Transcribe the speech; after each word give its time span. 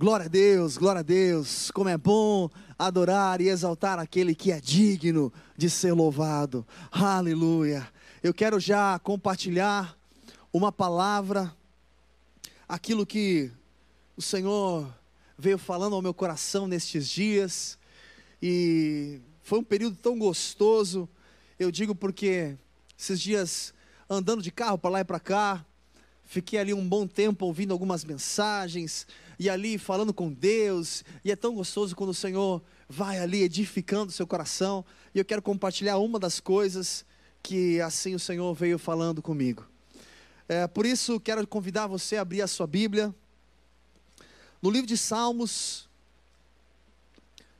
Glória 0.00 0.24
a 0.24 0.28
Deus, 0.30 0.78
glória 0.78 1.00
a 1.00 1.02
Deus. 1.02 1.70
Como 1.72 1.90
é 1.90 1.98
bom 1.98 2.48
adorar 2.78 3.38
e 3.42 3.48
exaltar 3.50 3.98
aquele 3.98 4.34
que 4.34 4.50
é 4.50 4.58
digno 4.58 5.30
de 5.58 5.68
ser 5.68 5.92
louvado. 5.92 6.66
Aleluia. 6.90 7.86
Eu 8.22 8.32
quero 8.32 8.58
já 8.58 8.98
compartilhar 9.00 9.94
uma 10.50 10.72
palavra, 10.72 11.54
aquilo 12.66 13.04
que 13.04 13.52
o 14.16 14.22
Senhor 14.22 14.90
veio 15.38 15.58
falando 15.58 15.94
ao 15.94 16.00
meu 16.00 16.14
coração 16.14 16.66
nestes 16.66 17.06
dias. 17.06 17.78
E 18.40 19.20
foi 19.42 19.58
um 19.58 19.64
período 19.64 19.96
tão 19.96 20.18
gostoso. 20.18 21.06
Eu 21.58 21.70
digo 21.70 21.94
porque 21.94 22.56
esses 22.98 23.20
dias 23.20 23.74
andando 24.08 24.40
de 24.40 24.50
carro 24.50 24.78
para 24.78 24.90
lá 24.92 25.00
e 25.00 25.04
para 25.04 25.20
cá, 25.20 25.62
fiquei 26.24 26.58
ali 26.58 26.72
um 26.72 26.88
bom 26.88 27.06
tempo 27.06 27.44
ouvindo 27.44 27.72
algumas 27.74 28.02
mensagens 28.02 29.06
e 29.40 29.48
ali 29.48 29.78
falando 29.78 30.12
com 30.12 30.30
Deus, 30.30 31.02
e 31.24 31.32
é 31.32 31.34
tão 31.34 31.54
gostoso 31.54 31.96
quando 31.96 32.10
o 32.10 32.14
Senhor 32.14 32.62
vai 32.86 33.18
ali 33.18 33.40
edificando 33.40 34.12
seu 34.12 34.26
coração, 34.26 34.84
e 35.14 35.18
eu 35.18 35.24
quero 35.24 35.40
compartilhar 35.40 35.96
uma 35.96 36.18
das 36.18 36.40
coisas 36.40 37.06
que 37.42 37.80
assim 37.80 38.14
o 38.14 38.18
Senhor 38.18 38.52
veio 38.52 38.78
falando 38.78 39.22
comigo. 39.22 39.66
É, 40.46 40.66
por 40.66 40.84
isso, 40.84 41.18
quero 41.18 41.46
convidar 41.46 41.86
você 41.86 42.18
a 42.18 42.20
abrir 42.20 42.42
a 42.42 42.46
sua 42.46 42.66
Bíblia, 42.66 43.14
no 44.60 44.68
livro 44.68 44.86
de 44.86 44.98
Salmos, 44.98 45.88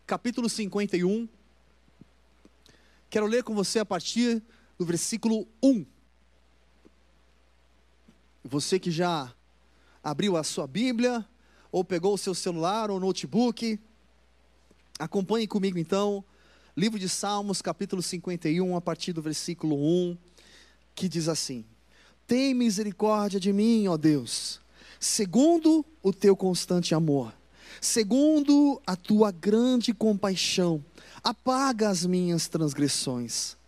capítulo 0.06 0.50
51. 0.50 1.26
Quero 3.08 3.24
ler 3.24 3.42
com 3.42 3.54
você 3.54 3.78
a 3.78 3.86
partir 3.86 4.42
do 4.78 4.84
versículo 4.84 5.48
1. 5.62 5.86
Você 8.44 8.78
que 8.78 8.90
já 8.90 9.34
abriu 10.04 10.36
a 10.36 10.44
sua 10.44 10.66
Bíblia, 10.66 11.26
ou 11.72 11.84
pegou 11.84 12.14
o 12.14 12.18
seu 12.18 12.34
celular 12.34 12.90
ou 12.90 12.98
notebook, 12.98 13.78
acompanhe 14.98 15.46
comigo 15.46 15.78
então, 15.78 16.24
livro 16.76 16.98
de 16.98 17.08
Salmos, 17.08 17.62
capítulo 17.62 18.02
51, 18.02 18.76
a 18.76 18.80
partir 18.80 19.12
do 19.12 19.22
versículo 19.22 19.76
1, 19.76 20.16
que 20.94 21.08
diz 21.08 21.28
assim: 21.28 21.64
Tem 22.26 22.54
misericórdia 22.54 23.38
de 23.38 23.52
mim, 23.52 23.86
ó 23.86 23.96
Deus, 23.96 24.60
segundo 24.98 25.84
o 26.02 26.12
teu 26.12 26.36
constante 26.36 26.94
amor, 26.94 27.32
segundo 27.80 28.80
a 28.86 28.96
tua 28.96 29.30
grande 29.30 29.92
compaixão, 29.94 30.84
apaga 31.22 31.88
as 31.88 32.04
minhas 32.04 32.48
transgressões. 32.48 33.58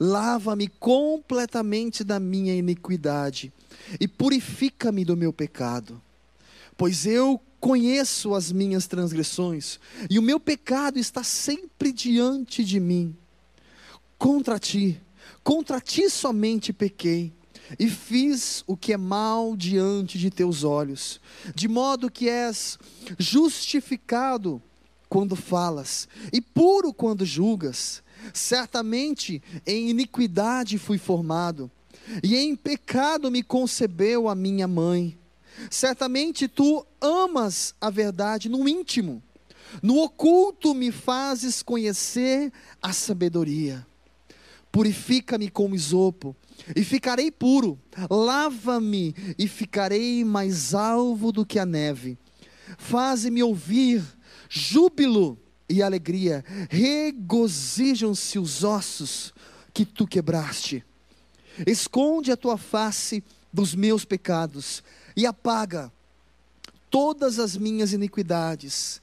Lava-me 0.00 0.68
completamente 0.68 2.02
da 2.02 2.18
minha 2.18 2.54
iniquidade 2.54 3.52
e 4.00 4.08
purifica-me 4.08 5.04
do 5.04 5.16
meu 5.16 5.32
pecado. 5.32 6.00
Pois 6.76 7.06
eu 7.06 7.40
conheço 7.62 8.34
as 8.34 8.50
minhas 8.50 8.88
transgressões, 8.88 9.78
e 10.10 10.18
o 10.18 10.22
meu 10.22 10.40
pecado 10.40 10.98
está 10.98 11.22
sempre 11.22 11.92
diante 11.92 12.64
de 12.64 12.80
mim. 12.80 13.16
Contra 14.18 14.58
ti, 14.58 15.00
contra 15.44 15.80
ti 15.80 16.10
somente 16.10 16.72
pequei, 16.72 17.32
e 17.78 17.88
fiz 17.88 18.64
o 18.66 18.76
que 18.76 18.92
é 18.92 18.96
mal 18.96 19.56
diante 19.56 20.18
de 20.18 20.28
teus 20.28 20.64
olhos, 20.64 21.20
de 21.54 21.68
modo 21.68 22.10
que 22.10 22.28
és 22.28 22.80
justificado 23.16 24.60
quando 25.08 25.36
falas, 25.36 26.08
e 26.32 26.40
puro 26.40 26.92
quando 26.92 27.24
julgas. 27.24 28.02
Certamente 28.34 29.40
em 29.64 29.88
iniquidade 29.88 30.78
fui 30.78 30.98
formado, 30.98 31.70
e 32.24 32.34
em 32.34 32.56
pecado 32.56 33.30
me 33.30 33.40
concebeu 33.40 34.28
a 34.28 34.34
minha 34.34 34.66
mãe. 34.66 35.16
Certamente 35.70 36.48
tu 36.48 36.86
amas 37.00 37.74
a 37.80 37.90
verdade 37.90 38.48
no 38.48 38.68
íntimo, 38.68 39.22
no 39.82 39.98
oculto 39.98 40.74
me 40.74 40.90
fazes 40.90 41.62
conhecer 41.62 42.52
a 42.80 42.92
sabedoria. 42.92 43.86
Purifica-me 44.70 45.50
com 45.50 45.74
isopo, 45.74 46.34
e 46.74 46.84
ficarei 46.84 47.30
puro. 47.30 47.78
Lava-me, 48.10 49.14
e 49.38 49.46
ficarei 49.48 50.24
mais 50.24 50.74
alvo 50.74 51.32
do 51.32 51.44
que 51.44 51.58
a 51.58 51.66
neve. 51.66 52.18
Faze-me 52.78 53.42
ouvir 53.42 54.02
júbilo 54.48 55.38
e 55.68 55.82
alegria. 55.82 56.44
Regozijam-se 56.70 58.38
os 58.38 58.64
ossos 58.64 59.32
que 59.74 59.84
tu 59.84 60.06
quebraste. 60.06 60.84
Esconde 61.66 62.32
a 62.32 62.36
tua 62.36 62.56
face 62.56 63.22
dos 63.52 63.74
meus 63.74 64.04
pecados 64.04 64.82
e 65.16 65.26
apaga 65.26 65.92
todas 66.90 67.38
as 67.38 67.56
minhas 67.56 67.92
iniquidades. 67.92 69.00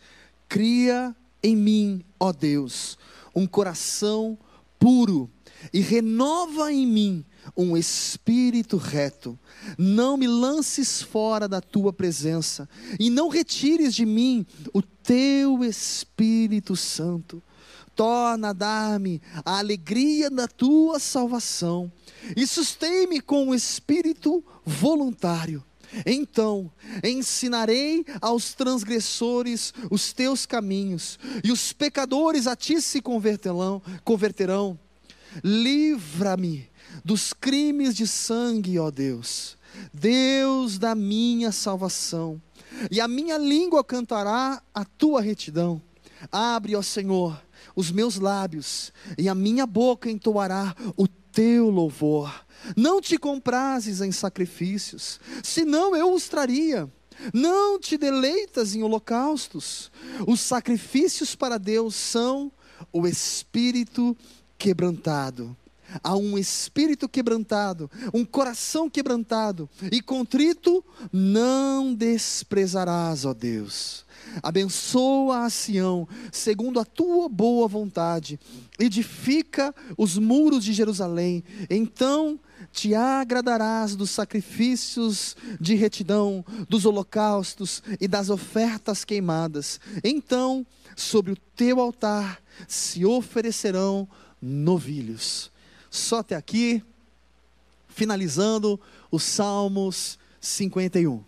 Cria 0.47 1.16
em 1.42 1.56
mim, 1.56 2.03
ó 2.20 2.31
Deus, 2.31 2.97
um 3.36 3.47
coração 3.47 4.38
puro 4.78 5.30
e 5.74 5.80
renova 5.81 6.72
em 6.72 6.86
mim 6.88 7.25
um 7.56 7.75
espírito 7.75 8.78
reto. 8.78 9.38
Não 9.78 10.18
me 10.18 10.28
lances 10.28 11.02
fora 11.02 11.47
da 11.47 11.62
tua 11.62 11.92
presença 11.92 12.68
e 13.00 13.09
não 13.09 13.28
retires 13.28 13.94
de 13.94 14.06
mim 14.06 14.46
o 14.74 14.81
teu 14.81 15.64
Espírito 15.64 16.76
Santo. 16.76 17.41
Torna 17.96 18.50
a 18.50 18.53
dar-me 18.53 19.22
a 19.44 19.59
alegria 19.59 20.30
da 20.30 20.47
tua 20.47 21.00
salvação 21.00 21.91
e 22.36 22.47
sustém-me 22.47 23.20
com 23.20 23.50
o 23.50 23.56
espírito 23.56 24.44
voluntário. 24.66 25.64
Então 26.05 26.72
ensinarei 27.03 28.05
aos 28.22 28.53
transgressores 28.53 29.73
os 29.89 30.13
teus 30.13 30.45
caminhos, 30.45 31.17
e 31.44 31.51
os 31.51 31.73
pecadores 31.73 32.47
a 32.47 32.55
ti 32.55 32.81
se 32.81 33.01
converterão. 33.01 33.81
converterão. 34.03 34.79
Livra-me 35.44 36.69
dos 37.03 37.33
crimes 37.33 37.95
de 37.95 38.07
sangue, 38.07 38.79
ó 38.79 38.89
Deus, 38.89 39.57
Deus 39.94 40.78
da 40.78 40.95
minha 40.95 41.51
salvação, 41.51 42.41
e 42.89 42.99
a 42.99 43.07
minha 43.07 43.38
língua 43.38 43.83
cantará 43.83 44.61
a 44.73 44.85
tua 44.85 45.22
retidão. 45.22 45.81
Abre, 46.31 46.75
ó 46.75 46.81
Senhor, 46.81 47.41
os 47.75 47.91
meus 47.91 48.17
lábios, 48.17 48.91
e 49.17 49.29
a 49.29 49.35
minha 49.35 49.66
boca 49.66 50.09
entoará 50.09 50.75
o 50.97 51.07
teu 51.31 51.69
louvor. 51.69 52.45
Não 52.75 53.01
te 53.01 53.17
comprases 53.17 54.01
em 54.01 54.12
sacrifícios, 54.12 55.19
senão 55.44 55.95
eu 55.95 56.13
os 56.13 56.28
traria. 56.28 56.90
Não 57.34 57.79
te 57.79 57.97
deleitas 57.97 58.75
em 58.75 58.84
holocaustos. 58.84 59.91
Os 60.25 60.40
sacrifícios 60.40 61.35
para 61.35 61.57
Deus 61.57 61.95
são 61.95 62.51
o 62.94 63.06
espírito 63.06 64.16
quebrantado. 64.57 65.56
Há 66.03 66.16
um 66.16 66.38
espírito 66.38 67.09
quebrantado, 67.09 67.90
um 68.13 68.23
coração 68.23 68.88
quebrantado 68.88 69.67
e 69.91 70.01
contrito, 70.01 70.85
não 71.11 71.96
desprezarás, 71.96 73.25
ó 73.25 73.34
Deus. 73.34 74.06
Abençoa 74.41 75.45
a 75.45 75.50
Sião, 75.50 76.07
segundo 76.31 76.79
a 76.79 76.85
tua 76.85 77.27
boa 77.27 77.67
vontade, 77.67 78.39
edifica 78.79 79.73
os 79.97 80.17
muros 80.17 80.63
de 80.63 80.73
Jerusalém, 80.73 81.44
então 81.69 82.39
te 82.72 82.94
agradarás 82.94 83.95
dos 83.95 84.09
sacrifícios 84.09 85.35
de 85.59 85.75
retidão, 85.75 86.45
dos 86.67 86.85
holocaustos 86.85 87.81
e 87.99 88.07
das 88.07 88.29
ofertas 88.29 89.03
queimadas. 89.03 89.79
Então, 90.03 90.66
sobre 90.95 91.31
o 91.31 91.38
teu 91.55 91.79
altar 91.79 92.41
se 92.67 93.05
oferecerão 93.05 94.07
novilhos. 94.41 95.51
Só 95.89 96.19
até 96.19 96.35
aqui, 96.35 96.83
finalizando 97.88 98.79
os 99.11 99.23
Salmos 99.23 100.19
51. 100.39 101.23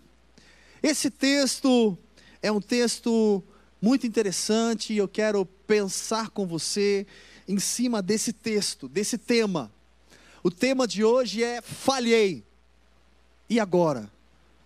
Esse 0.82 1.10
texto 1.10 1.96
é 2.42 2.50
um 2.50 2.60
texto 2.60 3.42
muito 3.80 4.06
interessante 4.06 4.92
e 4.92 4.96
eu 4.96 5.06
quero 5.06 5.46
pensar 5.46 6.28
com 6.30 6.46
você 6.46 7.06
em 7.46 7.58
cima 7.58 8.02
desse 8.02 8.32
texto, 8.32 8.88
desse 8.88 9.16
tema. 9.16 9.70
O 10.42 10.50
tema 10.50 10.86
de 10.86 11.04
hoje 11.04 11.42
é 11.42 11.62
falhei. 11.62 12.44
E 13.48 13.60
agora? 13.60 14.10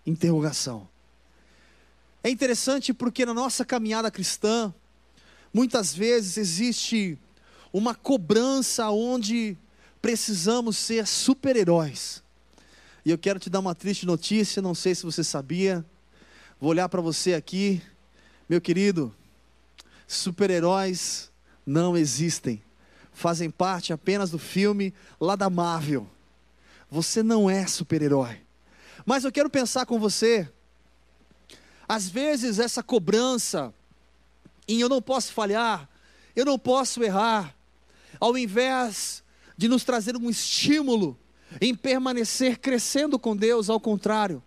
Interrogação. 0.06 0.88
É 2.24 2.30
interessante 2.30 2.94
porque 2.94 3.26
na 3.26 3.34
nossa 3.34 3.64
caminhada 3.64 4.10
cristã, 4.10 4.74
muitas 5.52 5.94
vezes 5.94 6.38
existe 6.38 7.18
uma 7.72 7.94
cobrança 7.94 8.88
onde 8.90 9.56
precisamos 10.00 10.76
ser 10.78 11.06
super-heróis. 11.06 12.22
E 13.04 13.10
eu 13.10 13.18
quero 13.18 13.38
te 13.38 13.50
dar 13.50 13.60
uma 13.60 13.74
triste 13.74 14.06
notícia, 14.06 14.62
não 14.62 14.74
sei 14.74 14.94
se 14.94 15.04
você 15.04 15.22
sabia. 15.22 15.84
Vou 16.60 16.70
olhar 16.70 16.88
para 16.88 17.00
você 17.00 17.34
aqui, 17.34 17.82
meu 18.48 18.60
querido. 18.60 19.14
Super-heróis 20.06 21.30
não 21.66 21.96
existem 21.96 22.62
fazem 23.16 23.50
parte 23.50 23.94
apenas 23.94 24.30
do 24.30 24.38
filme 24.38 24.92
lá 25.18 25.34
da 25.34 25.48
Marvel. 25.48 26.06
Você 26.90 27.22
não 27.22 27.48
é 27.48 27.66
super-herói. 27.66 28.42
Mas 29.06 29.24
eu 29.24 29.32
quero 29.32 29.48
pensar 29.48 29.86
com 29.86 29.98
você 29.98 30.46
às 31.88 32.08
vezes 32.08 32.58
essa 32.58 32.82
cobrança 32.82 33.72
em 34.68 34.80
eu 34.80 34.88
não 34.88 35.00
posso 35.00 35.32
falhar, 35.32 35.88
eu 36.34 36.44
não 36.44 36.58
posso 36.58 37.02
errar, 37.02 37.56
ao 38.18 38.36
invés 38.36 39.22
de 39.56 39.68
nos 39.68 39.84
trazer 39.84 40.16
um 40.16 40.28
estímulo 40.28 41.16
em 41.60 41.74
permanecer 41.74 42.58
crescendo 42.58 43.18
com 43.20 43.36
Deus, 43.36 43.70
ao 43.70 43.78
contrário, 43.78 44.42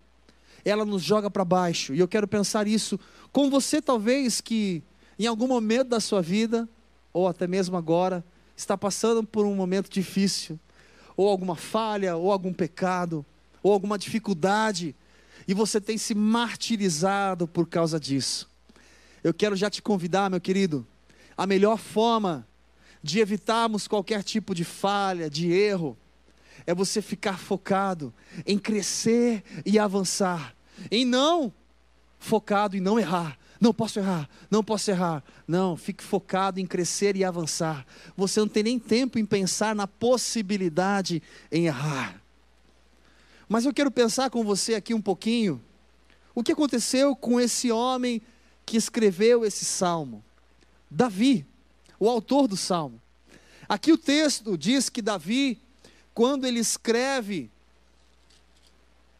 ela 0.64 0.86
nos 0.86 1.04
joga 1.04 1.30
para 1.30 1.46
baixo. 1.46 1.94
E 1.94 2.00
eu 2.00 2.08
quero 2.08 2.28
pensar 2.28 2.68
isso 2.68 3.00
com 3.32 3.50
você, 3.50 3.82
talvez, 3.82 4.42
que 4.42 4.84
em 5.18 5.28
algum 5.28 5.48
momento 5.48 5.90
da 5.90 6.00
sua 6.00 6.22
vida, 6.22 6.68
ou 7.12 7.28
até 7.28 7.48
mesmo 7.48 7.76
agora, 7.78 8.24
está 8.56 8.78
passando 8.78 9.24
por 9.24 9.46
um 9.46 9.56
momento 9.56 9.90
difícil, 9.90 10.60
ou 11.16 11.28
alguma 11.28 11.56
falha, 11.56 12.16
ou 12.16 12.32
algum 12.32 12.54
pecado, 12.54 13.26
ou 13.62 13.74
alguma 13.74 13.98
dificuldade, 13.98 14.96
e 15.48 15.54
você 15.54 15.82
tem 15.82 15.98
se 15.98 16.14
martirizado 16.14 17.48
por 17.48 17.68
causa 17.68 18.00
disso. 18.00 18.50
Eu 19.24 19.34
quero 19.34 19.56
já 19.56 19.70
te 19.70 19.82
convidar, 19.82 20.30
meu 20.30 20.40
querido, 20.40 20.88
a 21.36 21.46
melhor 21.46 21.78
forma 21.78 22.48
de 23.02 23.20
evitarmos 23.20 23.88
qualquer 23.88 24.24
tipo 24.24 24.54
de 24.54 24.64
falha, 24.64 25.30
de 25.30 25.52
erro, 25.52 25.98
é 26.70 26.74
você 26.76 27.02
ficar 27.02 27.40
focado 27.40 28.14
em 28.46 28.60
crescer 28.60 29.44
e 29.66 29.80
avançar, 29.80 30.56
em 30.92 31.04
não 31.04 31.52
focado 32.20 32.78
em 32.78 32.80
não 32.80 33.00
errar. 33.00 33.40
Não 33.60 33.74
posso 33.74 33.98
errar, 33.98 34.30
não 34.52 34.64
posso 34.64 34.92
errar. 34.92 35.24
Não, 35.48 35.76
fique 35.76 36.04
focado 36.04 36.60
em 36.60 36.68
crescer 36.68 37.16
e 37.16 37.26
avançar. 37.26 37.86
Você 38.16 38.40
não 38.40 38.48
tem 38.48 38.62
nem 38.62 38.78
tempo 38.78 39.18
em 39.18 39.26
pensar 39.26 39.76
na 39.76 39.88
possibilidade 39.88 41.24
em 41.52 41.66
errar. 41.66 42.22
Mas 43.50 43.66
eu 43.66 43.74
quero 43.74 43.90
pensar 43.90 44.30
com 44.30 44.44
você 44.44 44.76
aqui 44.76 44.94
um 44.94 45.02
pouquinho 45.02 45.60
o 46.36 46.44
que 46.44 46.52
aconteceu 46.52 47.16
com 47.16 47.42
esse 47.42 47.72
homem 47.72 48.22
que 48.64 48.78
escreveu 48.78 49.44
esse 49.44 49.66
salmo. 49.66 50.24
Davi, 50.90 51.48
o 52.00 52.08
autor 52.08 52.48
do 52.48 52.56
salmo. 52.56 53.02
Aqui 53.68 53.92
o 53.92 53.98
texto 53.98 54.56
diz 54.56 54.88
que 54.88 55.02
Davi, 55.02 55.60
quando 56.20 56.46
ele 56.46 56.60
escreve 56.60 57.50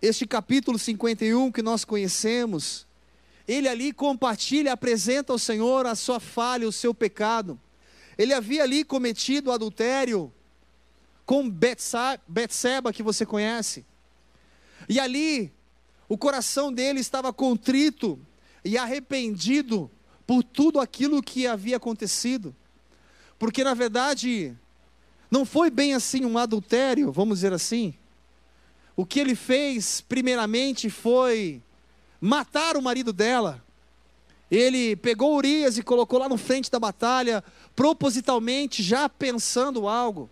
este 0.02 0.28
capítulo 0.28 0.78
51 0.78 1.50
que 1.50 1.62
nós 1.62 1.86
conhecemos, 1.86 2.86
ele 3.48 3.70
ali 3.70 3.94
compartilha, 3.94 4.74
apresenta 4.74 5.32
ao 5.32 5.40
Senhor 5.40 5.86
a 5.86 5.96
sua 5.96 6.20
falha, 6.20 6.68
o 6.68 6.74
seu 6.74 6.94
pecado. 6.94 7.58
Ele 8.18 8.34
havia 8.34 8.64
ali 8.64 8.84
cometido 8.84 9.50
adultério 9.50 10.30
com 11.26 11.50
Betseba, 11.50 12.92
que 12.92 13.02
você 13.02 13.26
conhece. 13.26 13.86
E 14.90 15.00
ali, 15.00 15.54
o 16.10 16.18
coração 16.18 16.70
dele 16.70 17.00
estava 17.00 17.32
contrito 17.32 18.20
e 18.62 18.78
arrependido 18.78 19.90
por 20.28 20.44
tudo 20.44 20.82
aquilo 20.82 21.24
que 21.24 21.48
havia 21.48 21.78
acontecido. 21.78 22.54
Porque, 23.40 23.64
na 23.64 23.74
verdade, 23.74 24.54
não 25.30 25.46
foi 25.46 25.70
bem 25.70 25.94
assim 25.94 26.26
um 26.26 26.38
adultério, 26.38 27.12
vamos 27.12 27.40
dizer 27.40 27.54
assim. 27.54 27.94
O 28.96 29.06
que 29.06 29.20
ele 29.20 29.36
fez, 29.36 30.02
primeiramente, 30.02 30.90
foi 30.90 31.62
matar 32.20 32.76
o 32.76 32.82
marido 32.82 33.14
dela. 33.14 33.64
Ele 34.50 34.96
pegou 34.96 35.36
Urias 35.36 35.78
e 35.78 35.84
colocou 35.84 36.20
lá 36.20 36.28
no 36.28 36.38
frente 36.38 36.72
da 36.72 36.80
batalha, 36.80 37.44
propositalmente, 37.76 38.82
já 38.82 39.08
pensando 39.08 39.88
algo. 39.88 40.30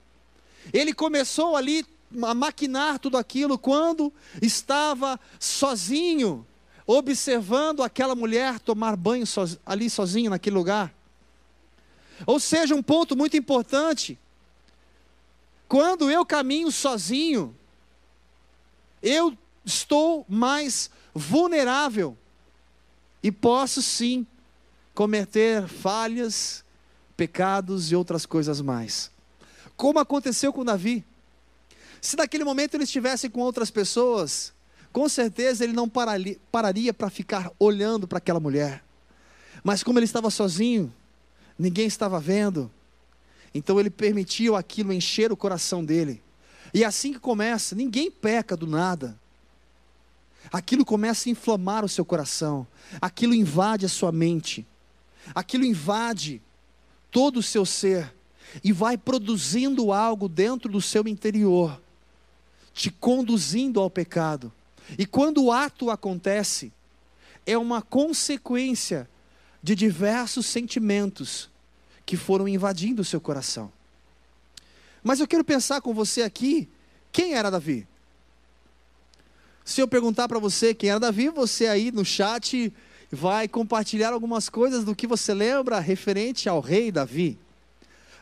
Ele 0.73 0.93
começou 0.93 1.55
ali 1.55 1.85
a 2.23 2.33
maquinar 2.33 2.99
tudo 2.99 3.17
aquilo 3.17 3.57
quando 3.57 4.11
estava 4.41 5.19
sozinho, 5.39 6.45
observando 6.85 7.83
aquela 7.83 8.15
mulher 8.15 8.59
tomar 8.59 8.95
banho 8.95 9.25
ali 9.65 9.89
sozinho 9.89 10.31
naquele 10.31 10.55
lugar. 10.55 10.93
Ou 12.25 12.39
seja, 12.39 12.73
um 12.73 12.81
ponto 12.81 13.15
muito 13.15 13.37
importante. 13.37 14.17
Quando 15.67 16.09
eu 16.09 16.25
caminho 16.25 16.71
sozinho, 16.71 17.55
eu 19.01 19.37
estou 19.65 20.25
mais 20.29 20.89
vulnerável 21.13 22.17
e 23.21 23.31
posso 23.31 23.81
sim 23.81 24.25
cometer 24.93 25.67
falhas, 25.67 26.63
pecados 27.15 27.91
e 27.91 27.95
outras 27.95 28.25
coisas 28.25 28.61
mais. 28.61 29.11
Como 29.75 29.99
aconteceu 29.99 30.53
com 30.53 30.63
Davi. 30.63 31.05
Se 32.01 32.15
naquele 32.15 32.43
momento 32.43 32.75
ele 32.75 32.83
estivesse 32.83 33.29
com 33.29 33.41
outras 33.41 33.69
pessoas, 33.69 34.53
com 34.93 35.09
certeza 35.09 35.63
ele 35.63 35.73
não 35.73 35.89
pararia 35.89 36.93
para 36.93 37.09
ficar 37.09 37.51
olhando 37.59 38.07
para 38.07 38.19
aquela 38.19 38.39
mulher. 38.39 38.83
Mas 39.63 39.83
como 39.83 39.99
ele 39.99 40.05
estava 40.05 40.29
sozinho, 40.29 40.93
ninguém 41.57 41.87
estava 41.87 42.19
vendo, 42.19 42.71
então 43.53 43.79
ele 43.79 43.89
permitiu 43.89 44.55
aquilo 44.55 44.93
encher 44.93 45.31
o 45.31 45.37
coração 45.37 45.83
dele. 45.83 46.21
E 46.73 46.83
assim 46.83 47.13
que 47.13 47.19
começa, 47.19 47.75
ninguém 47.75 48.11
peca 48.11 48.55
do 48.55 48.67
nada 48.67 49.17
aquilo 50.51 50.85
começa 50.85 51.27
a 51.27 51.31
inflamar 51.31 51.83
o 51.83 51.89
seu 51.89 52.05
coração, 52.05 52.65
aquilo 53.01 53.33
invade 53.33 53.85
a 53.85 53.89
sua 53.89 54.11
mente, 54.11 54.65
aquilo 55.33 55.65
invade 55.65 56.41
todo 57.11 57.37
o 57.37 57.43
seu 57.43 57.65
ser 57.65 58.13
e 58.63 58.71
vai 58.71 58.97
produzindo 58.97 59.91
algo 59.91 60.29
dentro 60.29 60.71
do 60.71 60.81
seu 60.81 61.07
interior, 61.07 61.81
te 62.73 62.89
conduzindo 62.89 63.79
ao 63.79 63.89
pecado. 63.89 64.51
E 64.97 65.05
quando 65.05 65.43
o 65.43 65.51
ato 65.51 65.89
acontece, 65.89 66.71
é 67.45 67.57
uma 67.57 67.81
consequência 67.81 69.09
de 69.61 69.75
diversos 69.75 70.45
sentimentos 70.45 71.49
que 72.07 72.15
foram 72.15 72.47
invadindo 72.47 73.01
o 73.01 73.05
seu 73.05 73.19
coração. 73.19 73.69
Mas 75.03 75.19
eu 75.19 75.27
quero 75.27 75.43
pensar 75.43 75.81
com 75.81 75.93
você 75.93 76.21
aqui, 76.21 76.67
quem 77.11 77.33
era 77.33 77.51
Davi? 77.51 77.85
Se 79.65 79.81
eu 79.81 79.87
perguntar 79.89 80.29
para 80.29 80.39
você 80.39 80.73
quem 80.73 80.89
era 80.89 81.01
Davi, 81.01 81.27
você 81.27 81.67
aí 81.67 81.91
no 81.91 82.05
chat 82.05 82.73
vai 83.11 83.45
compartilhar 83.49 84.13
algumas 84.13 84.47
coisas 84.47 84.85
do 84.85 84.95
que 84.95 85.05
você 85.05 85.33
lembra 85.33 85.81
referente 85.81 86.47
ao 86.47 86.61
rei 86.61 86.93
Davi. 86.93 87.37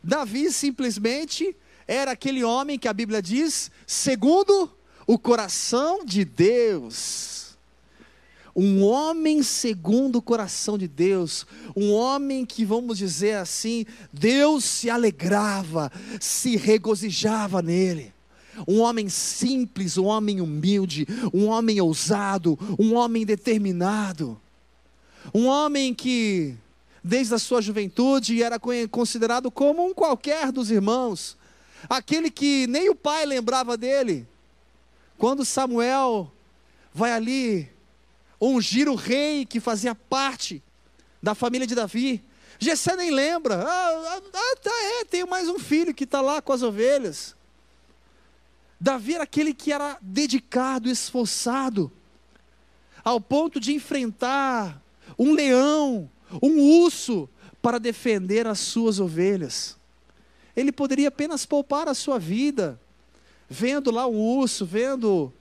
Davi 0.03 0.51
simplesmente 0.51 1.55
era 1.87 2.11
aquele 2.11 2.43
homem 2.43 2.79
que 2.79 2.87
a 2.87 2.93
Bíblia 2.93 3.21
diz, 3.21 3.69
segundo 3.85 4.71
o 5.05 5.19
coração 5.19 6.03
de 6.03 6.25
Deus. 6.25 7.44
Um 8.55 8.85
homem 8.85 9.43
segundo 9.43 10.17
o 10.17 10.21
coração 10.21 10.77
de 10.77 10.87
Deus, 10.87 11.45
um 11.75 11.91
homem 11.91 12.45
que, 12.45 12.63
vamos 12.63 12.97
dizer 12.97 13.35
assim, 13.35 13.85
Deus 14.13 14.63
se 14.63 14.89
alegrava, 14.89 15.91
se 16.21 16.55
regozijava 16.55 17.61
nele. 17.61 18.13
Um 18.65 18.79
homem 18.79 19.09
simples, 19.09 19.97
um 19.97 20.05
homem 20.05 20.39
humilde, 20.39 21.05
um 21.33 21.47
homem 21.47 21.81
ousado, 21.81 22.57
um 22.79 22.95
homem 22.95 23.25
determinado, 23.25 24.39
um 25.33 25.47
homem 25.47 25.93
que, 25.93 26.55
desde 27.03 27.33
a 27.33 27.39
sua 27.39 27.61
juventude, 27.61 28.41
era 28.41 28.57
considerado 28.89 29.51
como 29.51 29.85
um 29.85 29.93
qualquer 29.93 30.53
dos 30.53 30.71
irmãos, 30.71 31.35
aquele 31.89 32.31
que 32.31 32.65
nem 32.67 32.89
o 32.89 32.95
pai 32.95 33.25
lembrava 33.25 33.75
dele. 33.75 34.25
Quando 35.17 35.43
Samuel 35.43 36.31
vai 36.93 37.11
ali 37.11 37.74
ungir 38.39 38.89
o 38.89 38.95
rei 38.95 39.45
que 39.45 39.59
fazia 39.59 39.95
parte 39.95 40.61
da 41.21 41.33
família 41.33 41.65
de 41.65 41.75
Davi, 41.75 42.23
Gessé 42.59 42.95
nem 42.95 43.11
lembra. 43.11 43.63
Ah, 43.63 44.21
ah, 44.33 44.55
tá, 44.61 44.71
é, 44.71 45.05
tem 45.05 45.25
mais 45.25 45.49
um 45.49 45.59
filho 45.59 45.93
que 45.93 46.03
está 46.03 46.21
lá 46.21 46.41
com 46.41 46.53
as 46.53 46.61
ovelhas. 46.61 47.35
Davi 48.79 49.15
era 49.15 49.23
aquele 49.23 49.53
que 49.53 49.71
era 49.71 49.97
dedicado, 50.01 50.89
esforçado, 50.89 51.91
ao 53.03 53.19
ponto 53.19 53.59
de 53.59 53.73
enfrentar 53.73 54.81
um 55.17 55.33
leão, 55.33 56.09
um 56.41 56.59
urso, 56.81 57.29
para 57.61 57.79
defender 57.79 58.45
as 58.45 58.59
suas 58.59 58.99
ovelhas. 58.99 59.75
Ele 60.55 60.71
poderia 60.71 61.07
apenas 61.07 61.45
poupar 61.45 61.87
a 61.87 61.95
sua 61.95 62.19
vida, 62.19 62.79
vendo 63.49 63.89
lá 63.91 64.07
um 64.07 64.19
urso, 64.19 64.65
vendo 64.65 65.33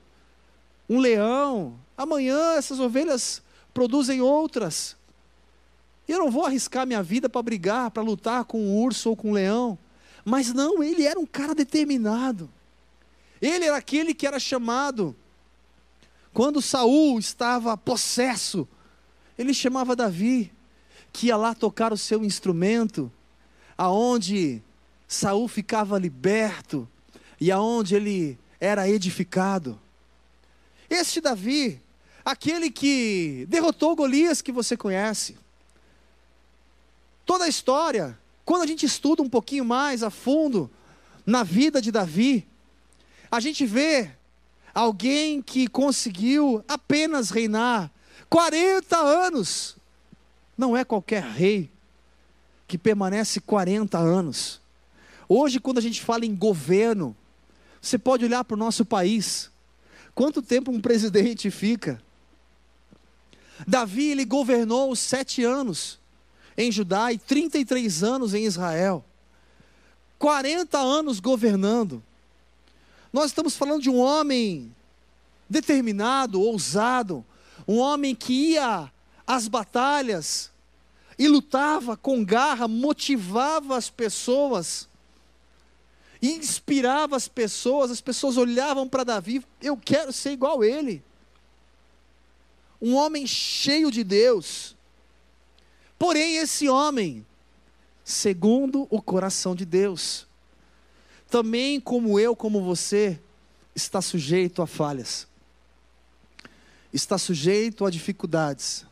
um 0.89 0.99
leão. 0.99 1.79
Amanhã 1.97 2.55
essas 2.55 2.81
ovelhas 2.81 3.43
produzem 3.73 4.21
outras. 4.21 4.97
E 6.09 6.13
eu 6.13 6.19
não 6.19 6.31
vou 6.31 6.45
arriscar 6.45 6.87
minha 6.87 7.03
vida 7.03 7.29
para 7.29 7.43
brigar, 7.43 7.91
para 7.91 8.03
lutar 8.03 8.45
com 8.45 8.61
um 8.61 8.77
urso 8.77 9.11
ou 9.11 9.17
com 9.17 9.31
um 9.31 9.35
leão. 9.35 9.79
Mas 10.25 10.53
não, 10.53 10.83
ele 10.83 11.05
era 11.05 11.19
um 11.19 11.27
cara 11.27 11.55
determinado. 11.55 12.51
Ele 13.41 13.65
era 13.67 13.77
aquele 13.77 14.15
que 14.15 14.27
era 14.27 14.39
chamado. 14.39 15.15
Quando 16.33 16.61
Saul 16.61 17.19
estava 17.19 17.77
possesso, 17.77 18.67
ele 19.39 19.55
chamava 19.55 19.95
Davi, 19.95 20.53
que 21.13 21.29
ia 21.29 21.37
lá 21.37 21.55
tocar 21.55 21.93
o 21.93 21.99
seu 21.99 22.25
instrumento, 22.25 23.11
aonde 23.77 24.63
Saul 25.07 25.47
ficava 25.47 25.99
liberto 25.99 26.89
e 27.41 27.53
aonde 27.53 27.95
ele 27.95 28.39
era 28.61 28.89
edificado. 28.89 29.79
Este 30.89 31.21
Davi, 31.21 31.81
aquele 32.25 32.71
que 32.71 33.47
derrotou 33.49 33.95
Golias 33.95 34.41
que 34.41 34.51
você 34.51 34.77
conhece. 34.77 35.37
Toda 37.27 37.45
a 37.45 37.49
história, 37.49 38.19
quando 38.45 38.63
a 38.63 38.67
gente 38.67 38.87
estuda 38.87 39.23
um 39.23 39.29
pouquinho 39.29 39.65
mais 39.65 40.03
a 40.03 40.11
fundo 40.11 40.71
na 41.27 41.43
vida 41.43 41.81
de 41.81 41.91
Davi, 41.91 42.47
a 43.31 43.41
gente 43.41 43.67
vê 43.67 44.11
alguém 44.75 45.43
que 45.43 45.67
conseguiu 45.69 46.65
apenas 46.67 47.31
reinar 47.31 47.91
40 48.29 48.97
anos. 48.97 49.77
Não 50.57 50.77
é 50.77 50.85
qualquer 50.85 51.23
rei 51.23 51.71
que 52.67 52.79
permanece 52.79 53.41
40 53.41 53.99
anos. 53.99 54.61
Hoje, 55.29 55.59
quando 55.59 55.79
a 55.79 55.83
gente 55.83 56.03
fala 56.03 56.25
em 56.27 56.35
governo, 56.35 57.17
você 57.81 57.99
pode 57.99 58.25
olhar 58.25 58.45
para 58.45 58.55
o 58.55 58.59
nosso 58.59 58.85
país. 58.85 59.51
Quanto 60.15 60.43
tempo 60.43 60.71
um 60.71 60.81
presidente 60.81 61.51
fica? 61.51 62.01
Davi, 63.67 64.11
ele 64.11 64.25
governou 64.25 64.95
sete 64.97 65.45
anos 65.45 65.99
em 66.57 66.71
Judá 66.71 67.13
e 67.13 67.19
33 67.19 68.03
anos 68.03 68.35
em 68.35 68.45
Israel. 68.45 69.05
40 70.19 70.79
anos 70.79 71.21
governando. 71.21 72.03
Nós 73.13 73.27
estamos 73.27 73.57
falando 73.57 73.83
de 73.83 73.91
um 73.91 73.99
homem 73.99 74.75
determinado, 75.49 76.41
ousado, 76.41 77.25
um 77.67 77.79
homem 77.79 78.15
que 78.15 78.53
ia 78.53 78.91
às 79.27 79.49
batalhas 79.49 80.51
e 81.19 81.29
lutava 81.29 81.97
com 81.97 82.25
garra, 82.25 82.67
motivava 82.67 83.77
as 83.77 83.89
pessoas, 83.89 84.89
inspirava 86.21 87.17
as 87.17 87.29
pessoas, 87.29 87.91
as 87.91 88.01
pessoas 88.01 88.37
olhavam 88.37 88.89
para 88.89 89.05
Davi, 89.05 89.45
eu 89.63 89.77
quero 89.77 90.13
ser 90.13 90.33
igual 90.33 90.63
a 90.63 90.67
ele. 90.67 91.03
Um 92.85 92.95
homem 92.95 93.27
cheio 93.27 93.91
de 93.91 94.05
Deus. 94.05 94.77
Porém, 95.99 96.37
esse 96.37 96.69
homem, 96.69 97.25
segundo 98.05 98.87
o 98.91 99.01
coração 99.01 99.57
de 99.57 99.65
Deus, 99.65 100.27
também 101.31 101.81
como 101.81 102.21
eu, 102.21 102.37
como 102.37 102.63
você, 102.63 103.19
está 103.75 104.03
sujeito 104.03 104.61
a 104.61 104.67
falhas 104.67 105.27
está 106.95 107.19
sujeito 107.19 107.85
a 107.85 107.91
dificuldades, 107.91 108.87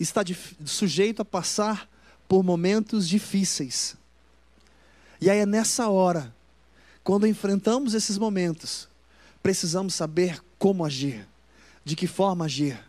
está 0.00 0.22
sujeito 0.64 1.20
a 1.20 1.24
passar 1.24 1.86
por 2.26 2.42
momentos 2.42 3.06
difíceis. 3.06 3.94
E 5.20 5.28
aí 5.28 5.38
é 5.38 5.46
nessa 5.46 5.88
hora, 5.90 6.34
quando 7.04 7.26
enfrentamos 7.26 7.92
esses 7.92 8.16
momentos, 8.16 8.88
precisamos 9.42 9.92
saber 9.92 10.42
como 10.58 10.86
agir, 10.86 11.28
de 11.84 11.94
que 11.94 12.06
forma 12.06 12.46
agir, 12.46 12.82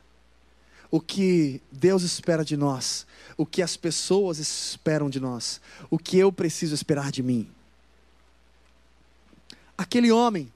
o 0.94 1.02
que 1.02 1.60
Deus 1.72 2.04
espera 2.04 2.46
de 2.46 2.56
nós, 2.56 3.08
o 3.36 3.48
que 3.48 3.64
as 3.64 3.76
pessoas 3.76 4.38
esperam 4.38 5.10
de 5.10 5.20
nós, 5.20 5.60
o 5.90 5.98
que 5.98 6.20
eu 6.20 6.32
preciso 6.32 6.76
esperar 6.76 7.12
de 7.12 7.24
mim. 7.24 7.50
Aquele 9.76 10.12
homem, 10.12 10.54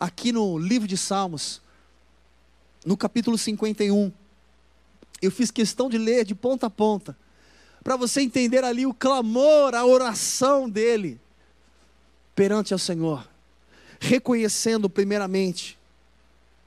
aqui 0.00 0.32
no 0.32 0.58
livro 0.58 0.88
de 0.88 0.98
Salmos, 0.98 1.62
no 2.84 2.96
capítulo 2.96 3.38
51. 3.38 4.10
Eu 5.22 5.30
fiz 5.30 5.52
questão 5.52 5.88
de 5.88 5.96
ler 5.96 6.24
de 6.24 6.34
ponta 6.34 6.66
a 6.66 6.70
ponta, 6.70 7.16
para 7.84 7.94
você 7.94 8.20
entender 8.20 8.64
ali 8.64 8.84
o 8.84 8.92
clamor, 8.92 9.76
a 9.76 9.86
oração 9.86 10.68
dele 10.68 11.20
perante 12.34 12.72
ao 12.72 12.80
Senhor, 12.80 13.30
reconhecendo 14.00 14.90
primeiramente 14.90 15.78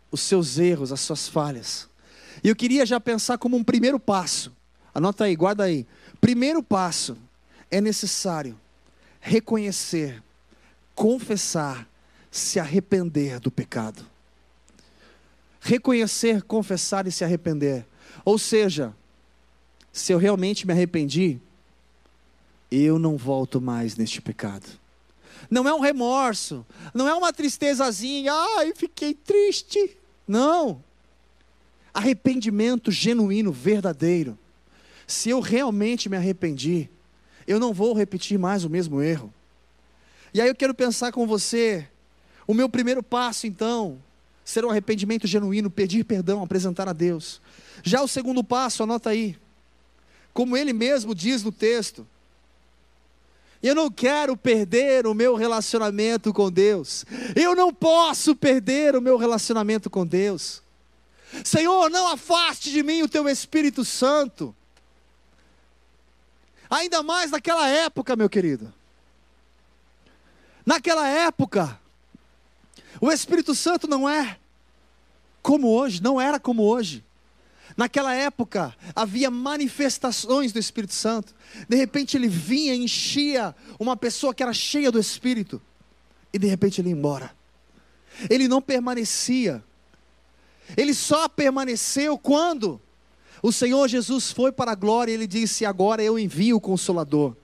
os 0.10 0.22
seus 0.22 0.58
erros, 0.58 0.94
as 0.94 1.02
suas 1.02 1.28
falhas. 1.28 1.94
E 2.46 2.48
eu 2.48 2.56
queria 2.56 2.86
já 2.86 3.02
pensar 3.02 3.40
como 3.40 3.58
um 3.58 3.64
primeiro 3.64 4.00
passo, 4.00 4.56
anota 4.94 5.24
aí, 5.26 5.36
guarda 5.36 5.64
aí. 5.64 5.86
Primeiro 6.22 6.62
passo 6.62 7.18
é 7.72 7.82
necessário 7.82 8.58
reconhecer, 9.20 10.24
confessar, 10.94 11.90
se 12.30 12.60
arrepender 12.60 13.42
do 13.42 13.50
pecado 13.50 14.06
reconhecer, 15.66 16.44
confessar 16.44 17.08
e 17.08 17.12
se 17.12 17.24
arrepender. 17.24 17.88
Ou 18.24 18.38
seja, 18.38 18.96
se 19.92 20.12
eu 20.12 20.20
realmente 20.20 20.66
me 20.68 20.74
arrependi, 20.74 21.42
eu 22.70 23.00
não 23.00 23.18
volto 23.18 23.60
mais 23.60 23.96
neste 23.96 24.22
pecado. 24.22 24.68
Não 25.50 25.68
é 25.68 25.74
um 25.74 25.80
remorso, 25.80 26.64
não 26.94 27.08
é 27.08 27.16
uma 27.16 27.34
tristezazinha, 27.34 28.32
ai, 28.32 28.74
fiquei 28.76 29.16
triste. 29.16 29.98
Não. 30.28 30.84
Arrependimento 31.96 32.92
genuíno, 32.92 33.54
verdadeiro. 33.54 34.38
Se 35.08 35.30
eu 35.30 35.40
realmente 35.40 36.10
me 36.10 36.18
arrependi, 36.18 36.90
eu 37.48 37.58
não 37.58 37.74
vou 37.74 37.94
repetir 37.94 38.38
mais 38.38 38.66
o 38.66 38.70
mesmo 38.70 39.02
erro. 39.02 39.34
E 40.34 40.42
aí 40.42 40.50
eu 40.50 40.56
quero 40.56 40.76
pensar 40.76 41.14
com 41.14 41.26
você, 41.26 41.88
o 42.46 42.54
meu 42.54 42.68
primeiro 42.68 43.02
passo 43.02 43.48
então, 43.48 43.98
ser 44.44 44.66
um 44.66 44.70
arrependimento 44.70 45.26
genuíno, 45.26 45.72
pedir 45.72 46.04
perdão, 46.04 46.44
apresentar 46.44 46.90
a 46.90 46.94
Deus. 46.94 47.42
Já 47.82 48.02
o 48.02 48.10
segundo 48.10 48.44
passo, 48.44 48.84
anota 48.84 49.12
aí. 49.12 49.38
Como 50.34 50.58
ele 50.58 50.74
mesmo 50.74 51.16
diz 51.16 51.44
no 51.44 51.52
texto, 51.54 52.06
eu 53.64 53.74
não 53.74 53.90
quero 53.90 54.36
perder 54.36 55.08
o 55.08 55.14
meu 55.14 55.36
relacionamento 55.36 56.34
com 56.34 56.52
Deus. 56.52 57.06
Eu 57.36 57.56
não 57.56 57.74
posso 57.74 58.36
perder 58.36 58.98
o 58.98 59.02
meu 59.02 59.16
relacionamento 59.16 59.90
com 59.90 60.06
Deus. 60.06 60.62
Senhor, 61.44 61.90
não 61.90 62.08
afaste 62.08 62.72
de 62.72 62.84
mim 62.84 63.02
o 63.02 63.10
teu 63.10 63.28
Espírito 63.28 63.84
Santo. 63.84 64.56
Ainda 66.70 67.04
mais 67.04 67.32
naquela 67.32 67.68
época, 67.68 68.16
meu 68.16 68.30
querido. 68.30 68.74
Naquela 70.66 71.08
época, 71.08 71.80
o 73.00 73.12
Espírito 73.12 73.54
Santo 73.54 73.88
não 73.88 74.10
é 74.10 74.40
como 75.42 75.68
hoje, 75.68 76.02
não 76.02 76.20
era 76.20 76.40
como 76.40 76.64
hoje. 76.64 77.04
Naquela 77.78 78.14
época 78.14 78.76
havia 78.96 79.30
manifestações 79.30 80.52
do 80.52 80.60
Espírito 80.60 80.94
Santo. 80.94 81.36
De 81.68 81.76
repente 81.76 82.16
ele 82.16 82.28
vinha, 82.28 82.74
enchia 82.74 83.56
uma 83.78 83.98
pessoa 83.98 84.34
que 84.34 84.42
era 84.42 84.54
cheia 84.54 84.92
do 84.92 85.00
Espírito, 85.00 85.62
e 86.34 86.40
de 86.40 86.48
repente 86.48 86.82
ele 86.82 86.90
ia 86.90 86.96
embora. 86.96 87.36
Ele 88.30 88.48
não 88.48 88.62
permanecia. 88.62 89.64
Ele 90.76 90.94
só 90.94 91.28
permaneceu 91.28 92.18
quando 92.18 92.82
o 93.42 93.52
Senhor 93.52 93.88
Jesus 93.88 94.32
foi 94.32 94.52
para 94.52 94.72
a 94.72 94.76
glória 94.76 95.12
e 95.12 95.16
ele 95.16 95.28
disse: 95.28 95.66
Agora 95.66 96.02
eu 96.04 96.18
envio 96.18 96.58
o 96.58 96.62
Consolador 96.62 97.36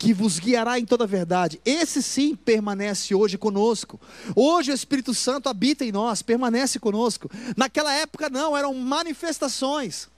que 0.00 0.14
vos 0.14 0.38
guiará 0.38 0.78
em 0.78 0.86
toda 0.86 1.04
a 1.04 1.06
verdade. 1.06 1.60
Esse 1.62 2.02
sim 2.02 2.34
permanece 2.34 3.14
hoje 3.14 3.36
conosco. 3.36 4.00
Hoje 4.34 4.72
o 4.72 4.74
Espírito 4.74 5.12
Santo 5.12 5.46
habita 5.50 5.84
em 5.84 5.92
nós, 5.92 6.22
permanece 6.22 6.78
conosco. 6.78 7.30
Naquela 7.54 7.92
época 7.92 8.30
não, 8.30 8.56
eram 8.56 8.72
manifestações. 8.72 10.08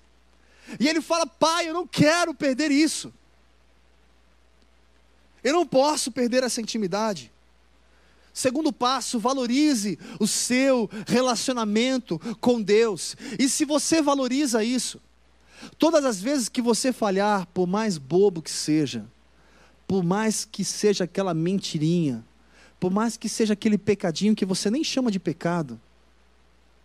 E 0.78 0.88
ele 0.88 1.00
fala: 1.00 1.26
Pai, 1.26 1.68
eu 1.68 1.74
não 1.74 1.84
quero 1.84 2.32
perder 2.32 2.70
isso. 2.70 3.12
Eu 5.42 5.52
não 5.52 5.66
posso 5.66 6.12
perder 6.12 6.44
essa 6.44 6.60
intimidade. 6.60 7.32
Segundo 8.32 8.72
passo, 8.72 9.18
valorize 9.18 9.98
o 10.18 10.26
seu 10.26 10.88
relacionamento 11.06 12.18
com 12.40 12.62
Deus. 12.62 13.14
E 13.38 13.48
se 13.48 13.64
você 13.64 14.00
valoriza 14.00 14.64
isso, 14.64 15.00
todas 15.78 16.04
as 16.04 16.20
vezes 16.20 16.48
que 16.48 16.62
você 16.62 16.92
falhar, 16.92 17.46
por 17.52 17.66
mais 17.66 17.98
bobo 17.98 18.40
que 18.40 18.50
seja, 18.50 19.04
por 19.86 20.02
mais 20.02 20.46
que 20.50 20.64
seja 20.64 21.04
aquela 21.04 21.34
mentirinha, 21.34 22.24
por 22.80 22.90
mais 22.90 23.16
que 23.16 23.28
seja 23.28 23.52
aquele 23.52 23.76
pecadinho 23.76 24.34
que 24.34 24.46
você 24.46 24.70
nem 24.70 24.82
chama 24.82 25.10
de 25.10 25.18
pecado, 25.18 25.78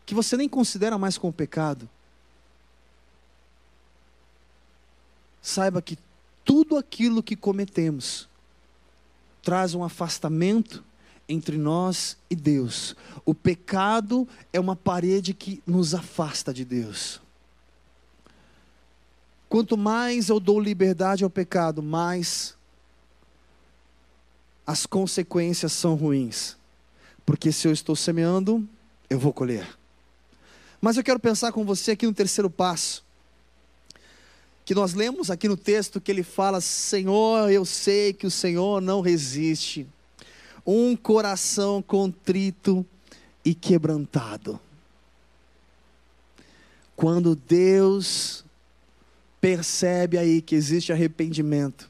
que 0.06 0.14
você 0.14 0.36
nem 0.36 0.50
considera 0.50 0.98
mais 0.98 1.18
como 1.18 1.32
pecado, 1.32 1.90
saiba 5.42 5.82
que 5.82 5.98
tudo 6.44 6.78
aquilo 6.78 7.24
que 7.24 7.36
cometemos 7.36 8.28
traz 9.42 9.74
um 9.74 9.84
afastamento 9.84 10.84
entre 11.28 11.58
nós 11.58 12.18
e 12.30 12.36
Deus. 12.36 12.96
O 13.26 13.34
pecado 13.34 14.28
é 14.54 14.60
uma 14.60 14.76
parede 14.76 15.34
que 15.34 15.62
nos 15.66 15.94
afasta 15.94 16.54
de 16.54 16.64
Deus. 16.64 17.22
Quanto 19.50 19.78
mais 19.78 20.30
eu 20.30 20.40
dou 20.40 20.60
liberdade 20.60 21.24
ao 21.24 21.30
pecado, 21.30 21.82
mais 21.82 22.56
as 24.66 24.86
consequências 24.86 25.72
são 25.72 25.96
ruins. 25.96 26.58
Porque 27.26 27.52
se 27.52 27.68
eu 27.68 27.72
estou 27.72 27.96
semeando, 27.96 28.68
eu 29.10 29.18
vou 29.18 29.32
colher. 29.32 29.78
Mas 30.82 30.98
eu 30.98 31.04
quero 31.04 31.20
pensar 31.20 31.52
com 31.52 31.66
você 31.66 31.92
aqui 31.92 32.06
no 32.06 32.14
terceiro 32.14 32.50
passo. 32.50 33.04
Que 34.66 34.76
nós 34.76 34.94
lemos 34.94 35.32
aqui 35.32 35.48
no 35.48 35.56
texto 35.56 36.02
que 36.02 36.12
ele 36.12 36.24
fala: 36.24 36.60
Senhor, 36.60 37.50
eu 37.50 37.64
sei 37.64 38.12
que 38.12 38.28
o 38.28 38.32
Senhor 38.32 38.82
não 38.82 39.00
resiste. 39.00 39.88
Um 40.68 40.96
coração 40.96 41.82
contrito 41.82 42.86
e 43.44 43.56
quebrantado. 43.56 44.60
Quando 46.94 47.36
Deus 47.36 48.44
percebe 49.40 50.18
aí 50.18 50.42
que 50.42 50.54
existe 50.54 50.92
arrependimento, 50.92 51.90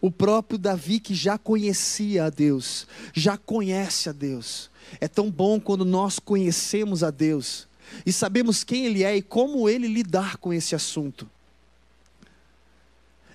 o 0.00 0.10
próprio 0.10 0.58
Davi, 0.58 1.00
que 1.00 1.14
já 1.14 1.36
conhecia 1.36 2.24
a 2.24 2.30
Deus, 2.30 2.86
já 3.12 3.36
conhece 3.36 4.08
a 4.08 4.12
Deus. 4.12 4.70
É 5.00 5.08
tão 5.08 5.30
bom 5.30 5.60
quando 5.60 5.84
nós 5.84 6.18
conhecemos 6.18 7.02
a 7.02 7.10
Deus 7.10 7.66
e 8.04 8.12
sabemos 8.12 8.64
quem 8.64 8.86
Ele 8.86 9.02
é 9.02 9.16
e 9.16 9.22
como 9.22 9.68
Ele 9.68 9.86
lidar 9.86 10.36
com 10.36 10.52
esse 10.52 10.74
assunto. 10.74 11.28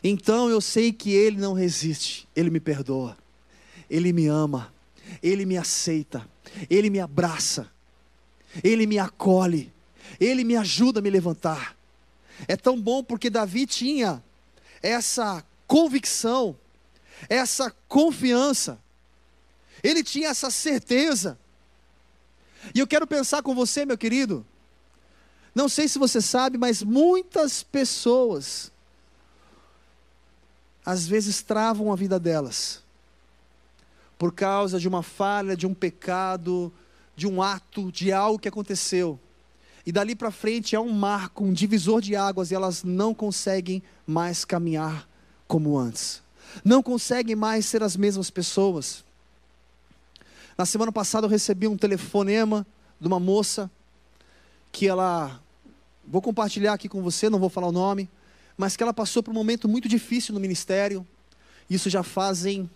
Então 0.03 0.49
eu 0.49 0.61
sei 0.61 0.91
que 0.91 1.11
Ele 1.11 1.37
não 1.37 1.53
resiste, 1.53 2.27
Ele 2.35 2.49
me 2.49 2.59
perdoa, 2.59 3.17
Ele 3.89 4.13
me 4.13 4.27
ama, 4.27 4.73
Ele 5.21 5.45
me 5.45 5.57
aceita, 5.57 6.27
Ele 6.69 6.89
me 6.89 6.99
abraça, 6.99 7.69
Ele 8.63 8.85
me 8.85 8.99
acolhe, 8.99 9.73
Ele 10.19 10.43
me 10.43 10.55
ajuda 10.55 10.99
a 10.99 11.01
me 11.01 11.09
levantar. 11.09 11.75
É 12.47 12.55
tão 12.55 12.79
bom 12.79 13.03
porque 13.03 13.29
Davi 13.29 13.65
tinha 13.65 14.23
essa 14.81 15.43
convicção, 15.67 16.57
essa 17.27 17.71
confiança, 17.87 18.79
ele 19.83 20.03
tinha 20.03 20.29
essa 20.29 20.49
certeza. 20.49 21.37
E 22.73 22.79
eu 22.79 22.87
quero 22.87 23.05
pensar 23.05 23.41
com 23.41 23.53
você, 23.53 23.85
meu 23.85 23.97
querido, 23.97 24.45
não 25.53 25.67
sei 25.67 25.87
se 25.87 25.99
você 25.99 26.21
sabe, 26.21 26.57
mas 26.57 26.81
muitas 26.81 27.63
pessoas 27.63 28.71
às 30.85 31.07
vezes 31.07 31.41
travam 31.41 31.91
a 31.91 31.95
vida 31.95 32.19
delas 32.19 32.83
por 34.19 34.33
causa 34.33 34.77
de 34.77 34.87
uma 34.87 35.01
falha, 35.01 35.55
de 35.55 35.65
um 35.65 35.73
pecado, 35.73 36.71
de 37.15 37.25
um 37.25 37.41
ato, 37.41 37.89
de 37.89 38.11
algo 38.11 38.37
que 38.37 38.49
aconteceu. 38.49 39.17
E 39.85 39.93
dali 39.93 40.13
para 40.13 40.29
frente 40.29 40.75
é 40.75 40.79
um 40.79 40.91
marco, 40.91 41.45
um 41.45 41.53
divisor 41.53 42.01
de 42.01 42.17
águas 42.17 42.51
e 42.51 42.55
elas 42.55 42.83
não 42.83 43.13
conseguem 43.13 43.81
mais 44.05 44.43
caminhar 44.43 45.07
como 45.47 45.77
antes. 45.79 46.21
Não 46.65 46.83
conseguem 46.83 47.33
mais 47.33 47.65
ser 47.65 47.81
as 47.81 47.95
mesmas 47.95 48.29
pessoas. 48.29 49.05
Na 50.57 50.65
semana 50.65 50.91
passada 50.91 51.25
eu 51.25 51.31
recebi 51.31 51.65
um 51.65 51.77
telefonema 51.77 52.67
de 52.99 53.07
uma 53.07 53.21
moça 53.21 53.71
que 54.69 54.85
ela 54.85 55.41
vou 56.05 56.21
compartilhar 56.21 56.73
aqui 56.73 56.89
com 56.89 57.01
você, 57.01 57.29
não 57.29 57.39
vou 57.39 57.49
falar 57.49 57.67
o 57.67 57.71
nome, 57.71 58.09
mas 58.57 58.75
que 58.75 58.83
ela 58.83 58.93
passou 58.93 59.23
por 59.23 59.31
um 59.31 59.35
momento 59.35 59.69
muito 59.69 59.87
difícil 59.87 60.33
no 60.33 60.41
ministério. 60.41 61.07
Isso 61.69 61.89
já 61.89 62.03
fazem 62.03 62.69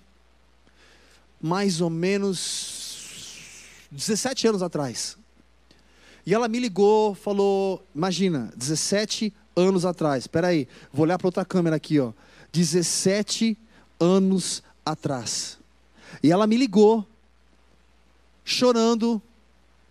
mais 1.43 1.81
ou 1.81 1.89
menos 1.89 3.67
17 3.91 4.47
anos 4.47 4.63
atrás. 4.63 5.17
E 6.25 6.33
ela 6.33 6.47
me 6.47 6.57
ligou, 6.57 7.13
falou, 7.13 7.85
imagina, 7.93 8.53
17 8.55 9.33
anos 9.53 9.85
atrás. 9.85 10.23
Espera 10.23 10.47
aí, 10.47 10.69
vou 10.93 11.03
olhar 11.03 11.17
para 11.17 11.27
outra 11.27 11.43
câmera 11.43 11.75
aqui, 11.75 11.99
ó. 11.99 12.13
17 12.53 13.57
anos 13.99 14.63
atrás. 14.85 15.59
E 16.23 16.31
ela 16.31 16.47
me 16.47 16.55
ligou, 16.55 17.05
chorando, 18.45 19.21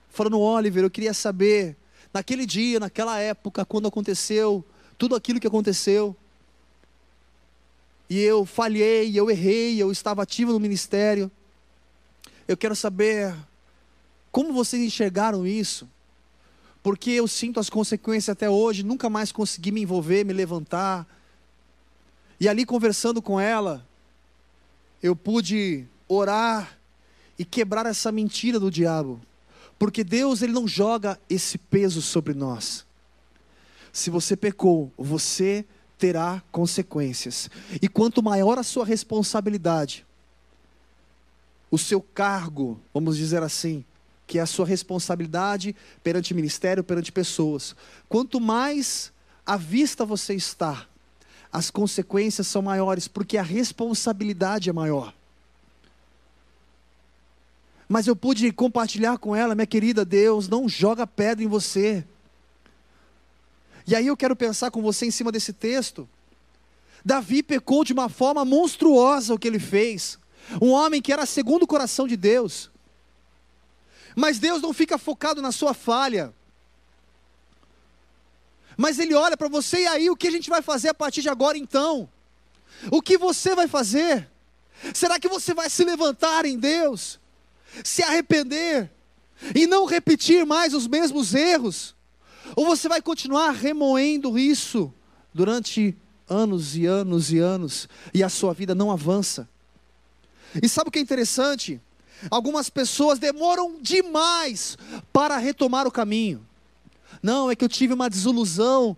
falando: 0.09 0.40
Oliver, 0.40 0.85
eu 0.85 0.90
queria 0.90 1.12
saber, 1.12 1.76
naquele 2.14 2.47
dia, 2.47 2.80
naquela 2.80 3.18
época, 3.18 3.62
quando 3.62 3.88
aconteceu 3.88 4.64
tudo 4.97 5.14
aquilo 5.14 5.38
que 5.38 5.47
aconteceu. 5.47 6.16
E 8.09 8.18
eu 8.21 8.47
falhei, 8.47 9.12
eu 9.14 9.30
errei, 9.30 9.82
eu 9.82 9.92
estava 9.92 10.23
ativo 10.23 10.52
no 10.52 10.61
ministério. 10.61 11.30
Eu 12.46 12.56
quero 12.56 12.75
saber 12.75 13.34
como 14.30 14.52
vocês 14.52 14.82
enxergaram 14.82 15.46
isso, 15.46 15.88
porque 16.82 17.11
eu 17.11 17.28
sinto 17.28 17.61
as 17.61 17.70
consequências 17.70 18.30
até 18.30 18.50
hoje, 18.50 18.82
nunca 18.82 19.08
mais 19.08 19.30
consegui 19.30 19.70
me 19.70 19.82
envolver, 19.82 20.25
me 20.25 20.32
levantar. 20.32 21.06
E 22.40 22.48
ali 22.48 22.64
conversando 22.64 23.22
com 23.22 23.38
ela, 23.38 23.87
eu 25.02 25.14
pude 25.14 25.87
orar 26.09 26.78
e 27.38 27.44
quebrar 27.44 27.87
essa 27.87 28.11
mentira 28.11 28.59
do 28.59 28.70
diabo, 28.70 29.20
porque 29.78 30.02
Deus 30.02 30.42
ele 30.42 30.52
não 30.52 30.66
joga 30.66 31.18
esse 31.28 31.59
peso 31.59 32.02
sobre 32.02 32.35
nós. 32.35 32.85
Se 33.92 34.11
você 34.11 34.37
pecou, 34.37 34.90
você 34.96 35.64
terá 35.98 36.42
consequências. 36.50 37.50
E 37.81 37.88
quanto 37.88 38.22
maior 38.22 38.59
a 38.59 38.62
sua 38.62 38.85
responsabilidade, 38.85 40.05
o 41.72 41.78
seu 41.78 42.02
cargo, 42.02 42.78
vamos 42.92 43.16
dizer 43.16 43.42
assim, 43.42 43.82
que 44.26 44.38
é 44.38 44.42
a 44.42 44.46
sua 44.46 44.66
responsabilidade 44.66 45.74
perante 46.04 46.35
ministério, 46.35 46.85
perante 46.85 47.11
pessoas, 47.11 47.74
quanto 48.11 48.38
mais 48.38 49.11
à 49.46 49.56
vista 49.56 50.04
você 50.04 50.35
está, 50.35 50.87
as 51.50 51.70
consequências 51.70 52.46
são 52.46 52.61
maiores, 52.61 53.08
porque 53.08 53.38
a 53.38 53.42
responsabilidade 53.42 54.68
é 54.68 54.72
maior. 54.72 55.14
Mas 57.88 58.06
eu 58.06 58.14
pude 58.14 58.52
compartilhar 58.52 59.16
com 59.16 59.35
ela, 59.35 59.54
minha 59.54 59.66
querida 59.66 60.04
Deus, 60.04 60.48
não 60.48 60.68
joga 60.68 61.06
pedra 61.06 61.42
em 61.42 61.48
você. 61.48 62.04
E 63.87 63.96
aí 63.96 64.06
eu 64.06 64.16
quero 64.16 64.37
pensar 64.37 64.70
com 64.70 64.82
você 64.82 65.06
em 65.06 65.11
cima 65.11 65.32
desse 65.32 65.54
texto. 65.54 66.06
Davi 67.02 67.42
pecou 67.42 67.82
de 67.82 67.94
uma 67.94 68.11
forma 68.11 68.44
monstruosa 68.44 69.32
o 69.32 69.38
que 69.38 69.48
ele 69.48 69.58
fez. 69.58 70.18
Um 70.61 70.70
homem 70.70 71.00
que 71.00 71.12
era 71.12 71.26
segundo 71.26 71.62
o 71.62 71.66
coração 71.66 72.07
de 72.07 72.16
Deus. 72.16 72.70
Mas 74.14 74.38
Deus 74.38 74.61
não 74.61 74.72
fica 74.72 74.98
focado 74.98 75.40
na 75.40 75.52
sua 75.52 75.74
falha. 75.74 76.33
Mas 78.76 78.98
Ele 78.98 79.14
olha 79.14 79.37
para 79.37 79.48
você 79.48 79.83
e 79.83 79.87
aí 79.87 80.11
o 80.11 80.16
que 80.16 80.28
a 80.28 80.31
gente 80.31 80.50
vai 80.50 80.62
fazer 80.62 80.88
a 80.88 80.94
partir 80.94 81.22
de 81.22 81.28
agora 81.28 81.57
então? 81.57 82.09
O 82.90 83.00
que 83.00 83.16
você 83.16 83.55
vai 83.55 83.68
fazer? 83.68 84.28
Será 84.94 85.18
que 85.18 85.28
você 85.28 85.55
vai 85.55 85.70
se 85.70 85.85
levantar 85.85 86.44
em 86.44 86.59
Deus? 86.59 87.20
Se 87.85 88.02
arrepender? 88.02 88.90
E 89.55 89.66
não 89.66 89.85
repetir 89.85 90.44
mais 90.44 90.74
os 90.74 90.87
mesmos 90.87 91.35
erros? 91.35 91.94
Ou 92.57 92.66
você 92.66 92.88
vai 92.88 93.00
continuar 93.00 93.52
remoendo 93.52 94.38
isso 94.38 94.92
durante 95.33 95.96
anos 96.28 96.76
e 96.76 96.87
anos 96.87 97.33
e 97.33 97.38
anos 97.38 97.88
e 98.12 98.22
a 98.22 98.28
sua 98.28 98.52
vida 98.52 98.74
não 98.74 98.90
avança? 98.90 99.48
E 100.61 100.69
sabe 100.69 100.88
o 100.88 100.91
que 100.91 100.99
é 100.99 101.03
interessante? 101.03 101.81
Algumas 102.31 102.69
pessoas 102.71 103.19
demoram 103.19 103.79
demais 103.81 104.77
para 105.12 105.37
retomar 105.38 105.87
o 105.87 105.93
caminho. 105.93 106.45
Não, 107.23 107.51
é 107.51 107.57
que 107.57 107.65
eu 107.65 107.69
tive 107.69 107.95
uma 107.95 108.11
desilusão 108.11 108.97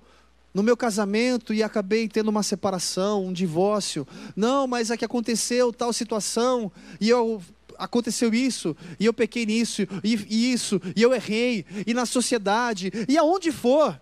no 0.53 0.63
meu 0.63 0.77
casamento 0.77 1.53
e 1.53 1.63
acabei 1.63 2.09
tendo 2.09 2.29
uma 2.29 2.43
separação, 2.43 3.27
um 3.27 3.33
divórcio. 3.33 4.07
Não, 4.37 4.67
mas 4.67 4.91
é 4.91 4.97
que 4.97 5.05
aconteceu 5.05 5.73
tal 5.73 5.93
situação 5.93 6.71
e 7.01 7.09
eu 7.09 7.43
aconteceu 7.77 8.33
isso, 8.33 8.77
e 9.01 9.07
eu 9.07 9.13
pequei 9.13 9.45
nisso, 9.45 9.83
e, 10.05 10.53
isso, 10.53 10.81
e 10.95 11.03
eu 11.03 11.13
errei, 11.13 11.67
e 11.85 11.93
na 11.93 12.07
sociedade, 12.07 12.93
e 13.09 13.19
aonde 13.19 13.51
for. 13.51 14.01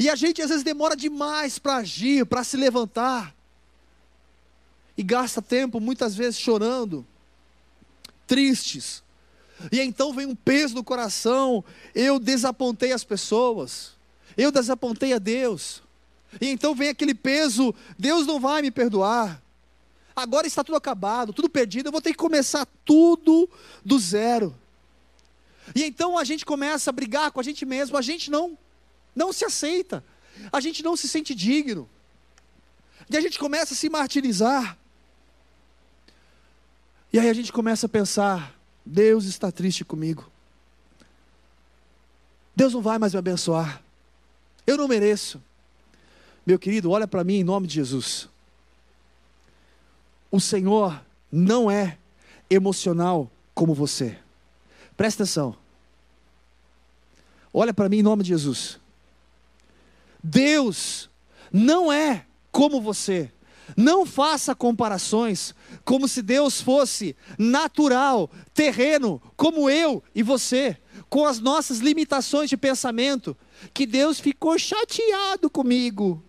E 0.00 0.10
a 0.10 0.16
gente 0.16 0.42
às 0.42 0.48
vezes 0.48 0.64
demora 0.64 0.96
demais 0.96 1.60
para 1.60 1.76
agir, 1.76 2.26
para 2.26 2.42
se 2.42 2.56
levantar. 2.56 3.34
E 4.96 5.02
gasta 5.02 5.40
tempo 5.40 5.80
muitas 5.80 6.14
vezes 6.14 6.38
chorando, 6.38 7.06
tristes. 8.26 9.02
E 9.70 9.80
então 9.80 10.12
vem 10.12 10.26
um 10.26 10.34
peso 10.34 10.74
no 10.74 10.84
coração, 10.84 11.64
eu 11.94 12.18
desapontei 12.18 12.92
as 12.92 13.04
pessoas. 13.04 13.92
Eu 14.36 14.50
desapontei 14.50 15.12
a 15.12 15.18
Deus. 15.18 15.82
E 16.40 16.48
então 16.48 16.74
vem 16.74 16.88
aquele 16.88 17.14
peso, 17.14 17.74
Deus 17.98 18.26
não 18.26 18.40
vai 18.40 18.62
me 18.62 18.70
perdoar 18.70 19.42
agora 20.14 20.46
está 20.46 20.62
tudo 20.62 20.76
acabado, 20.76 21.32
tudo 21.32 21.48
perdido, 21.48 21.88
eu 21.88 21.92
vou 21.92 22.00
ter 22.00 22.10
que 22.10 22.18
começar 22.18 22.66
tudo 22.84 23.48
do 23.84 23.98
zero. 23.98 24.54
E 25.74 25.82
então 25.84 26.18
a 26.18 26.24
gente 26.24 26.44
começa 26.44 26.90
a 26.90 26.92
brigar 26.92 27.30
com 27.32 27.40
a 27.40 27.42
gente 27.42 27.64
mesmo, 27.64 27.96
a 27.96 28.02
gente 28.02 28.30
não 28.30 28.56
não 29.14 29.32
se 29.32 29.44
aceita. 29.44 30.02
A 30.50 30.60
gente 30.60 30.82
não 30.82 30.96
se 30.96 31.06
sente 31.06 31.34
digno. 31.34 31.88
E 33.10 33.16
a 33.16 33.20
gente 33.20 33.38
começa 33.38 33.74
a 33.74 33.76
se 33.76 33.90
martirizar. 33.90 34.78
E 37.12 37.18
aí 37.18 37.28
a 37.28 37.34
gente 37.34 37.52
começa 37.52 37.86
a 37.86 37.88
pensar: 37.88 38.58
Deus 38.84 39.24
está 39.24 39.52
triste 39.52 39.84
comigo. 39.84 40.30
Deus 42.54 42.72
não 42.72 42.82
vai 42.82 42.98
mais 42.98 43.12
me 43.12 43.18
abençoar. 43.18 43.82
Eu 44.66 44.76
não 44.76 44.88
mereço. 44.88 45.42
Meu 46.46 46.58
querido, 46.58 46.90
olha 46.90 47.06
para 47.06 47.24
mim 47.24 47.36
em 47.36 47.44
nome 47.44 47.66
de 47.66 47.74
Jesus 47.74 48.28
o 50.32 50.40
Senhor 50.40 51.04
não 51.30 51.70
é 51.70 51.98
emocional 52.48 53.30
como 53.54 53.74
você. 53.74 54.18
Presta 54.96 55.22
atenção. 55.22 55.54
Olha 57.52 57.74
para 57.74 57.88
mim 57.90 57.98
em 57.98 58.02
nome 58.02 58.22
de 58.22 58.30
Jesus. 58.30 58.80
Deus 60.24 61.10
não 61.52 61.92
é 61.92 62.24
como 62.50 62.80
você. 62.80 63.30
Não 63.76 64.04
faça 64.04 64.54
comparações 64.54 65.54
como 65.84 66.06
se 66.06 66.22
Deus 66.22 66.60
fosse 66.60 67.16
natural, 67.38 68.30
terreno, 68.54 69.20
como 69.36 69.68
eu 69.70 70.02
e 70.14 70.22
você. 70.22 70.78
com 71.08 71.26
as 71.26 71.38
nossas 71.38 71.80
limitações 71.80 72.48
de 72.48 72.56
pensamento, 72.56 73.36
que 73.74 73.84
Deus 73.84 74.18
ficou 74.18 74.58
chateado 74.58 75.50
comigo. 75.50 76.22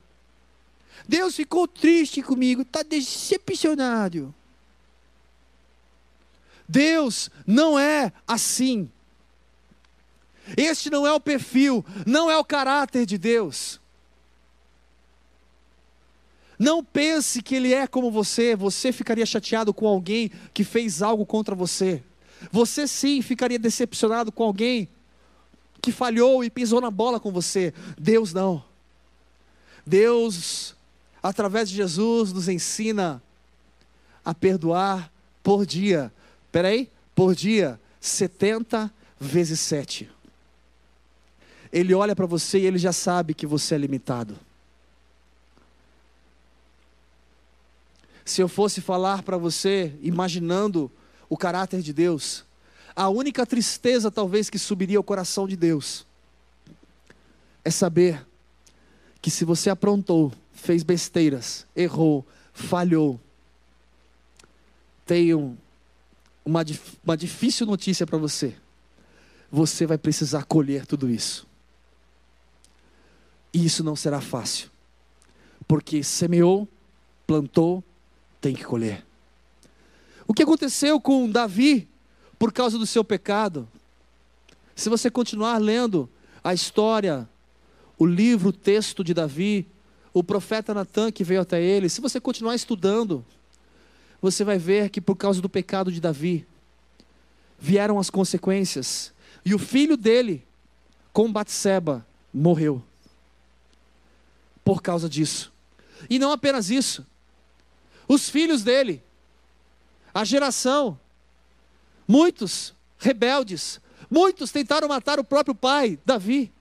Deus 1.08 1.36
ficou 1.36 1.68
triste 1.68 2.22
comigo, 2.22 2.64
está 2.64 2.84
decepcionado. 2.84 4.36
Deus 6.68 7.30
não 7.48 7.80
é 7.80 8.12
assim. 8.28 8.90
Este 10.58 10.90
não 10.90 11.08
é 11.08 11.14
o 11.14 11.20
perfil, 11.20 11.86
não 12.06 12.30
é 12.30 12.38
o 12.38 12.44
caráter 12.44 13.06
de 13.06 13.18
Deus. 13.18 13.80
Não 16.64 16.82
pense 16.82 17.42
que 17.42 17.56
Ele 17.56 17.74
é 17.74 17.86
como 17.86 18.10
você, 18.10 18.56
você 18.56 18.94
ficaria 18.94 19.26
chateado 19.26 19.74
com 19.74 19.86
alguém 19.86 20.32
que 20.54 20.64
fez 20.64 21.02
algo 21.02 21.26
contra 21.26 21.54
você. 21.54 22.02
Você 22.54 22.88
sim 22.88 23.22
ficaria 23.22 23.60
decepcionado 23.60 24.32
com 24.32 24.44
alguém 24.44 24.88
que 25.82 25.92
falhou 25.92 26.42
e 26.42 26.50
pisou 26.50 26.80
na 26.80 26.90
bola 26.90 27.20
com 27.20 27.34
você. 27.34 27.74
Deus 28.00 28.32
não. 28.32 28.64
Deus, 29.86 30.74
através 31.22 31.70
de 31.70 31.76
Jesus, 31.76 32.32
nos 32.32 32.48
ensina 32.48 33.22
a 34.24 34.34
perdoar 34.34 35.12
por 35.44 35.66
dia. 35.66 36.14
Peraí, 36.50 36.90
por 37.14 37.36
dia, 37.36 37.78
70 38.00 38.90
vezes 39.20 39.60
7. 39.60 40.10
Ele 41.74 41.94
olha 41.94 42.16
para 42.16 42.26
você 42.26 42.60
e 42.60 42.66
ele 42.66 42.78
já 42.78 42.94
sabe 42.94 43.34
que 43.34 43.46
você 43.46 43.76
é 43.76 43.78
limitado. 43.78 44.40
Se 48.26 48.42
eu 48.42 48.48
fosse 48.48 48.82
falar 48.82 49.24
para 49.24 49.38
você, 49.38 49.94
imaginando 50.02 50.92
o 51.30 51.38
caráter 51.38 51.82
de 51.82 51.92
Deus, 51.92 52.46
a 52.96 53.10
única 53.10 53.46
tristeza 53.46 54.12
talvez 54.12 54.50
que 54.50 54.60
subiria 54.60 54.98
ao 54.98 55.04
coração 55.04 55.48
de 55.48 55.56
Deus 55.56 56.06
é 57.66 57.72
saber 57.72 58.26
que 59.22 59.32
se 59.32 59.46
você 59.46 59.70
aprontou, 59.70 60.32
fez 60.52 60.84
besteiras, 60.84 61.66
errou, 61.76 62.26
falhou, 62.54 63.20
tenho 65.06 65.58
uma, 66.46 66.64
uma 67.04 67.18
difícil 67.18 67.66
notícia 67.66 68.06
para 68.06 68.18
você. 68.18 68.56
Você 69.52 69.86
vai 69.86 69.98
precisar 69.98 70.44
colher 70.44 70.86
tudo 70.86 71.10
isso. 71.10 71.48
E 73.54 73.66
isso 73.66 73.84
não 73.84 73.96
será 73.96 74.20
fácil, 74.20 74.70
porque 75.68 76.04
semeou, 76.04 76.68
plantou, 77.28 77.84
tem 78.44 78.54
que 78.54 78.66
colher. 78.66 79.06
O 80.28 80.34
que 80.34 80.44
aconteceu 80.44 81.00
com 81.00 81.30
Davi 81.30 81.88
por 82.38 82.52
causa 82.52 82.78
do 82.78 82.86
seu 82.86 83.02
pecado? 83.02 83.66
Se 84.76 84.90
você 84.90 85.10
continuar 85.10 85.60
lendo 85.60 86.10
a 86.44 86.54
história, 86.54 87.28
o 87.98 88.06
livro, 88.06 88.50
o 88.50 88.54
texto 88.54 89.02
de 89.02 89.14
Davi, 89.14 89.66
o 90.14 90.22
profeta 90.22 90.74
Natan 90.74 91.10
que 91.10 91.24
veio 91.24 91.40
até 91.40 91.64
ele, 91.64 91.88
se 91.88 92.02
você 92.02 92.20
continuar 92.20 92.54
estudando, 92.54 93.26
você 94.22 94.44
vai 94.44 94.58
ver 94.58 94.90
que 94.90 95.00
por 95.00 95.16
causa 95.16 95.42
do 95.42 95.48
pecado 95.48 95.90
de 95.90 96.02
Davi, 96.02 96.46
vieram 97.58 97.98
as 97.98 98.10
consequências. 98.10 99.14
E 99.46 99.56
o 99.56 99.60
filho 99.60 99.96
dele, 99.96 100.44
com 101.14 101.32
Batseba, 101.32 102.06
morreu. 102.34 102.84
Por 104.66 104.82
causa 104.82 105.08
disso. 105.08 105.50
E 106.10 106.20
não 106.20 106.34
apenas 106.34 106.70
isso 106.70 107.06
os 108.08 108.30
filhos 108.30 108.64
dele, 108.64 109.04
a 110.14 110.24
geração, 110.24 111.00
muitos 112.08 112.74
rebeldes, 112.98 113.80
muitos 114.10 114.52
tentaram 114.52 114.88
matar 114.88 115.20
o 115.20 115.24
próprio 115.24 115.56
pai, 115.56 116.00
Davi. 116.06 116.52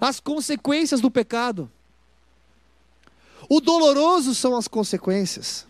As 0.00 0.20
consequências 0.20 1.00
do 1.00 1.10
pecado. 1.10 1.70
O 3.48 3.60
doloroso 3.60 4.34
são 4.34 4.56
as 4.56 4.66
consequências. 4.66 5.66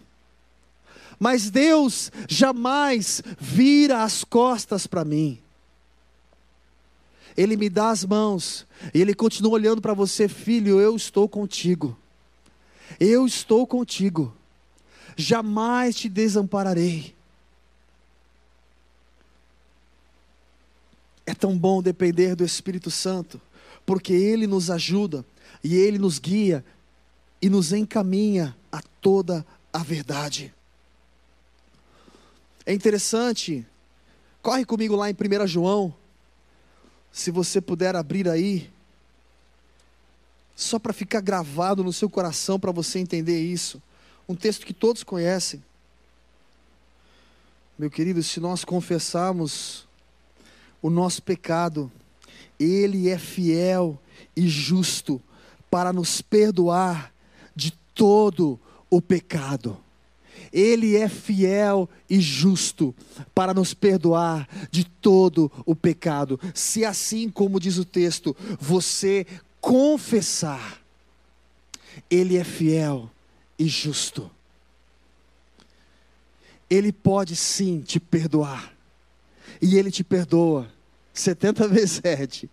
Mas 1.19 1.51
Deus 1.51 2.11
jamais 2.29 3.23
vira 3.39 4.03
as 4.03 4.25
costas 4.25 4.87
para 4.87 5.05
mim. 5.05 5.39
Ele 7.37 7.57
me 7.57 7.69
dá 7.69 7.91
as 7.91 8.05
mãos 8.05 8.67
e 8.95 9.01
ele 9.01 9.15
continua 9.15 9.53
olhando 9.53 9.81
para 9.81 9.95
você, 9.95 10.29
filho, 10.29 10.81
eu 10.81 10.95
estou 10.95 11.29
contigo. 11.29 11.97
Eu 13.01 13.27
estou 13.27 13.67
contigo 13.67 14.35
jamais 15.17 15.97
te 15.97 16.09
desampararei. 16.09 17.15
É 21.25 21.35
tão 21.35 21.57
bom 21.57 21.83
depender 21.83 22.35
do 22.35 22.45
Espírito 22.45 22.91
Santo, 22.91 23.41
porque 23.87 24.13
Ele 24.13 24.47
nos 24.47 24.71
ajuda 24.71 25.25
e 25.63 25.77
Ele 25.77 25.99
nos 25.99 26.19
guia 26.19 26.65
e 27.41 27.49
nos 27.49 27.73
encaminha 27.73 28.57
a 28.71 28.81
toda 29.01 29.47
a 29.73 29.79
verdade. 29.79 30.53
É 32.65 32.73
interessante, 32.73 33.67
corre 34.41 34.65
comigo 34.65 34.95
lá 34.95 35.11
em 35.11 35.15
1 35.15 35.47
João, 35.47 35.95
se 37.13 37.31
você 37.31 37.61
puder 37.61 37.95
abrir 37.97 38.29
aí, 38.29 38.71
só 40.55 40.79
para 40.79 40.93
ficar 40.93 41.21
gravado 41.21 41.83
no 41.83 41.93
seu 41.93 42.09
coração, 42.09 42.59
para 42.59 42.71
você 42.71 42.99
entender 42.99 43.41
isso 43.41 43.83
um 44.33 44.37
texto 44.37 44.65
que 44.65 44.73
todos 44.73 45.05
conhecem. 45.05 45.63
Meu 47.79 47.91
querido, 47.91 48.23
se 48.23 48.41
nós 48.41 48.65
confessarmos 48.65 49.87
o 50.81 50.89
nosso 50.89 51.23
pecado, 51.23 51.93
Ele 52.59 53.11
é 53.11 53.19
fiel 53.19 54.01
e 54.35 54.49
justo 54.49 55.21
para 55.71 55.93
nos 55.93 56.23
perdoar 56.23 57.13
de 57.55 57.73
todo 57.95 58.59
o 58.89 59.03
pecado. 59.03 59.77
Ele 60.51 60.97
é 60.97 61.09
fiel 61.09 61.89
e 62.09 62.19
justo 62.19 62.95
para 63.35 63.53
nos 63.53 63.75
perdoar 63.75 64.49
de 64.71 64.85
todo 64.85 65.53
o 65.67 65.77
pecado. 65.77 66.41
Se 66.55 66.85
assim 66.87 67.29
como 67.29 67.61
diz 67.61 67.77
o 67.77 67.85
texto, 67.85 68.35
você 68.59 69.27
confessar, 69.61 70.81
Ele 72.11 72.39
é 72.39 72.45
fiel 72.45 73.11
e 73.63 73.69
justo. 73.69 74.29
Ele 76.69 76.93
pode 76.93 77.37
sim 77.37 77.81
te 77.81 78.01
perdoar. 78.01 78.73
E 79.61 79.77
Ele 79.77 79.91
te 79.91 80.03
perdoa 80.03 80.69
70 81.15 81.69
vezes 81.69 82.01
7. 82.03 82.51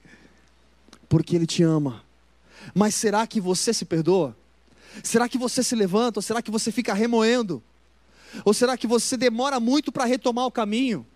Porque 1.07 1.35
Ele 1.35 1.47
te 1.47 1.63
ama. 1.63 2.03
Mas 2.75 2.93
será 2.93 3.25
que 3.25 3.41
você 3.41 3.73
se 3.73 3.85
perdoa? 3.85 4.37
Será 5.03 5.27
que 5.27 5.37
você 5.37 5.63
se 5.63 5.75
levanta? 5.75 6.19
Ou 6.19 6.21
será 6.21 6.41
que 6.41 6.51
você 6.51 6.71
fica 6.71 6.93
remoendo? 6.93 7.63
Ou 8.45 8.53
será 8.53 8.77
que 8.77 8.85
você 8.85 9.17
demora 9.17 9.59
muito 9.59 9.91
para 9.91 10.05
retomar 10.05 10.45
o 10.45 10.51
caminho? 10.51 11.07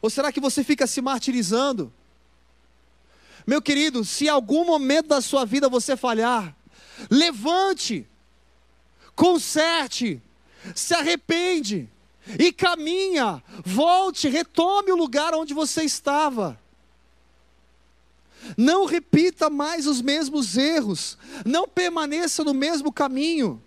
Ou 0.00 0.08
será 0.08 0.30
que 0.30 0.38
você 0.38 0.62
fica 0.62 0.86
se 0.86 1.00
martirizando? 1.00 1.92
Meu 3.44 3.60
querido, 3.60 4.04
se 4.04 4.26
em 4.26 4.28
algum 4.28 4.64
momento 4.64 5.08
da 5.08 5.20
sua 5.20 5.44
vida 5.44 5.68
você 5.68 5.96
falhar, 5.96 6.54
levante 7.10 8.06
conserte, 9.16 10.22
se 10.74 10.94
arrepende 10.94 11.88
e 12.38 12.52
caminha, 12.52 13.42
volte, 13.64 14.28
retome 14.28 14.92
o 14.92 14.96
lugar 14.96 15.34
onde 15.34 15.54
você 15.54 15.82
estava. 15.82 16.60
Não 18.56 18.84
repita 18.84 19.48
mais 19.48 19.86
os 19.86 20.00
mesmos 20.02 20.56
erros, 20.56 21.18
não 21.44 21.66
permaneça 21.66 22.44
no 22.44 22.54
mesmo 22.54 22.92
caminho. 22.92 23.60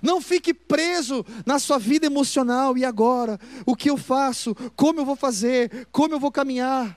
Não 0.00 0.20
fique 0.20 0.54
preso 0.54 1.26
na 1.44 1.58
sua 1.58 1.76
vida 1.76 2.06
emocional. 2.06 2.78
E 2.78 2.84
agora? 2.84 3.40
O 3.66 3.74
que 3.74 3.90
eu 3.90 3.96
faço? 3.96 4.54
Como 4.76 5.00
eu 5.00 5.04
vou 5.04 5.16
fazer? 5.16 5.88
Como 5.90 6.14
eu 6.14 6.20
vou 6.20 6.30
caminhar? 6.30 6.96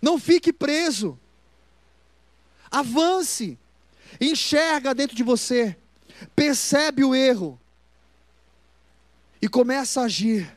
Não 0.00 0.18
fique 0.18 0.54
preso. 0.54 1.18
Avance 2.70 3.58
enxerga 4.18 4.94
dentro 4.94 5.16
de 5.16 5.22
você, 5.22 5.76
percebe 6.34 7.04
o 7.04 7.14
erro 7.14 7.60
e 9.40 9.48
começa 9.48 10.00
a 10.00 10.04
agir, 10.04 10.50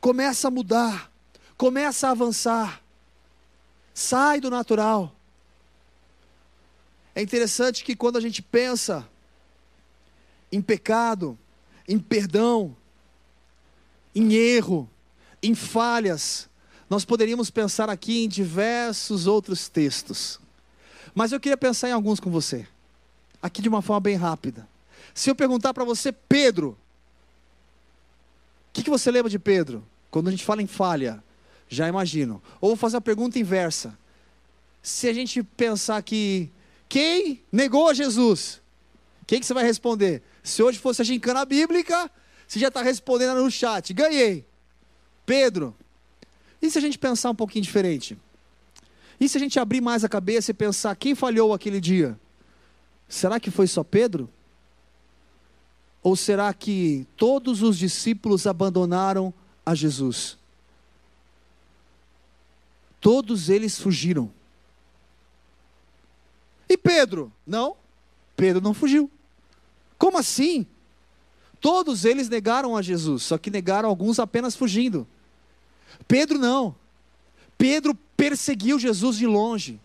começa 0.00 0.48
a 0.48 0.50
mudar, 0.50 1.10
começa 1.56 2.08
a 2.08 2.10
avançar. 2.10 2.82
Sai 3.92 4.40
do 4.40 4.50
natural. 4.50 5.14
É 7.14 7.22
interessante 7.22 7.84
que 7.84 7.96
quando 7.96 8.16
a 8.16 8.20
gente 8.20 8.40
pensa 8.40 9.06
em 10.50 10.62
pecado, 10.62 11.38
em 11.88 11.98
perdão, 11.98 12.76
em 14.14 14.32
erro, 14.34 14.88
em 15.42 15.54
falhas, 15.54 16.48
nós 16.88 17.04
poderíamos 17.04 17.50
pensar 17.50 17.90
aqui 17.90 18.24
em 18.24 18.28
diversos 18.28 19.26
outros 19.26 19.68
textos. 19.68 20.40
Mas 21.14 21.32
eu 21.32 21.40
queria 21.40 21.56
pensar 21.56 21.88
em 21.88 21.92
alguns 21.92 22.20
com 22.20 22.30
você 22.30 22.66
aqui 23.42 23.62
de 23.62 23.68
uma 23.68 23.82
forma 23.82 24.00
bem 24.00 24.16
rápida. 24.16 24.68
Se 25.14 25.30
eu 25.30 25.34
perguntar 25.34 25.74
para 25.74 25.84
você, 25.84 26.12
Pedro, 26.12 26.70
o 26.70 26.76
que, 28.72 28.82
que 28.82 28.90
você 28.90 29.10
lembra 29.10 29.30
de 29.30 29.38
Pedro? 29.38 29.84
Quando 30.10 30.28
a 30.28 30.30
gente 30.30 30.44
fala 30.44 30.62
em 30.62 30.66
falha, 30.66 31.22
Já 31.70 31.88
imagino. 31.88 32.42
Ou 32.60 32.70
vou 32.70 32.76
fazer 32.76 32.96
a 32.96 33.00
pergunta 33.00 33.38
inversa. 33.38 33.96
Se 34.82 35.08
a 35.08 35.12
gente 35.12 35.42
pensar 35.42 36.02
que 36.02 36.50
quem 36.88 37.40
negou 37.52 37.88
a 37.88 37.94
Jesus, 37.94 38.60
quem 39.24 39.38
que 39.38 39.46
você 39.46 39.54
vai 39.54 39.64
responder? 39.64 40.20
Se 40.42 40.62
hoje 40.62 40.80
fosse 40.80 41.00
a 41.00 41.04
gincana 41.04 41.44
bíblica, 41.44 42.10
você 42.46 42.58
já 42.58 42.68
está 42.68 42.82
respondendo 42.82 43.40
no 43.40 43.50
chat. 43.50 43.94
Ganhei. 43.94 44.44
Pedro. 45.24 45.74
E 46.60 46.68
se 46.68 46.76
a 46.76 46.80
gente 46.80 46.98
pensar 46.98 47.30
um 47.30 47.36
pouquinho 47.36 47.62
diferente? 47.62 48.18
E 49.20 49.28
se 49.28 49.36
a 49.36 49.40
gente 49.40 49.60
abrir 49.60 49.80
mais 49.80 50.02
a 50.02 50.08
cabeça 50.08 50.50
e 50.50 50.54
pensar 50.54 50.96
quem 50.96 51.14
falhou 51.14 51.54
aquele 51.54 51.80
dia? 51.80 52.18
Será 53.10 53.40
que 53.40 53.50
foi 53.50 53.66
só 53.66 53.82
Pedro? 53.82 54.30
Ou 56.00 56.14
será 56.14 56.54
que 56.54 57.04
todos 57.16 57.60
os 57.60 57.76
discípulos 57.76 58.46
abandonaram 58.46 59.34
a 59.66 59.74
Jesus? 59.74 60.38
Todos 63.00 63.48
eles 63.50 63.80
fugiram. 63.80 64.30
E 66.68 66.76
Pedro? 66.78 67.32
Não, 67.44 67.76
Pedro 68.36 68.62
não 68.62 68.72
fugiu. 68.72 69.10
Como 69.98 70.16
assim? 70.16 70.64
Todos 71.60 72.04
eles 72.04 72.28
negaram 72.28 72.76
a 72.76 72.80
Jesus, 72.80 73.24
só 73.24 73.36
que 73.36 73.50
negaram 73.50 73.88
alguns 73.88 74.20
apenas 74.20 74.54
fugindo. 74.54 75.04
Pedro 76.06 76.38
não. 76.38 76.76
Pedro 77.58 77.92
perseguiu 78.16 78.78
Jesus 78.78 79.16
de 79.16 79.26
longe. 79.26 79.80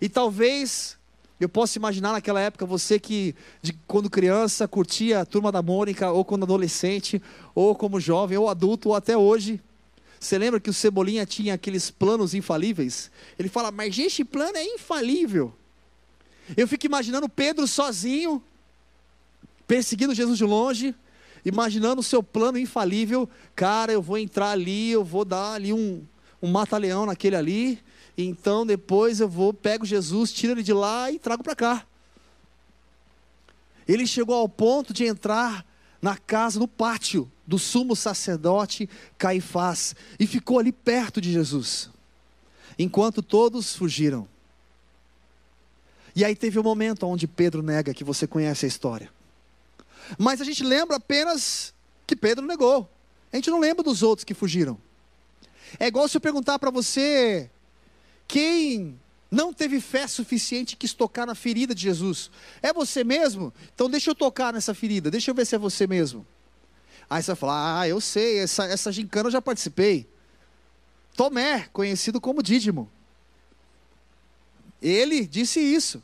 E 0.00 0.08
talvez 0.08 0.98
eu 1.40 1.48
possa 1.48 1.78
imaginar 1.78 2.12
naquela 2.12 2.38
época 2.38 2.66
você 2.66 3.00
que, 3.00 3.34
de, 3.62 3.72
quando 3.86 4.10
criança, 4.10 4.68
curtia 4.68 5.20
a 5.20 5.24
turma 5.24 5.50
da 5.50 5.62
Mônica, 5.62 6.10
ou 6.10 6.22
quando 6.22 6.42
adolescente, 6.42 7.20
ou 7.54 7.74
como 7.74 7.98
jovem, 7.98 8.36
ou 8.36 8.48
adulto, 8.48 8.90
ou 8.90 8.94
até 8.94 9.16
hoje. 9.16 9.58
Você 10.20 10.36
lembra 10.36 10.60
que 10.60 10.68
o 10.68 10.74
Cebolinha 10.74 11.24
tinha 11.24 11.54
aqueles 11.54 11.90
planos 11.90 12.34
infalíveis? 12.34 13.10
Ele 13.38 13.48
fala, 13.48 13.70
mas 13.70 13.98
este 13.98 14.22
plano 14.22 14.58
é 14.58 14.64
infalível. 14.64 15.54
Eu 16.54 16.68
fico 16.68 16.84
imaginando 16.84 17.26
Pedro 17.26 17.66
sozinho, 17.66 18.42
perseguindo 19.66 20.14
Jesus 20.14 20.36
de 20.36 20.44
longe, 20.44 20.94
imaginando 21.42 22.00
o 22.00 22.04
seu 22.04 22.22
plano 22.22 22.58
infalível. 22.58 23.26
Cara, 23.56 23.92
eu 23.92 24.02
vou 24.02 24.18
entrar 24.18 24.50
ali, 24.50 24.90
eu 24.90 25.02
vou 25.02 25.24
dar 25.24 25.54
ali 25.54 25.72
um, 25.72 26.02
um 26.42 26.50
mata-leão 26.50 27.06
naquele 27.06 27.36
ali. 27.36 27.78
Então 28.24 28.66
depois 28.66 29.20
eu 29.20 29.28
vou, 29.28 29.52
pego 29.52 29.84
Jesus, 29.84 30.32
tiro 30.32 30.52
ele 30.52 30.62
de 30.62 30.72
lá 30.72 31.10
e 31.10 31.18
trago 31.18 31.42
para 31.42 31.56
cá. 31.56 31.86
Ele 33.86 34.06
chegou 34.06 34.34
ao 34.34 34.48
ponto 34.48 34.92
de 34.92 35.04
entrar 35.04 35.64
na 36.00 36.16
casa, 36.16 36.58
no 36.58 36.68
pátio 36.68 37.30
do 37.46 37.58
sumo 37.58 37.96
sacerdote 37.96 38.88
Caifás 39.18 39.94
e 40.18 40.26
ficou 40.26 40.58
ali 40.58 40.72
perto 40.72 41.20
de 41.20 41.32
Jesus, 41.32 41.90
enquanto 42.78 43.22
todos 43.22 43.74
fugiram. 43.74 44.28
E 46.14 46.24
aí 46.24 46.34
teve 46.34 46.58
o 46.58 46.60
um 46.60 46.64
momento 46.64 47.06
onde 47.06 47.26
Pedro 47.26 47.62
nega, 47.62 47.94
que 47.94 48.04
você 48.04 48.26
conhece 48.26 48.64
a 48.64 48.68
história. 48.68 49.10
Mas 50.18 50.40
a 50.40 50.44
gente 50.44 50.62
lembra 50.62 50.96
apenas 50.96 51.72
que 52.06 52.16
Pedro 52.16 52.46
negou. 52.46 52.88
A 53.32 53.36
gente 53.36 53.50
não 53.50 53.60
lembra 53.60 53.82
dos 53.84 54.02
outros 54.02 54.24
que 54.24 54.34
fugiram. 54.34 54.76
É 55.78 55.86
igual 55.86 56.08
se 56.08 56.16
eu 56.16 56.20
perguntar 56.20 56.58
para 56.58 56.70
você 56.70 57.48
quem 58.30 58.98
não 59.30 59.52
teve 59.52 59.80
fé 59.80 60.06
suficiente 60.06 60.76
quis 60.76 60.92
tocar 60.92 61.26
na 61.26 61.34
ferida 61.34 61.74
de 61.74 61.82
Jesus. 61.82 62.30
É 62.62 62.72
você 62.72 63.02
mesmo? 63.02 63.52
Então 63.74 63.90
deixa 63.90 64.10
eu 64.10 64.14
tocar 64.14 64.52
nessa 64.52 64.74
ferida, 64.74 65.10
deixa 65.10 65.30
eu 65.30 65.34
ver 65.34 65.46
se 65.46 65.54
é 65.54 65.58
você 65.58 65.86
mesmo. 65.86 66.26
Aí 67.08 67.22
você 67.22 67.32
vai 67.32 67.36
falar: 67.36 67.80
Ah, 67.80 67.88
eu 67.88 68.00
sei, 68.00 68.38
essa, 68.38 68.64
essa 68.64 68.92
gincana 68.92 69.28
eu 69.28 69.32
já 69.32 69.42
participei. 69.42 70.08
Tomé, 71.16 71.68
conhecido 71.72 72.20
como 72.20 72.42
Dídimo. 72.42 72.90
Ele 74.80 75.26
disse 75.26 75.60
isso. 75.60 76.02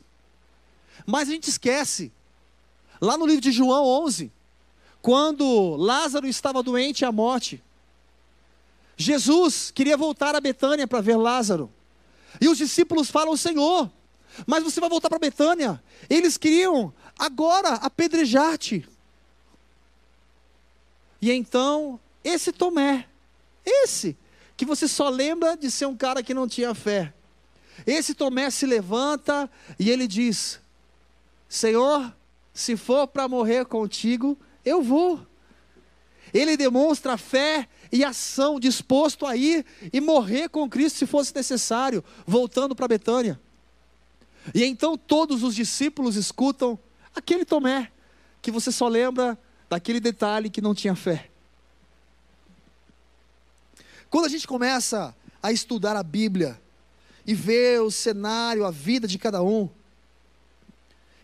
Mas 1.05 1.29
a 1.29 1.31
gente 1.31 1.49
esquece 1.49 2.11
Lá 2.99 3.17
no 3.17 3.25
livro 3.25 3.41
de 3.41 3.51
João 3.51 3.85
11, 4.03 4.31
quando 5.01 5.75
Lázaro 5.75 6.27
estava 6.27 6.63
doente 6.63 7.05
à 7.05 7.11
morte, 7.11 7.63
Jesus 8.95 9.71
queria 9.71 9.95
voltar 9.95 10.35
a 10.35 10.41
Betânia 10.41 10.87
para 10.87 11.01
ver 11.01 11.15
Lázaro. 11.15 11.71
E 12.39 12.47
os 12.47 12.57
discípulos 12.57 13.09
falam: 13.09 13.35
Senhor, 13.35 13.91
mas 14.45 14.63
você 14.63 14.79
vai 14.79 14.89
voltar 14.89 15.09
para 15.09 15.19
Betânia. 15.19 15.81
Eles 16.09 16.37
queriam 16.37 16.93
agora 17.17 17.73
apedrejar-te. 17.75 18.87
E 21.21 21.31
então, 21.31 21.99
esse 22.23 22.51
Tomé, 22.51 23.07
esse, 23.65 24.15
que 24.55 24.65
você 24.65 24.87
só 24.87 25.09
lembra 25.09 25.57
de 25.57 25.71
ser 25.71 25.85
um 25.85 25.95
cara 25.95 26.21
que 26.21 26.33
não 26.33 26.47
tinha 26.47 26.75
fé. 26.75 27.13
Esse 27.85 28.13
Tomé 28.13 28.49
se 28.49 28.65
levanta 28.65 29.49
e 29.79 29.89
ele 29.89 30.07
diz: 30.07 30.59
Senhor, 31.49 32.13
se 32.53 32.75
for 32.75 33.07
para 33.07 33.27
morrer 33.27 33.65
contigo, 33.65 34.37
eu 34.65 34.81
vou. 34.81 35.25
Ele 36.33 36.57
demonstra 36.57 37.17
fé 37.17 37.67
e 37.91 38.03
ação, 38.03 38.59
disposto 38.59 39.25
a 39.25 39.35
ir 39.35 39.65
e 39.91 40.01
morrer 40.01 40.49
com 40.49 40.69
Cristo 40.69 40.99
se 40.99 41.05
fosse 41.05 41.33
necessário, 41.35 42.03
voltando 42.25 42.75
para 42.75 42.87
Betânia. 42.87 43.39
E 44.53 44.63
então 44.63 44.97
todos 44.97 45.43
os 45.43 45.55
discípulos 45.55 46.15
escutam 46.15 46.79
aquele 47.15 47.45
Tomé, 47.45 47.91
que 48.41 48.51
você 48.51 48.71
só 48.71 48.87
lembra 48.87 49.37
daquele 49.69 49.99
detalhe 49.99 50.49
que 50.49 50.61
não 50.61 50.73
tinha 50.73 50.95
fé. 50.95 51.29
Quando 54.09 54.25
a 54.25 54.29
gente 54.29 54.47
começa 54.47 55.15
a 55.41 55.51
estudar 55.51 55.95
a 55.95 56.03
Bíblia 56.03 56.59
e 57.25 57.35
ver 57.35 57.81
o 57.81 57.91
cenário, 57.91 58.65
a 58.65 58.71
vida 58.71 59.07
de 59.07 59.17
cada 59.17 59.43
um, 59.43 59.69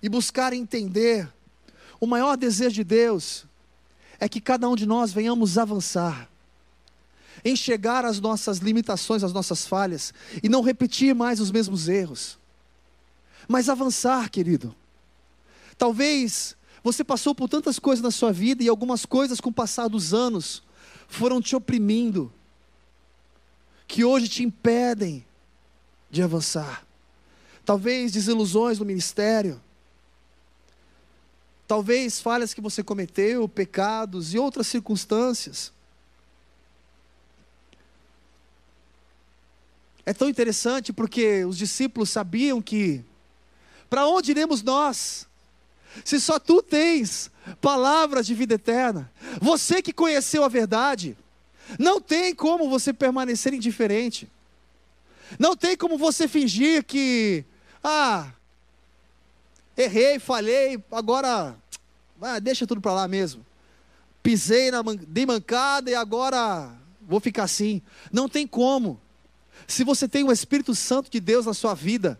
e 0.04 0.10
buscar 0.10 0.52
entender. 0.52 1.32
O 2.00 2.06
maior 2.06 2.36
desejo 2.36 2.76
de 2.76 2.84
Deus 2.84 3.46
é 4.20 4.28
que 4.28 4.42
cada 4.42 4.68
um 4.68 4.76
de 4.76 4.86
nós 4.86 5.14
venhamos 5.14 5.58
avançar, 5.58 6.30
enxergar 7.44 8.06
as 8.06 8.20
nossas 8.20 8.60
limitações, 8.60 9.24
as 9.24 9.34
nossas 9.34 9.66
falhas 9.66 10.14
e 10.42 10.50
não 10.50 10.62
repetir 10.62 11.14
mais 11.14 11.40
os 11.40 11.52
mesmos 11.52 11.88
erros. 11.88 12.38
Mas 13.48 13.70
avançar, 13.70 14.30
querido. 14.30 14.76
Talvez 15.78 16.56
você 16.84 17.04
passou 17.04 17.34
por 17.34 17.50
tantas 17.50 17.80
coisas 17.80 18.04
na 18.04 18.12
sua 18.12 18.32
vida 18.32 18.64
e 18.64 18.68
algumas 18.68 19.06
coisas 19.06 19.40
com 19.40 19.50
o 19.50 19.54
passar 19.54 19.88
dos 19.88 20.14
anos 20.14 20.64
foram 21.08 21.42
te 21.42 21.56
oprimindo, 21.56 22.32
que 23.88 24.04
hoje 24.04 24.28
te 24.28 24.44
impedem 24.44 25.26
de 26.10 26.22
avançar. 26.22 26.86
Talvez 27.66 28.12
desilusões 28.12 28.80
no 28.80 28.86
ministério, 28.86 29.62
talvez 31.68 32.20
falhas 32.20 32.54
que 32.54 32.62
você 32.62 32.84
cometeu, 32.84 33.48
pecados 33.48 34.34
e 34.34 34.40
outras 34.40 34.68
circunstâncias. 34.68 35.72
É 40.06 40.14
tão 40.14 40.28
interessante 40.30 40.92
porque 40.92 41.46
os 41.46 41.58
discípulos 41.58 42.10
sabiam 42.10 42.62
que 42.62 43.04
para 43.90 44.08
onde 44.08 44.32
iremos 44.32 44.62
nós? 44.62 45.28
Se 46.04 46.20
só 46.20 46.40
tu 46.40 46.62
tens 46.62 47.30
palavras 47.62 48.26
de 48.26 48.34
vida 48.34 48.56
eterna, 48.56 49.12
você 49.40 49.82
que 49.82 49.94
conheceu 49.94 50.44
a 50.44 50.48
verdade, 50.48 51.16
não 51.78 52.02
tem 52.02 52.34
como 52.34 52.70
você 52.70 52.92
permanecer 52.92 53.54
indiferente. 53.54 54.28
Não 55.40 55.56
tem 55.56 55.78
como 55.78 55.98
você 55.98 56.28
fingir 56.28 56.84
que, 56.84 57.46
ah, 57.84 58.32
Errei, 59.76 60.20
falhei, 60.20 60.84
agora 60.92 61.56
ah, 62.22 62.40
deixa 62.40 62.68
tudo 62.68 62.80
para 62.80 62.94
lá 62.94 63.08
mesmo. 63.08 63.44
Pisei 64.22 64.70
na 64.72 64.82
dei 65.08 65.26
mancada 65.26 65.90
e 65.90 65.96
agora 65.96 66.72
vou 67.02 67.20
ficar 67.20 67.44
assim. 67.44 67.82
Não 68.12 68.30
tem 68.30 68.46
como. 68.46 69.02
Se 69.74 69.84
você 69.84 70.08
tem 70.08 70.24
o 70.24 70.32
Espírito 70.32 70.76
Santo 70.76 71.10
de 71.10 71.20
Deus 71.20 71.48
na 71.48 71.54
sua 71.56 71.74
vida, 71.74 72.20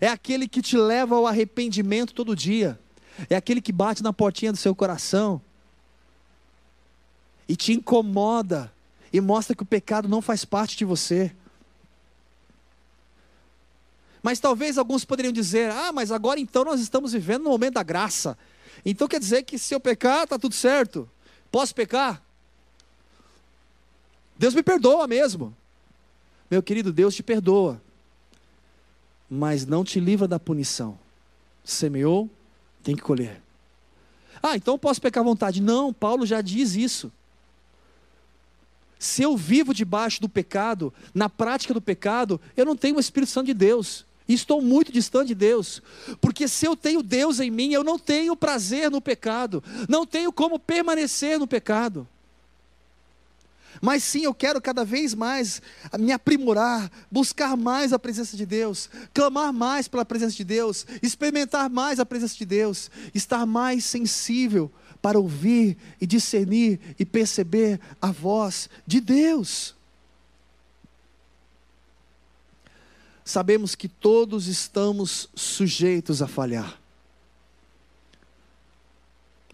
é 0.00 0.08
aquele 0.08 0.48
que 0.48 0.62
te 0.62 0.78
leva 0.78 1.14
ao 1.14 1.26
arrependimento 1.26 2.14
todo 2.14 2.34
dia. 2.34 2.80
É 3.28 3.36
aquele 3.36 3.60
que 3.60 3.70
bate 3.70 4.02
na 4.02 4.14
portinha 4.14 4.50
do 4.50 4.56
seu 4.56 4.74
coração 4.74 5.42
e 7.46 7.54
te 7.54 7.74
incomoda 7.74 8.72
e 9.12 9.20
mostra 9.20 9.54
que 9.54 9.62
o 9.62 9.66
pecado 9.66 10.08
não 10.08 10.22
faz 10.22 10.46
parte 10.46 10.74
de 10.74 10.86
você. 10.86 11.36
Mas 14.22 14.40
talvez 14.40 14.78
alguns 14.78 15.04
poderiam 15.04 15.34
dizer: 15.34 15.70
ah, 15.70 15.92
mas 15.92 16.10
agora 16.10 16.40
então 16.40 16.64
nós 16.64 16.80
estamos 16.80 17.12
vivendo 17.12 17.44
no 17.44 17.50
momento 17.50 17.74
da 17.74 17.82
graça. 17.82 18.38
Então 18.86 19.06
quer 19.06 19.20
dizer 19.20 19.42
que 19.42 19.58
se 19.58 19.74
eu 19.74 19.80
pecar, 19.80 20.24
está 20.24 20.38
tudo 20.38 20.54
certo. 20.54 21.06
Posso 21.52 21.74
pecar? 21.74 22.22
Deus 24.38 24.54
me 24.54 24.62
perdoa 24.62 25.06
mesmo. 25.06 25.54
Meu 26.50 26.62
querido, 26.62 26.92
Deus 26.92 27.14
te 27.14 27.22
perdoa. 27.22 27.80
Mas 29.28 29.66
não 29.66 29.84
te 29.84 29.98
livra 29.98 30.28
da 30.28 30.38
punição. 30.38 30.98
Semeou, 31.64 32.28
tem 32.82 32.94
que 32.94 33.02
colher. 33.02 33.40
Ah, 34.42 34.56
então 34.56 34.78
posso 34.78 35.00
pecar 35.00 35.22
à 35.22 35.24
vontade. 35.24 35.62
Não, 35.62 35.92
Paulo 35.92 36.26
já 36.26 36.40
diz 36.40 36.74
isso. 36.74 37.10
se 38.98 39.22
eu 39.22 39.36
vivo 39.36 39.74
debaixo 39.74 40.20
do 40.20 40.28
pecado, 40.28 40.92
na 41.14 41.28
prática 41.28 41.74
do 41.74 41.80
pecado, 41.80 42.40
eu 42.56 42.64
não 42.64 42.76
tenho 42.76 42.96
o 42.96 43.00
Espírito 43.00 43.32
Santo 43.32 43.46
de 43.46 43.54
Deus. 43.54 44.06
E 44.26 44.32
estou 44.32 44.62
muito 44.62 44.90
distante 44.90 45.28
de 45.28 45.34
Deus, 45.34 45.82
porque 46.18 46.48
se 46.48 46.64
eu 46.64 46.74
tenho 46.74 47.02
Deus 47.02 47.40
em 47.40 47.50
mim, 47.50 47.72
eu 47.72 47.84
não 47.84 47.98
tenho 47.98 48.34
prazer 48.34 48.90
no 48.90 48.98
pecado, 48.98 49.62
não 49.86 50.06
tenho 50.06 50.32
como 50.32 50.58
permanecer 50.58 51.38
no 51.38 51.46
pecado. 51.46 52.08
Mas 53.80 54.02
sim, 54.02 54.24
eu 54.24 54.34
quero 54.34 54.60
cada 54.60 54.84
vez 54.84 55.14
mais 55.14 55.60
me 55.98 56.12
aprimorar, 56.12 56.90
buscar 57.10 57.56
mais 57.56 57.92
a 57.92 57.98
presença 57.98 58.36
de 58.36 58.46
Deus, 58.46 58.88
clamar 59.12 59.52
mais 59.52 59.88
pela 59.88 60.04
presença 60.04 60.36
de 60.36 60.44
Deus, 60.44 60.86
experimentar 61.02 61.68
mais 61.68 61.98
a 61.98 62.06
presença 62.06 62.36
de 62.36 62.44
Deus, 62.44 62.90
estar 63.14 63.44
mais 63.46 63.84
sensível 63.84 64.70
para 65.02 65.18
ouvir 65.18 65.76
e 66.00 66.06
discernir 66.06 66.80
e 66.98 67.04
perceber 67.04 67.80
a 68.00 68.10
voz 68.10 68.70
de 68.86 69.00
Deus. 69.00 69.74
Sabemos 73.24 73.74
que 73.74 73.88
todos 73.88 74.46
estamos 74.46 75.28
sujeitos 75.34 76.20
a 76.20 76.26
falhar. 76.26 76.78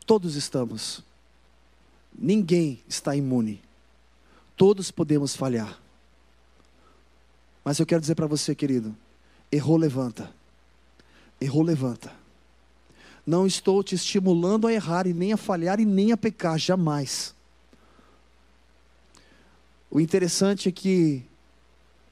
Todos 0.04 0.34
estamos. 0.34 1.04
Ninguém 2.12 2.82
está 2.88 3.14
imune. 3.14 3.62
Todos 4.60 4.90
podemos 4.90 5.34
falhar. 5.34 5.80
Mas 7.64 7.78
eu 7.78 7.86
quero 7.86 8.02
dizer 8.02 8.14
para 8.14 8.26
você, 8.26 8.54
querido: 8.54 8.94
errou, 9.50 9.78
levanta. 9.78 10.30
Errou, 11.40 11.62
levanta. 11.62 12.12
Não 13.26 13.46
estou 13.46 13.82
te 13.82 13.94
estimulando 13.94 14.66
a 14.66 14.72
errar 14.74 15.06
e 15.06 15.14
nem 15.14 15.32
a 15.32 15.38
falhar 15.38 15.80
e 15.80 15.86
nem 15.86 16.12
a 16.12 16.16
pecar, 16.18 16.58
jamais. 16.58 17.34
O 19.90 19.98
interessante 19.98 20.68
é 20.68 20.72
que 20.72 21.24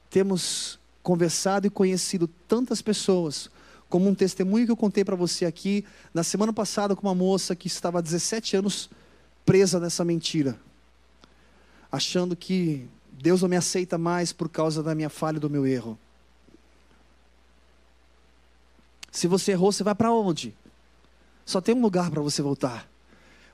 temos 0.09 0.79
conversado 1.03 1.67
e 1.67 1.71
conhecido 1.71 2.27
tantas 2.49 2.81
pessoas, 2.81 3.51
como 3.91 4.09
um 4.09 4.15
testemunho 4.15 4.65
que 4.65 4.73
eu 4.73 4.77
contei 4.77 5.05
para 5.05 5.17
você 5.17 5.45
aqui 5.45 5.85
na 6.15 6.23
semana 6.23 6.55
passada 6.55 6.97
com 6.97 7.07
uma 7.07 7.15
moça 7.15 7.55
que 7.55 7.67
estava 7.67 7.99
há 7.99 8.01
17 8.01 8.57
anos 8.57 8.89
presa 9.45 9.79
nessa 9.79 10.03
mentira, 10.03 10.59
achando 11.91 12.37
que 12.37 12.89
Deus 13.13 13.43
não 13.43 13.49
me 13.49 13.57
aceita 13.57 13.97
mais 13.99 14.33
por 14.33 14.49
causa 14.49 14.83
da 14.83 14.95
minha 14.95 15.09
falha 15.09 15.37
e 15.37 15.41
do 15.41 15.51
meu 15.51 15.67
erro. 15.67 15.99
Se 19.11 19.27
você 19.27 19.53
errou, 19.53 19.73
você 19.73 19.83
vai 19.83 19.95
para 19.95 20.13
onde? 20.13 20.55
Só 21.45 21.61
tem 21.61 21.75
um 21.75 21.81
lugar 21.81 22.11
para 22.11 22.21
você 22.21 22.43
voltar. 22.43 22.89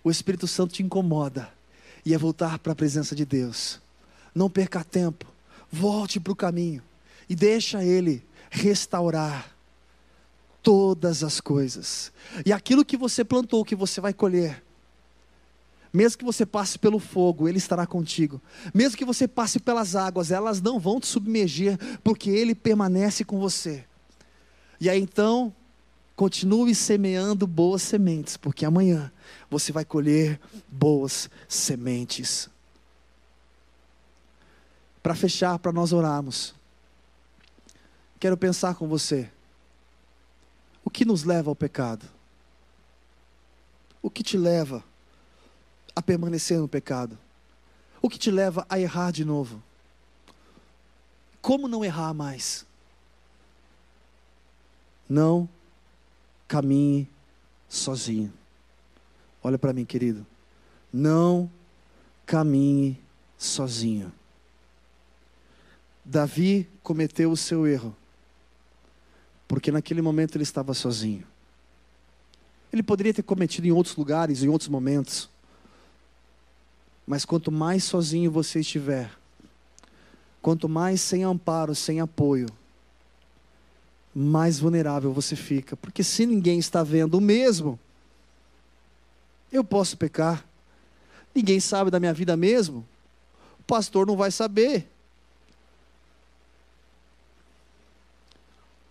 O 0.03 0.11
Espírito 0.11 0.47
Santo 0.47 0.75
te 0.75 0.83
incomoda. 0.83 1.53
E 2.05 2.13
é 2.13 2.19
voltar 2.19 2.59
para 2.59 2.73
a 2.73 2.77
presença 2.77 3.15
de 3.15 3.25
Deus. 3.25 3.81
Não 4.35 4.51
perca 4.51 4.83
tempo. 4.83 5.27
Volte 5.71 6.19
para 6.19 6.33
o 6.33 6.37
caminho. 6.37 6.83
E 7.29 7.35
deixa 7.35 7.83
Ele 7.83 8.23
restaurar 8.51 9.55
todas 10.65 11.23
as 11.23 11.41
coisas. 11.41 12.11
E 12.45 12.53
aquilo 12.53 12.85
que 12.85 12.97
você 12.97 13.23
plantou, 13.23 13.65
que 13.65 13.77
você 13.77 14.01
vai 14.01 14.13
colher. 14.13 14.64
Mesmo 15.95 16.19
que 16.19 16.25
você 16.25 16.45
passe 16.45 16.79
pelo 16.79 16.99
fogo, 16.99 17.49
Ele 17.49 17.57
estará 17.57 17.87
contigo. 17.87 18.43
Mesmo 18.75 18.99
que 18.99 19.05
você 19.05 19.27
passe 19.27 19.59
pelas 19.59 19.97
águas, 19.97 20.31
elas 20.31 20.61
não 20.61 20.79
vão 20.79 21.01
te 21.01 21.07
submergir, 21.07 21.79
porque 22.03 22.29
Ele 22.29 22.55
permanece 22.55 23.25
com 23.25 23.39
você. 23.39 23.85
E 24.81 24.91
aí 24.91 25.01
então, 25.01 25.55
Continue 26.17 26.75
semeando 26.77 27.45
boas 27.45 27.83
sementes, 27.83 28.37
porque 28.37 28.65
amanhã 28.65 29.11
você 29.51 29.73
vai 29.73 29.85
colher 29.85 30.41
boas 30.69 31.29
sementes. 31.49 32.49
Para 35.03 35.15
fechar, 35.17 35.59
para 35.59 35.73
nós 35.73 35.93
orarmos, 35.93 36.55
quero 38.21 38.37
pensar 38.37 38.77
com 38.77 38.87
você: 38.87 39.29
o 40.85 40.91
que 40.91 41.05
nos 41.05 41.25
leva 41.25 41.51
ao 41.51 41.57
pecado? 41.57 42.07
O 44.01 44.09
que 44.09 44.23
te 44.23 44.39
leva 44.39 44.85
a 45.95 46.03
permanecer 46.03 46.59
no 46.59 46.69
pecado? 46.69 47.19
O 48.01 48.09
que 48.09 48.19
te 48.19 48.31
leva 48.31 48.67
a 48.69 48.79
errar 48.79 49.11
de 49.11 49.25
novo? 49.25 49.63
Como 51.41 51.69
não 51.69 51.85
errar 51.85 52.13
mais? 52.15 52.67
Não 55.09 55.49
caminhe 56.49 57.09
sozinho. 57.69 58.33
Olha 59.43 59.59
para 59.59 59.73
mim, 59.73 59.85
querido. 59.85 60.27
Não 60.93 61.51
caminhe 62.25 62.99
sozinho. 63.37 64.13
Davi 66.05 66.69
cometeu 66.83 67.31
o 67.31 67.37
seu 67.37 67.67
erro, 67.67 67.97
porque 69.49 69.73
naquele 69.73 70.03
momento 70.03 70.37
ele 70.37 70.43
estava 70.43 70.75
sozinho. 70.75 71.27
Ele 72.73 72.83
poderia 72.83 73.15
ter 73.15 73.23
cometido 73.23 73.67
em 73.67 73.73
outros 73.73 73.97
lugares, 73.97 74.43
em 74.43 74.49
outros 74.49 74.69
momentos, 74.69 75.31
mas 77.07 77.25
quanto 77.25 77.53
mais 77.53 77.85
sozinho 77.85 78.31
você 78.31 78.61
estiver, 78.61 79.11
quanto 80.41 80.69
mais 80.69 81.01
sem 81.01 81.25
amparo, 81.25 81.75
sem 81.75 82.01
apoio, 82.01 82.49
mais 84.15 84.59
vulnerável 84.59 85.13
você 85.13 85.35
fica. 85.35 85.77
Porque 85.77 86.05
se 86.05 86.25
ninguém 86.25 86.59
está 86.59 86.83
vendo 86.83 87.15
o 87.19 87.21
mesmo, 87.21 87.79
eu 89.51 89.65
posso 89.65 89.97
pecar. 89.97 90.45
Ninguém 91.35 91.59
sabe 91.59 91.91
da 91.91 91.99
minha 91.99 92.15
vida 92.15 92.37
mesmo. 92.37 92.87
O 93.59 93.63
pastor 93.65 94.07
não 94.07 94.17
vai 94.17 94.31
saber. 94.31 94.89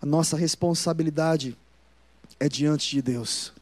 A 0.02 0.06
nossa 0.06 0.36
responsabilidade 0.36 1.58
é 2.39 2.49
diante 2.49 2.89
de 2.89 3.02
Deus. 3.02 3.54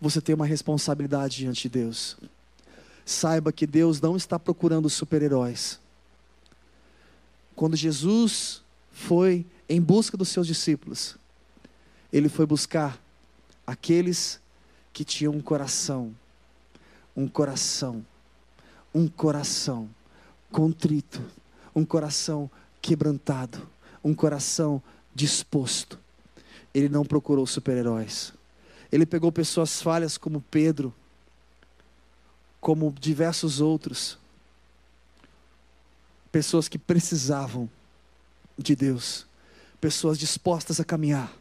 Você 0.00 0.20
tem 0.20 0.34
uma 0.34 0.46
responsabilidade 0.46 1.36
diante 1.36 1.62
de 1.62 1.68
Deus. 1.68 2.16
Saiba 3.08 3.50
que 3.50 3.66
Deus 3.66 4.02
não 4.02 4.18
está 4.18 4.38
procurando 4.38 4.90
super-heróis. 4.90 5.80
Quando 7.56 7.74
Jesus 7.74 8.60
foi 8.92 9.46
em 9.66 9.80
busca 9.80 10.14
dos 10.14 10.28
seus 10.28 10.46
discípulos, 10.46 11.16
ele 12.12 12.28
foi 12.28 12.44
buscar 12.44 13.00
aqueles 13.66 14.38
que 14.92 15.06
tinham 15.06 15.32
um 15.32 15.40
coração, 15.40 16.14
um 17.16 17.26
coração, 17.26 18.04
um 18.94 19.08
coração 19.08 19.88
contrito, 20.52 21.22
um 21.74 21.86
coração 21.86 22.50
quebrantado, 22.82 23.66
um 24.04 24.12
coração 24.12 24.82
disposto. 25.14 25.98
Ele 26.74 26.90
não 26.90 27.06
procurou 27.06 27.46
super-heróis. 27.46 28.34
Ele 28.92 29.06
pegou 29.06 29.32
pessoas 29.32 29.80
falhas 29.80 30.18
como 30.18 30.42
Pedro, 30.50 30.92
como 32.68 32.92
diversos 32.92 33.62
outros, 33.62 34.18
pessoas 36.30 36.68
que 36.68 36.78
precisavam 36.78 37.66
de 38.58 38.76
Deus 38.76 39.26
pessoas 39.80 40.18
dispostas 40.18 40.78
a 40.78 40.84
caminhar. 40.84 41.32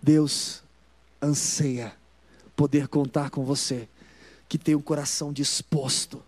Deus 0.00 0.62
anseia 1.20 1.92
poder 2.54 2.86
contar 2.86 3.28
com 3.30 3.44
você, 3.44 3.88
que 4.48 4.56
tem 4.56 4.76
um 4.76 4.80
coração 4.80 5.32
disposto 5.32 6.22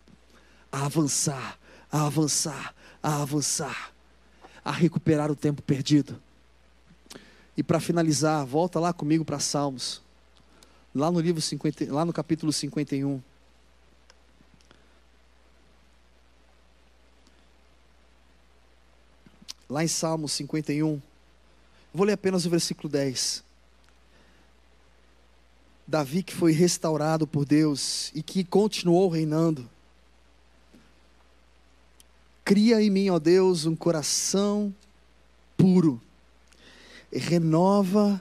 a 0.73 0.85
avançar, 0.85 1.57
a 1.93 2.07
avançar, 2.07 2.75
a 3.01 3.23
avançar, 3.23 3.93
a 4.65 4.73
recuperar 4.73 5.31
o 5.31 5.37
tempo 5.37 5.63
perdido. 5.63 6.21
E 7.57 7.63
para 7.63 7.79
finalizar, 7.79 8.45
volta 8.45 8.81
lá 8.81 8.93
comigo 8.93 9.25
para 9.25 9.39
Salmos, 9.39 10.02
lá 10.95 11.11
no 11.11 11.21
livro 11.21 11.41
50, 11.41 11.93
lá 11.93 12.05
no 12.05 12.13
capítulo 12.13 12.53
51. 12.53 13.21
lá 19.73 19.83
em 19.83 19.89
Salmos 19.89 20.33
51. 20.33 21.01
Vou 21.95 22.07
ler 22.07 22.13
apenas 22.13 22.45
o 22.45 22.51
versículo 22.51 22.91
10. 22.91 23.43
Davi 25.87 26.23
que 26.23 26.35
foi 26.35 26.53
restaurado 26.53 27.27
por 27.27 27.47
Deus 27.47 28.13
e 28.15 28.23
que 28.23 28.45
continuou 28.45 29.09
reinando. 29.09 29.69
Cria 32.45 32.83
em 32.83 32.91
mim, 32.91 33.09
ó 33.09 33.19
Deus, 33.19 33.65
um 33.65 33.75
coração 33.75 34.75
puro. 35.57 36.01
Renova 37.11 38.21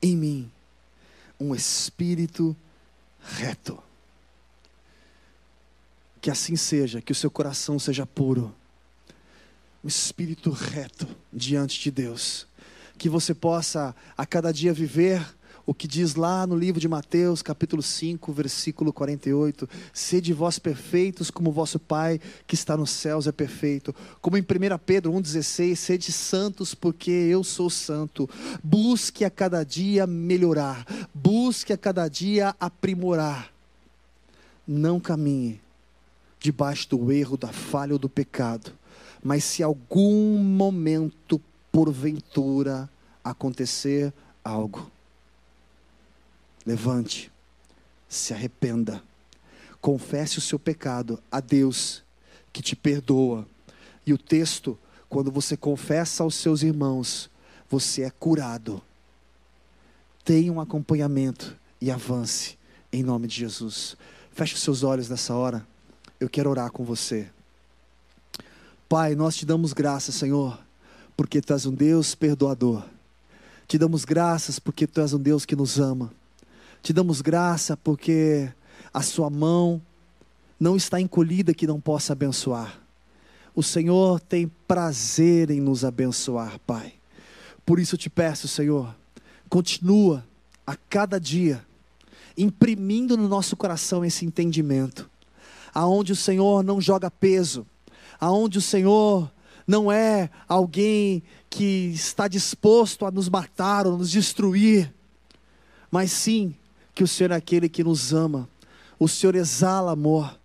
em 0.00 0.16
mim 0.16 0.50
um 1.40 1.54
espírito 1.54 2.54
reto. 3.20 3.82
Que 6.20 6.30
assim 6.30 6.54
seja, 6.54 7.00
que 7.00 7.12
o 7.12 7.14
seu 7.14 7.30
coração 7.30 7.78
seja 7.78 8.04
puro 8.04 8.54
um 9.82 9.88
espírito 9.88 10.50
reto 10.50 11.06
diante 11.32 11.80
de 11.80 11.90
Deus. 11.90 12.46
Que 12.98 13.08
você 13.08 13.34
possa 13.34 13.94
a 14.16 14.26
cada 14.26 14.52
dia 14.52 14.72
viver 14.72 15.26
o 15.70 15.74
que 15.74 15.86
diz 15.86 16.16
lá 16.16 16.48
no 16.48 16.56
livro 16.56 16.80
de 16.80 16.88
Mateus, 16.88 17.42
capítulo 17.42 17.80
5, 17.80 18.32
versículo 18.32 18.92
48: 18.92 19.68
Sede 19.94 20.32
vós 20.32 20.58
perfeitos, 20.58 21.30
como 21.30 21.52
vosso 21.52 21.78
Pai 21.78 22.20
que 22.44 22.56
está 22.56 22.76
nos 22.76 22.90
céus 22.90 23.28
é 23.28 23.30
perfeito. 23.30 23.94
Como 24.20 24.36
em 24.36 24.40
1 24.40 24.44
Pedro 24.84 25.12
1,16: 25.12 25.76
Sede 25.76 26.10
santos, 26.10 26.74
porque 26.74 27.12
eu 27.12 27.44
sou 27.44 27.70
santo. 27.70 28.28
Busque 28.64 29.24
a 29.24 29.30
cada 29.30 29.62
dia 29.62 30.08
melhorar, 30.08 30.84
busque 31.14 31.72
a 31.72 31.78
cada 31.78 32.08
dia 32.08 32.52
aprimorar. 32.58 33.52
Não 34.66 34.98
caminhe 34.98 35.60
debaixo 36.40 36.88
do 36.90 37.12
erro, 37.12 37.36
da 37.36 37.52
falha 37.52 37.92
ou 37.92 37.98
do 37.98 38.08
pecado, 38.08 38.72
mas 39.22 39.44
se 39.44 39.62
algum 39.62 40.36
momento, 40.36 41.40
porventura, 41.70 42.90
acontecer 43.22 44.12
algo, 44.42 44.90
levante, 46.64 47.30
se 48.08 48.32
arrependa, 48.34 49.02
confesse 49.80 50.38
o 50.38 50.40
seu 50.40 50.58
pecado 50.58 51.22
a 51.30 51.40
Deus, 51.40 52.02
que 52.52 52.62
te 52.62 52.74
perdoa. 52.74 53.46
E 54.06 54.12
o 54.12 54.18
texto, 54.18 54.78
quando 55.08 55.30
você 55.30 55.56
confessa 55.56 56.22
aos 56.22 56.34
seus 56.34 56.62
irmãos, 56.62 57.30
você 57.68 58.02
é 58.02 58.10
curado. 58.10 58.82
Tenha 60.24 60.52
um 60.52 60.60
acompanhamento 60.60 61.56
e 61.80 61.90
avance 61.90 62.58
em 62.92 63.02
nome 63.02 63.26
de 63.26 63.36
Jesus. 63.36 63.96
Feche 64.32 64.54
os 64.54 64.62
seus 64.62 64.82
olhos 64.82 65.08
nessa 65.08 65.34
hora. 65.34 65.66
Eu 66.18 66.28
quero 66.28 66.50
orar 66.50 66.70
com 66.70 66.84
você. 66.84 67.28
Pai, 68.88 69.14
nós 69.14 69.36
te 69.36 69.46
damos 69.46 69.72
graças, 69.72 70.14
Senhor, 70.16 70.58
porque 71.16 71.40
tu 71.40 71.52
és 71.52 71.64
um 71.64 71.72
Deus 71.72 72.14
perdoador. 72.14 72.84
Te 73.68 73.78
damos 73.78 74.04
graças 74.04 74.58
porque 74.58 74.86
tu 74.86 75.00
és 75.00 75.12
um 75.12 75.18
Deus 75.18 75.44
que 75.44 75.54
nos 75.54 75.78
ama. 75.78 76.12
Te 76.82 76.92
damos 76.92 77.20
graça 77.20 77.76
porque 77.76 78.50
a 78.92 79.02
sua 79.02 79.28
mão 79.28 79.80
não 80.58 80.76
está 80.76 81.00
encolhida 81.00 81.54
que 81.54 81.66
não 81.66 81.80
possa 81.80 82.12
abençoar. 82.12 82.80
O 83.54 83.62
Senhor 83.62 84.20
tem 84.20 84.50
prazer 84.66 85.50
em 85.50 85.60
nos 85.60 85.84
abençoar, 85.84 86.58
Pai. 86.60 86.94
Por 87.66 87.78
isso 87.78 87.94
eu 87.94 87.98
te 87.98 88.08
peço, 88.08 88.48
Senhor, 88.48 88.94
continua 89.48 90.24
a 90.66 90.74
cada 90.74 91.18
dia 91.20 91.64
imprimindo 92.36 93.16
no 93.16 93.28
nosso 93.28 93.56
coração 93.56 94.04
esse 94.04 94.24
entendimento, 94.24 95.10
aonde 95.74 96.12
o 96.12 96.16
Senhor 96.16 96.62
não 96.62 96.80
joga 96.80 97.10
peso, 97.10 97.66
aonde 98.18 98.58
o 98.58 98.62
Senhor 98.62 99.30
não 99.66 99.92
é 99.92 100.30
alguém 100.48 101.22
que 101.48 101.90
está 101.92 102.26
disposto 102.26 103.04
a 103.04 103.10
nos 103.10 103.28
matar 103.28 103.86
ou 103.86 103.98
nos 103.98 104.10
destruir, 104.10 104.92
mas 105.90 106.10
sim 106.12 106.54
que 107.00 107.04
o 107.04 107.08
Senhor 107.08 107.30
é 107.30 107.34
aquele 107.34 107.66
que 107.66 107.82
nos 107.82 108.12
ama, 108.12 108.46
o 108.98 109.08
Senhor 109.08 109.34
exala 109.34 109.92
amor. 109.92 110.38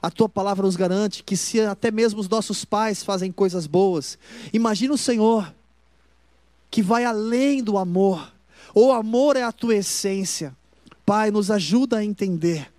A 0.00 0.10
tua 0.10 0.26
palavra 0.26 0.64
nos 0.64 0.74
garante 0.74 1.22
que, 1.22 1.36
se 1.36 1.60
até 1.60 1.90
mesmo 1.90 2.18
os 2.18 2.30
nossos 2.30 2.64
pais 2.64 3.02
fazem 3.02 3.30
coisas 3.30 3.66
boas, 3.66 4.18
imagina 4.50 4.94
o 4.94 4.96
Senhor, 4.96 5.54
que 6.70 6.80
vai 6.80 7.04
além 7.04 7.62
do 7.62 7.76
amor, 7.76 8.32
o 8.74 8.90
amor 8.90 9.36
é 9.36 9.42
a 9.42 9.52
tua 9.52 9.74
essência. 9.74 10.56
Pai, 11.04 11.30
nos 11.30 11.50
ajuda 11.50 11.98
a 11.98 12.04
entender 12.04 12.72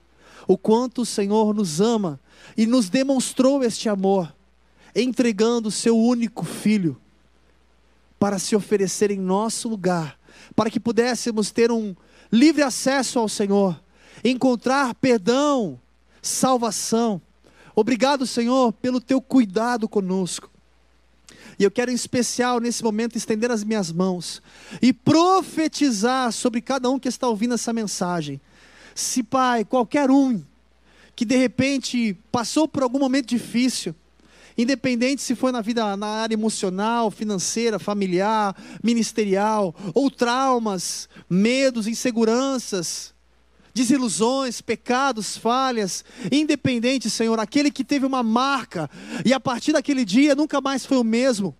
o 0.48 0.58
quanto 0.58 1.04
o 1.04 1.06
Senhor 1.06 1.54
nos 1.54 1.80
ama 1.80 2.20
e 2.58 2.66
nos 2.66 2.90
demonstrou 2.90 3.64
este 3.64 3.88
amor 3.88 4.34
entregando 4.96 5.70
o 5.70 5.72
seu 5.72 5.96
único 5.96 6.44
filho 6.44 7.00
para 8.20 8.40
se 8.40 8.56
oferecer 8.56 9.12
em 9.12 9.20
nosso 9.20 9.70
lugar, 9.70 10.18
para 10.56 10.72
que 10.72 10.80
pudéssemos 10.80 11.52
ter 11.52 11.72
um 11.72 11.96
livre 12.32 12.62
acesso 12.62 13.20
ao 13.20 13.30
Senhor, 13.30 13.80
encontrar 14.24 14.94
perdão, 14.96 15.80
salvação. 16.22 17.22
Obrigado, 17.76 18.26
Senhor, 18.28 18.74
pelo 18.74 19.00
teu 19.00 19.22
cuidado 19.22 19.88
conosco. 19.88 20.50
E 21.58 21.64
eu 21.64 21.72
quero 21.72 21.92
em 21.92 21.96
especial 21.96 22.60
nesse 22.60 22.84
momento 22.84 23.18
estender 23.18 23.52
as 23.52 23.64
minhas 23.64 23.92
mãos 23.92 24.42
e 24.82 24.94
profetizar 24.94 26.32
sobre 26.32 26.62
cada 26.62 26.90
um 26.90 26.98
que 26.98 27.10
está 27.10 27.28
ouvindo 27.28 27.54
essa 27.54 27.74
mensagem. 27.74 28.40
Se, 28.96 29.22
Pai, 29.22 29.66
qualquer 29.66 30.10
um 30.10 30.42
que 31.16 31.26
de 31.26 31.36
repente 31.36 32.18
passou 32.32 32.66
por 32.66 32.82
algum 32.82 33.00
momento 33.00 33.28
difícil, 33.28 33.94
Independente 34.60 35.22
se 35.22 35.36
foi 35.36 35.54
na 35.54 35.62
vida 35.62 35.96
na 35.96 36.06
área 36.06 36.36
emocional, 36.36 37.10
financeira, 37.10 37.80
familiar, 37.80 38.54
ministerial, 38.84 39.74
ou 39.94 40.12
traumas, 40.12 41.08
medos, 41.30 41.88
inseguranças, 41.88 43.14
desilusões, 43.74 44.60
pecados, 44.60 45.38
falhas, 45.38 46.04
independente, 46.30 47.10
Senhor, 47.10 47.40
aquele 47.40 47.72
que 47.72 47.86
teve 47.86 48.06
uma 48.06 48.22
marca 48.22 48.90
e 49.24 49.32
a 49.32 49.40
partir 49.40 49.72
daquele 49.72 50.04
dia 50.04 50.36
nunca 50.36 50.60
mais 50.60 50.86
foi 50.86 50.98
o 50.98 51.06
mesmo. 51.06 51.56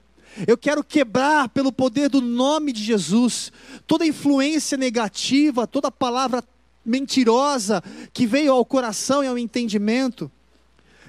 Eu 0.46 0.58
quero 0.58 0.84
quebrar 0.84 1.48
pelo 1.48 1.72
poder 1.72 2.10
do 2.10 2.20
nome 2.20 2.74
de 2.74 2.84
Jesus 2.84 3.50
toda 3.88 4.06
influência 4.06 4.78
negativa, 4.78 5.66
toda 5.66 5.90
palavra 5.90 6.44
mentirosa 6.86 7.82
que 8.12 8.28
veio 8.28 8.52
ao 8.52 8.66
coração 8.66 9.24
e 9.24 9.28
ao 9.28 9.38
entendimento 9.38 10.30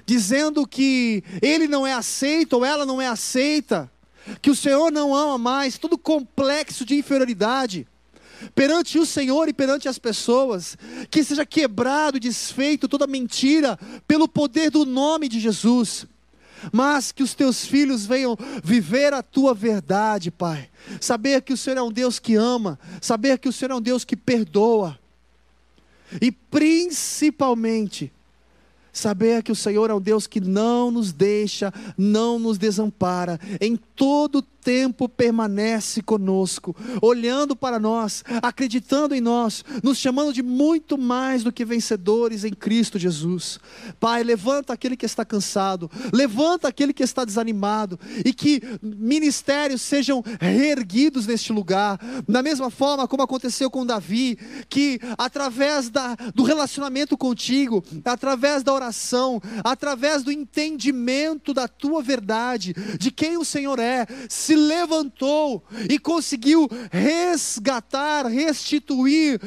dizendo 0.05 0.67
que 0.67 1.23
ele 1.41 1.67
não 1.67 1.85
é 1.85 1.93
aceito 1.93 2.53
ou 2.53 2.65
ela 2.65 2.85
não 2.85 3.01
é 3.01 3.07
aceita, 3.07 3.91
que 4.41 4.49
o 4.49 4.55
Senhor 4.55 4.91
não 4.91 5.15
ama 5.15 5.37
mais, 5.37 5.77
tudo 5.77 5.97
complexo 5.97 6.85
de 6.85 6.95
inferioridade 6.95 7.87
perante 8.55 8.97
o 8.97 9.05
Senhor 9.05 9.47
e 9.47 9.53
perante 9.53 9.87
as 9.87 9.99
pessoas, 9.99 10.77
que 11.09 11.23
seja 11.23 11.45
quebrado, 11.45 12.19
desfeito 12.19 12.87
toda 12.87 13.05
mentira 13.05 13.77
pelo 14.07 14.27
poder 14.27 14.71
do 14.71 14.85
nome 14.85 15.27
de 15.27 15.39
Jesus. 15.39 16.05
Mas 16.71 17.11
que 17.11 17.23
os 17.23 17.33
teus 17.33 17.65
filhos 17.65 18.05
venham 18.05 18.37
viver 18.63 19.13
a 19.13 19.23
tua 19.23 19.53
verdade, 19.53 20.29
Pai. 20.29 20.69
Saber 20.99 21.41
que 21.41 21.53
o 21.53 21.57
Senhor 21.57 21.77
é 21.77 21.81
um 21.81 21.91
Deus 21.91 22.19
que 22.19 22.35
ama, 22.35 22.79
saber 23.01 23.39
que 23.39 23.49
o 23.49 23.53
Senhor 23.53 23.71
é 23.71 23.75
um 23.75 23.81
Deus 23.81 24.05
que 24.05 24.15
perdoa. 24.15 24.99
E 26.21 26.31
principalmente, 26.31 28.11
Saber 28.93 29.41
que 29.43 29.51
o 29.51 29.55
Senhor 29.55 29.89
é 29.89 29.93
um 29.93 30.01
Deus 30.01 30.27
que 30.27 30.41
não 30.41 30.91
nos 30.91 31.13
deixa, 31.13 31.73
não 31.97 32.37
nos 32.37 32.57
desampara, 32.57 33.39
em 33.59 33.77
todo 34.01 34.41
tempo 34.41 35.07
permanece 35.09 36.01
conosco, 36.01 36.75
olhando 37.01 37.55
para 37.55 37.79
nós, 37.79 38.23
acreditando 38.41 39.13
em 39.13 39.21
nós, 39.21 39.63
nos 39.83 39.97
chamando 39.97 40.33
de 40.33 40.41
muito 40.41 40.97
mais 40.97 41.43
do 41.43 41.51
que 41.51 41.65
vencedores 41.65 42.43
em 42.43 42.51
Cristo 42.51 42.97
Jesus. 42.97 43.59
Pai, 43.99 44.23
levanta 44.23 44.73
aquele 44.73 44.95
que 44.95 45.05
está 45.05 45.25
cansado, 45.25 45.89
levanta 46.13 46.67
aquele 46.67 46.93
que 46.93 47.03
está 47.03 47.25
desanimado, 47.25 47.99
e 48.23 48.33
que 48.33 48.61
ministérios 48.81 49.81
sejam 49.81 50.23
reerguidos 50.39 51.27
neste 51.27 51.51
lugar, 51.51 51.99
da 52.27 52.41
mesma 52.41 52.69
forma 52.69 53.07
como 53.07 53.23
aconteceu 53.23 53.69
com 53.69 53.85
Davi, 53.85 54.37
que 54.69 54.99
através 55.17 55.89
da, 55.89 56.15
do 56.33 56.43
relacionamento 56.43 57.17
contigo, 57.17 57.83
através 58.05 58.63
da 58.63 58.73
oração, 58.73 59.41
através 59.63 60.23
do 60.23 60.31
entendimento 60.31 61.53
da 61.53 61.67
tua 61.67 62.01
verdade, 62.01 62.75
de 62.99 63.11
quem 63.11 63.37
o 63.37 63.45
Senhor 63.45 63.79
é, 63.79 63.90
se 64.29 64.55
levantou 64.55 65.63
e 65.89 65.97
conseguiu 65.97 66.67
resgatar, 66.91 68.25
restituir 68.27 69.39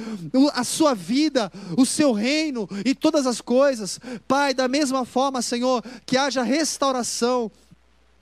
a 0.52 0.64
sua 0.64 0.94
vida, 0.94 1.50
o 1.76 1.84
seu 1.84 2.12
reino 2.12 2.68
e 2.84 2.94
todas 2.94 3.26
as 3.26 3.40
coisas. 3.40 3.98
Pai, 4.26 4.54
da 4.54 4.68
mesma 4.68 5.04
forma, 5.04 5.42
Senhor, 5.42 5.82
que 6.06 6.16
haja 6.16 6.42
restauração 6.42 7.50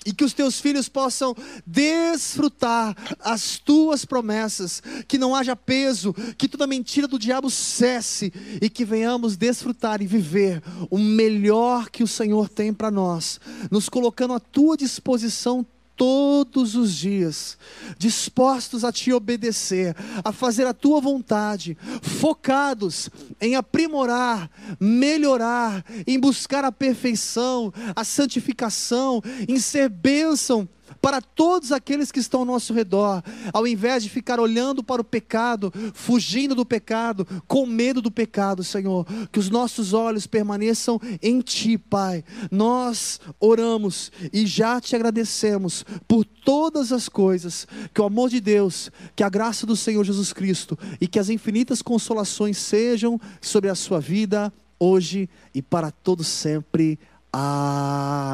e 0.04 0.12
que 0.12 0.24
os 0.24 0.32
teus 0.32 0.60
filhos 0.60 0.88
possam 0.88 1.34
desfrutar 1.66 2.96
as 3.20 3.58
tuas 3.58 4.04
promessas, 4.04 4.82
que 5.06 5.18
não 5.18 5.34
haja 5.34 5.54
peso, 5.54 6.14
que 6.36 6.48
toda 6.48 6.66
mentira 6.66 7.06
do 7.06 7.18
diabo 7.18 7.50
cesse 7.50 8.32
e 8.60 8.68
que 8.68 8.84
venhamos 8.84 9.36
desfrutar 9.36 10.02
e 10.02 10.06
viver 10.06 10.62
o 10.90 10.98
melhor 10.98 11.88
que 11.88 12.02
o 12.02 12.08
Senhor 12.08 12.48
tem 12.48 12.72
para 12.72 12.90
nós, 12.90 13.40
nos 13.70 13.88
colocando 13.88 14.34
à 14.34 14.40
tua 14.40 14.76
disposição 14.76 15.64
todos 15.96 16.74
os 16.74 16.94
dias, 16.94 17.58
dispostos 17.98 18.84
a 18.84 18.92
te 18.92 19.12
obedecer, 19.12 19.94
a 20.24 20.32
fazer 20.32 20.66
a 20.66 20.74
tua 20.74 21.00
vontade, 21.00 21.76
focados 22.02 23.10
em 23.40 23.54
aprimorar, 23.56 24.50
melhorar, 24.80 25.84
em 26.06 26.18
buscar 26.18 26.64
a 26.64 26.72
perfeição, 26.72 27.72
a 27.94 28.04
santificação, 28.04 29.22
em 29.48 29.58
ser 29.58 29.88
bênção 29.88 30.68
para 31.00 31.20
todos 31.20 31.72
aqueles 31.72 32.12
que 32.12 32.18
estão 32.18 32.40
ao 32.40 32.46
nosso 32.46 32.72
redor, 32.72 33.22
ao 33.52 33.66
invés 33.66 34.02
de 34.02 34.08
ficar 34.08 34.40
olhando 34.40 34.82
para 34.82 35.00
o 35.00 35.04
pecado, 35.04 35.72
fugindo 35.94 36.54
do 36.54 36.64
pecado, 36.66 37.26
com 37.46 37.66
medo 37.66 38.02
do 38.02 38.10
pecado, 38.10 38.64
Senhor, 38.64 39.06
que 39.30 39.38
os 39.38 39.48
nossos 39.50 39.92
olhos 39.92 40.26
permaneçam 40.26 41.00
em 41.20 41.40
Ti, 41.40 41.78
Pai. 41.78 42.24
Nós 42.50 43.20
oramos 43.40 44.10
e 44.32 44.46
já 44.46 44.80
te 44.80 44.96
agradecemos 44.96 45.84
por 46.06 46.24
todas 46.24 46.92
as 46.92 47.08
coisas, 47.08 47.66
que 47.94 48.00
o 48.00 48.04
amor 48.04 48.28
de 48.30 48.40
Deus, 48.40 48.90
que 49.14 49.22
a 49.22 49.28
graça 49.28 49.66
do 49.66 49.76
Senhor 49.76 50.04
Jesus 50.04 50.32
Cristo 50.32 50.78
e 51.00 51.06
que 51.06 51.18
as 51.18 51.28
infinitas 51.28 51.82
consolações 51.82 52.58
sejam 52.58 53.20
sobre 53.40 53.70
a 53.70 53.74
sua 53.74 54.00
vida 54.00 54.52
hoje 54.78 55.28
e 55.54 55.62
para 55.62 55.90
todo 55.90 56.24
sempre. 56.24 56.98
Amém. 57.32 58.32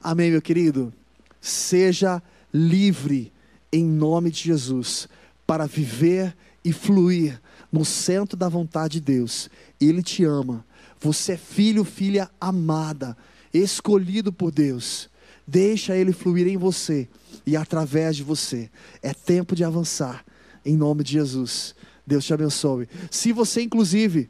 Amém, 0.00 0.30
meu 0.30 0.40
querido. 0.40 0.92
Seja 1.40 2.22
livre 2.52 3.32
em 3.72 3.84
nome 3.84 4.30
de 4.30 4.42
Jesus 4.42 5.08
para 5.46 5.66
viver 5.66 6.36
e 6.64 6.72
fluir 6.72 7.40
no 7.70 7.84
centro 7.84 8.36
da 8.36 8.48
vontade 8.48 8.94
de 8.94 9.00
Deus. 9.00 9.50
Ele 9.80 10.02
te 10.02 10.24
ama. 10.24 10.64
Você 11.00 11.32
é 11.32 11.36
filho, 11.36 11.84
filha 11.84 12.30
amada, 12.40 13.16
escolhido 13.52 14.32
por 14.32 14.50
Deus. 14.50 15.08
Deixa 15.46 15.96
ele 15.96 16.12
fluir 16.12 16.46
em 16.46 16.56
você 16.56 17.08
e 17.46 17.56
através 17.56 18.16
de 18.16 18.22
você. 18.22 18.70
É 19.02 19.12
tempo 19.14 19.56
de 19.56 19.64
avançar. 19.64 20.24
Em 20.64 20.76
nome 20.76 21.02
de 21.02 21.12
Jesus. 21.12 21.74
Deus 22.06 22.24
te 22.24 22.34
abençoe. 22.34 22.88
Se 23.10 23.32
você, 23.32 23.62
inclusive, 23.62 24.28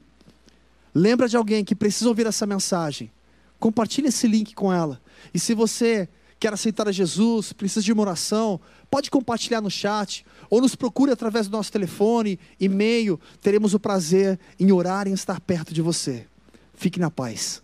lembra 0.95 1.29
de 1.29 1.37
alguém 1.37 1.65
que 1.65 1.75
precisa 1.75 2.09
ouvir 2.09 2.27
essa 2.27 2.47
mensagem, 2.47 3.11
compartilhe 3.59 4.09
esse 4.09 4.27
link 4.27 4.55
com 4.55 4.73
ela. 4.73 5.01
E 5.33 5.39
se 5.39 5.55
você 5.55 6.09
quer 6.39 6.53
aceitar 6.53 6.89
a 6.89 6.93
Jesus, 6.93 7.53
precisa 7.53 7.85
de 7.85 7.93
uma 7.93 8.03
oração, 8.03 8.61
pode 8.91 9.11
compartilhar 9.11 9.61
no 9.61 9.71
chat 9.71 10.25
ou 10.49 10.61
nos 10.61 10.77
procure 10.77 11.11
através 11.11 11.49
do 11.49 11.57
nosso 11.57 11.73
telefone, 11.73 12.39
e-mail. 12.61 13.21
Teremos 13.41 13.75
o 13.75 13.81
prazer 13.81 14.39
em 14.59 14.71
orar 14.73 15.09
e 15.09 15.13
estar 15.13 15.41
perto 15.41 15.75
de 15.75 15.83
você. 15.83 16.27
Fique 16.75 17.01
na 17.01 17.11
paz. 17.11 17.63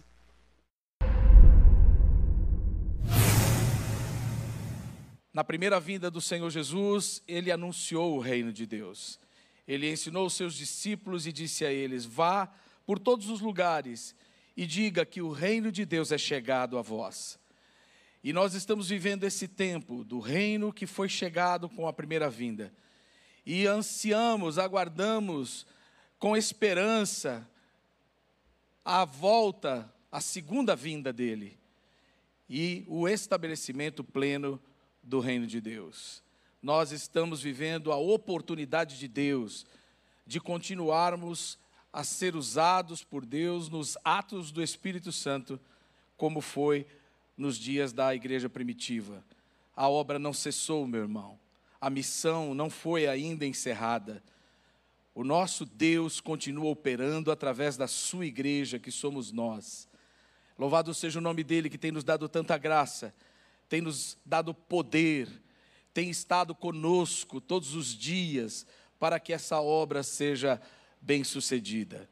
Na 5.33 5.43
primeira 5.43 5.81
vinda 5.81 6.11
do 6.11 6.21
Senhor 6.21 6.49
Jesus, 6.49 7.21
ele 7.27 7.51
anunciou 7.51 8.17
o 8.17 8.21
reino 8.21 8.53
de 8.53 8.67
Deus. 8.67 9.19
Ele 9.67 9.91
ensinou 9.91 10.27
os 10.27 10.35
seus 10.35 10.55
discípulos 10.55 11.27
e 11.27 11.33
disse 11.33 11.65
a 11.65 11.73
eles: 11.73 12.05
Vá 12.05 12.53
por 12.87 12.99
todos 12.99 13.29
os 13.29 13.41
lugares 13.41 14.15
e 14.57 14.67
diga 14.67 15.05
que 15.05 15.21
o 15.21 15.33
reino 15.33 15.73
de 15.73 15.85
Deus 15.85 16.13
é 16.13 16.19
chegado 16.19 16.79
a 16.79 16.83
vós. 16.83 17.39
E 18.25 18.33
nós 18.33 18.55
estamos 18.55 18.89
vivendo 18.89 19.25
esse 19.25 19.47
tempo 19.47 20.03
do 20.03 20.19
reino 20.19 20.73
que 20.73 20.87
foi 20.87 21.11
chegado 21.11 21.69
com 21.69 21.87
a 21.87 21.93
primeira 21.93 22.31
vinda. 22.31 22.73
E 23.45 23.67
ansiamos, 23.67 24.59
aguardamos 24.59 25.67
com 26.19 26.35
esperança 26.35 27.47
a 28.83 29.05
volta, 29.05 29.93
a 30.11 30.23
segunda 30.23 30.75
vinda 30.75 31.13
dele 31.13 31.59
e 32.49 32.83
o 32.89 33.07
estabelecimento 33.07 34.03
pleno 34.03 34.59
do 35.03 35.21
reino 35.21 35.47
de 35.47 35.61
Deus. 35.61 36.23
Nós 36.63 36.93
estamos 36.93 37.43
vivendo 37.43 37.93
a 37.93 37.97
oportunidade 37.97 38.99
de 38.99 39.07
Deus 39.07 39.67
de 40.27 40.41
continuarmos 40.41 41.59
a 41.93 42.03
ser 42.03 42.35
usados 42.37 43.05
por 43.05 43.27
Deus 43.27 43.69
nos 43.69 43.99
atos 44.03 44.51
do 44.51 44.63
Espírito 44.63 45.13
Santo, 45.13 45.61
como 46.17 46.41
foi 46.41 46.87
nos 47.37 47.57
dias 47.59 47.93
da 47.93 48.15
igreja 48.15 48.49
primitiva. 48.49 49.25
A 49.77 49.89
obra 49.89 50.19
não 50.19 50.33
cessou, 50.33 50.87
meu 50.87 51.01
irmão. 51.01 51.39
A 51.81 51.91
missão 51.91 52.55
não 52.55 52.71
foi 52.71 53.07
ainda 53.07 53.45
encerrada. 53.45 54.23
O 55.15 55.23
nosso 55.23 55.65
Deus 55.65 56.21
continua 56.21 56.71
operando 56.71 57.31
através 57.31 57.77
da 57.77 57.87
sua 57.87 58.27
igreja, 58.27 58.79
que 58.79 58.91
somos 58.91 59.31
nós. 59.31 59.89
Louvado 60.59 60.95
seja 60.95 61.19
o 61.19 61.23
nome 61.23 61.43
dele 61.43 61.69
que 61.69 61.79
tem 61.79 61.91
nos 61.91 62.05
dado 62.05 62.29
tanta 62.29 62.57
graça, 62.57 63.15
tem 63.69 63.81
nos 63.81 64.17
dado 64.25 64.55
poder, 64.55 65.29
tem 65.93 66.11
estado 66.11 66.55
conosco 66.55 67.41
todos 67.41 67.75
os 67.75 67.95
dias 67.97 68.67
para 68.99 69.19
que 69.19 69.33
essa 69.33 69.61
obra 69.61 70.03
seja 70.03 70.61
bem-sucedida. 71.01 72.09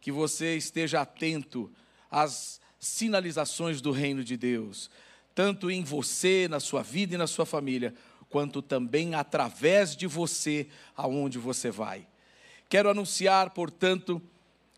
Que 0.00 0.12
você 0.12 0.56
esteja 0.56 1.00
atento 1.00 1.72
às 2.10 2.60
sinalizações 2.84 3.80
do 3.80 3.90
reino 3.90 4.22
de 4.22 4.36
Deus, 4.36 4.90
tanto 5.34 5.70
em 5.70 5.82
você, 5.82 6.46
na 6.48 6.60
sua 6.60 6.82
vida 6.82 7.14
e 7.14 7.18
na 7.18 7.26
sua 7.26 7.46
família, 7.46 7.94
quanto 8.28 8.60
também 8.60 9.14
através 9.14 9.96
de 9.96 10.06
você, 10.06 10.68
aonde 10.96 11.38
você 11.38 11.70
vai. 11.70 12.06
Quero 12.68 12.90
anunciar, 12.90 13.50
portanto, 13.50 14.20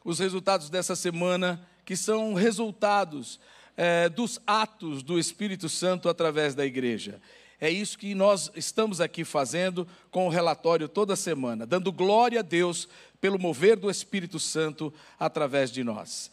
os 0.05 0.19
resultados 0.19 0.71
dessa 0.71 0.95
semana, 0.95 1.67
que 1.85 1.97
são 1.97 2.35
resultados 2.35 3.41
é, 3.77 4.09
dos 4.09 4.41
atos 4.47 5.03
do 5.03 5.19
Espírito 5.19 5.69
Santo 5.69 6.09
através 6.09 6.55
da 6.55 6.65
igreja. 6.65 7.21
É 7.61 7.71
isso 7.71 7.99
que 7.99 8.15
nós 8.15 8.51
estamos 8.55 9.01
aqui 9.01 9.25
fazendo 9.25 9.89
com 10.11 10.27
o 10.27 10.31
relatório 10.31 10.89
toda 10.89 11.17
semana, 11.17 11.67
dando 11.67 11.91
glória 11.91 12.41
a 12.41 12.43
Deus 12.43 12.89
pelo 13.21 13.39
mover 13.39 13.77
do 13.77 13.91
Espírito 13.91 14.39
Santo 14.39 14.93
através 15.19 15.73
de 15.73 15.83
nós. 15.83 16.31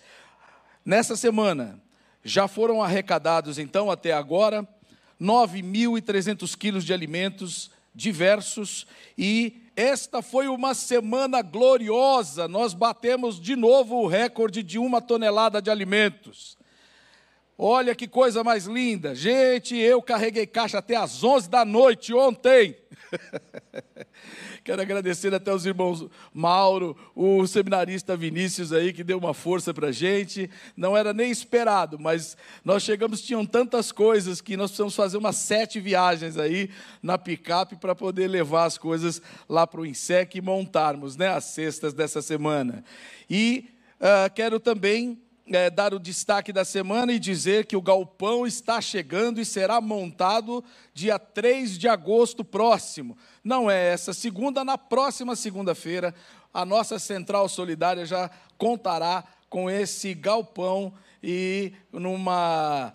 Nessa 0.86 1.16
semana, 1.16 1.82
já 2.24 2.48
foram 2.48 2.82
arrecadados, 2.84 3.58
então, 3.58 3.90
até 3.90 4.12
agora, 4.12 4.68
9.300 5.20 6.58
quilos 6.58 6.84
de 6.84 6.94
alimentos 6.94 7.72
diversos 7.96 8.86
e 9.18 9.62
esta 9.76 10.22
foi 10.22 10.48
uma 10.48 10.74
semana 10.74 11.42
gloriosa. 11.42 12.48
Nós 12.48 12.74
batemos 12.74 13.40
de 13.40 13.56
novo 13.56 13.96
o 13.96 14.08
recorde 14.08 14.62
de 14.62 14.78
uma 14.78 15.02
tonelada 15.02 15.62
de 15.62 15.70
alimentos. 15.70 16.58
Olha 17.58 17.96
que 17.96 18.08
coisa 18.08 18.44
mais 18.44 18.66
linda. 18.66 19.16
Gente, 19.16 19.76
eu 19.76 20.02
carreguei 20.02 20.46
caixa 20.46 20.80
até 20.80 20.96
às 20.96 21.24
11 21.24 21.50
da 21.50 21.64
noite 21.64 22.14
ontem. 22.14 22.76
Quero 24.64 24.82
agradecer 24.82 25.34
até 25.34 25.54
os 25.54 25.66
irmãos 25.66 26.08
Mauro, 26.34 26.96
o 27.14 27.46
seminarista 27.46 28.16
Vinícius 28.16 28.72
aí, 28.72 28.94
que 28.94 29.04
deu 29.04 29.18
uma 29.18 29.34
força 29.34 29.74
para 29.74 29.90
a 29.90 29.92
gente. 29.92 30.50
Não 30.78 30.96
era 30.96 31.14
nem 31.14 31.30
esperado, 31.30 32.00
mas 32.00 32.38
nós 32.64 32.82
chegamos, 32.82 33.22
tinham 33.22 33.46
tantas 33.46 33.92
coisas 33.92 34.40
que 34.40 34.56
nós 34.56 34.72
precisamos 34.72 34.96
fazer 34.96 35.18
umas 35.18 35.36
sete 35.36 35.82
viagens 35.82 36.38
aí 36.38 36.70
na 37.02 37.18
picape 37.18 37.76
para 37.76 37.94
poder 37.94 38.30
levar 38.30 38.64
as 38.64 38.78
coisas 38.78 39.22
lá 39.50 39.68
para 39.68 39.82
o 39.82 39.86
INSEC 39.86 40.38
e 40.38 40.42
montarmos 40.42 41.18
né, 41.18 41.28
as 41.28 41.44
cestas 41.44 41.94
dessa 41.94 42.22
semana. 42.22 42.86
E 43.30 43.70
uh, 44.00 44.34
quero 44.34 44.62
também 44.62 45.22
é, 45.52 45.70
dar 45.70 45.94
o 45.94 46.00
destaque 46.00 46.54
da 46.54 46.64
semana 46.64 47.12
e 47.12 47.20
dizer 47.20 47.66
que 47.66 47.76
o 47.76 47.82
galpão 47.82 48.48
está 48.48 48.80
chegando 48.80 49.42
e 49.42 49.46
será 49.46 49.82
montado 49.82 50.64
dia 50.94 51.20
3 51.20 51.78
de 51.78 51.88
agosto 51.88 52.44
próximo. 52.44 53.18
Não 53.44 53.70
é 53.70 53.90
essa 53.92 54.14
segunda, 54.14 54.64
na 54.64 54.78
próxima 54.78 55.36
segunda-feira, 55.36 56.16
a 56.54 56.66
nossa 56.66 56.98
central 57.00 57.50
solidária 57.50 58.06
já 58.06 58.30
contará 58.58 59.24
com 59.50 59.70
esse 59.70 60.14
galpão 60.14 60.94
e 61.22 61.74
numa 61.92 62.94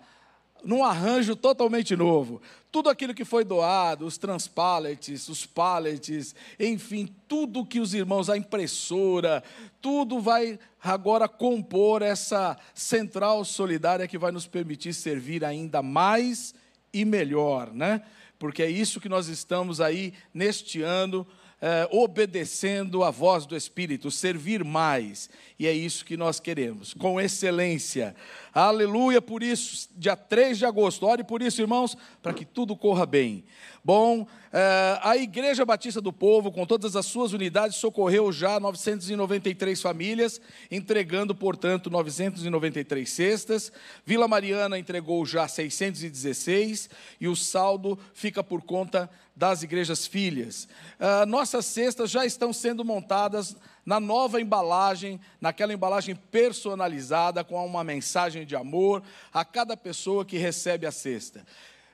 num 0.63 0.83
arranjo 0.83 1.35
totalmente 1.35 1.95
novo. 1.95 2.41
Tudo 2.71 2.89
aquilo 2.89 3.15
que 3.15 3.25
foi 3.25 3.43
doado, 3.43 4.05
os 4.05 4.17
transpallets, 4.17 5.27
os 5.27 5.45
pallets, 5.45 6.35
enfim, 6.59 7.07
tudo 7.27 7.65
que 7.65 7.79
os 7.79 7.95
irmãos, 7.95 8.29
a 8.29 8.37
impressora, 8.37 9.43
tudo 9.81 10.19
vai 10.19 10.59
agora 10.81 11.27
compor 11.27 12.01
essa 12.01 12.57
central 12.73 13.43
solidária 13.43 14.07
que 14.07 14.19
vai 14.19 14.31
nos 14.31 14.45
permitir 14.45 14.93
servir 14.93 15.43
ainda 15.43 15.81
mais 15.81 16.53
e 16.93 17.03
melhor, 17.03 17.73
né? 17.73 18.03
Porque 18.37 18.63
é 18.63 18.69
isso 18.69 19.01
que 19.01 19.09
nós 19.09 19.27
estamos 19.27 19.81
aí 19.81 20.13
neste 20.33 20.81
ano 20.81 21.25
é, 21.61 21.87
obedecendo 21.91 23.03
a 23.03 23.11
voz 23.11 23.45
do 23.45 23.55
Espírito, 23.55 24.09
servir 24.09 24.63
mais. 24.63 25.29
E 25.57 25.67
é 25.67 25.73
isso 25.73 26.05
que 26.05 26.15
nós 26.15 26.39
queremos, 26.39 26.93
com 26.93 27.19
excelência. 27.19 28.15
Aleluia, 28.53 29.21
por 29.21 29.43
isso, 29.43 29.89
dia 29.95 30.15
3 30.15 30.57
de 30.57 30.65
agosto, 30.65 31.05
ore 31.05 31.23
por 31.23 31.41
isso, 31.41 31.61
irmãos, 31.61 31.97
para 32.21 32.33
que 32.33 32.45
tudo 32.45 32.75
corra 32.75 33.05
bem. 33.05 33.43
Bom, 33.83 34.27
é, 34.51 34.99
a 35.01 35.15
Igreja 35.15 35.63
Batista 35.63 36.01
do 36.01 36.11
Povo, 36.11 36.51
com 36.51 36.65
todas 36.65 36.95
as 36.95 37.05
suas 37.05 37.33
unidades, 37.33 37.77
socorreu 37.77 38.31
já 38.31 38.59
993 38.59 39.81
famílias, 39.81 40.41
entregando, 40.69 41.33
portanto, 41.33 41.89
993 41.89 43.09
cestas. 43.09 43.71
Vila 44.05 44.27
Mariana 44.27 44.77
entregou 44.77 45.25
já 45.25 45.47
616 45.47 46.89
e 47.21 47.27
o 47.27 47.35
saldo 47.35 47.97
fica 48.13 48.43
por 48.43 48.61
conta 48.63 49.09
das 49.35 49.63
igrejas 49.63 50.05
filhas. 50.05 50.67
Uh, 50.99 51.25
nossas 51.25 51.65
cestas 51.65 52.11
já 52.11 52.25
estão 52.25 52.51
sendo 52.51 52.83
montadas 52.83 53.55
na 53.85 53.99
nova 53.99 54.41
embalagem, 54.41 55.19
naquela 55.39 55.73
embalagem 55.73 56.13
personalizada 56.13 57.43
com 57.43 57.65
uma 57.65 57.83
mensagem 57.83 58.45
de 58.45 58.55
amor 58.55 59.01
a 59.31 59.45
cada 59.45 59.77
pessoa 59.77 60.25
que 60.25 60.37
recebe 60.37 60.85
a 60.85 60.91
cesta. 60.91 61.45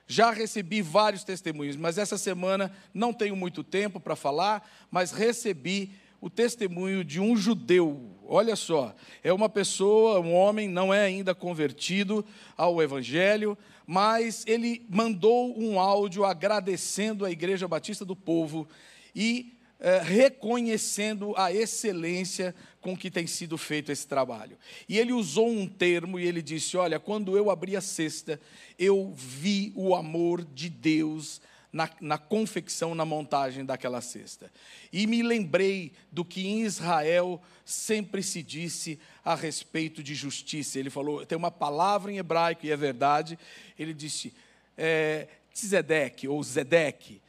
Já 0.07 0.31
recebi 0.31 0.81
vários 0.81 1.23
testemunhos, 1.23 1.75
mas 1.75 1.97
essa 1.97 2.17
semana 2.17 2.71
não 2.93 3.11
tenho 3.11 3.35
muito 3.35 3.63
tempo 3.63 3.99
para 3.99 4.15
falar, 4.15 4.67
mas 4.91 5.11
recebi 5.11 5.91
o 6.21 6.29
testemunho 6.29 7.03
de 7.03 7.19
um 7.19 7.35
judeu. 7.35 8.11
Olha 8.27 8.55
só, 8.55 8.95
é 9.23 9.31
uma 9.31 9.49
pessoa, 9.49 10.19
um 10.19 10.33
homem, 10.33 10.67
não 10.67 10.93
é 10.93 11.01
ainda 11.01 11.35
convertido 11.35 12.25
ao 12.57 12.81
Evangelho, 12.81 13.57
mas 13.85 14.43
ele 14.47 14.85
mandou 14.89 15.57
um 15.59 15.79
áudio 15.79 16.25
agradecendo 16.25 17.25
a 17.25 17.31
Igreja 17.31 17.67
Batista 17.67 18.03
do 18.03 18.15
Povo 18.15 18.67
e 19.15 19.55
é, 19.79 19.99
reconhecendo 19.99 21.33
a 21.37 21.51
excelência 21.53 22.55
com 22.85 22.95
que 22.95 23.09
tem 23.09 23.25
sido 23.25 23.57
feito 23.57 23.91
esse 23.91 24.05
trabalho. 24.05 24.55
E 24.87 24.99
ele 24.99 25.11
usou 25.11 25.49
um 25.49 25.67
termo 25.67 26.19
e 26.19 26.27
ele 26.27 26.39
disse: 26.39 26.77
Olha, 26.77 26.99
quando 26.99 27.35
eu 27.35 27.49
abri 27.49 27.75
a 27.75 27.81
cesta, 27.81 28.39
eu 28.77 29.11
vi 29.17 29.73
o 29.75 29.95
amor 29.95 30.45
de 30.45 30.69
Deus 30.69 31.41
na, 31.73 31.89
na, 31.99 32.19
confecção, 32.19 32.93
na 32.93 33.03
montagem 33.03 33.65
daquela 33.65 34.01
cesta. 34.01 34.51
E 34.93 35.07
me 35.07 35.23
lembrei 35.23 35.93
do 36.11 36.23
que 36.23 36.45
em 36.45 36.61
Israel 36.61 37.41
sempre 37.65 38.21
se 38.21 38.43
disse 38.43 38.99
a 39.23 39.33
respeito 39.33 40.03
de 40.03 40.13
justiça. 40.13 40.77
Ele 40.77 40.91
falou, 40.91 41.25
tem 41.25 41.35
uma 41.35 41.49
palavra 41.49 42.11
em 42.11 42.19
hebraico, 42.19 42.67
e 42.67 42.71
é 42.71 42.77
verdade, 42.77 43.39
ele 43.79 43.95
disse, 43.95 44.31
é, 44.77 45.27
Tzedek, 45.51 46.27
ou 46.27 46.41
Zedek, 46.43 47.19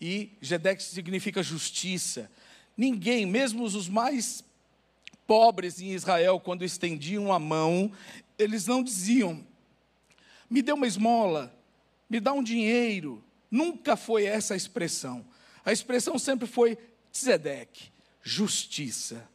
e 0.00 0.38
Zedek 0.42 0.80
significa 0.80 1.42
justiça. 1.42 2.30
Ninguém, 2.76 3.26
mesmo 3.26 3.64
os 3.64 3.88
mais 3.88 4.44
pobres 5.30 5.80
em 5.80 5.92
Israel, 5.92 6.40
quando 6.40 6.64
estendiam 6.64 7.32
a 7.32 7.38
mão, 7.38 7.92
eles 8.36 8.66
não 8.66 8.82
diziam, 8.82 9.46
me 10.50 10.60
dê 10.60 10.72
uma 10.72 10.88
esmola, 10.88 11.56
me 12.08 12.18
dá 12.18 12.32
um 12.32 12.42
dinheiro, 12.42 13.22
Nunca 13.50 13.96
foi 13.96 14.24
essa 14.24 14.54
a 14.54 14.56
expressão. 14.56 15.26
A 15.64 15.72
expressão 15.72 16.18
sempre 16.18 16.46
foi 16.46 16.78
tzedek, 17.12 17.90
justiça. 18.22 19.28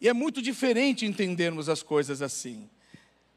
E 0.00 0.08
é 0.08 0.12
muito 0.12 0.40
diferente 0.40 1.04
entendermos 1.04 1.68
as 1.68 1.82
coisas 1.82 2.22
assim. 2.22 2.70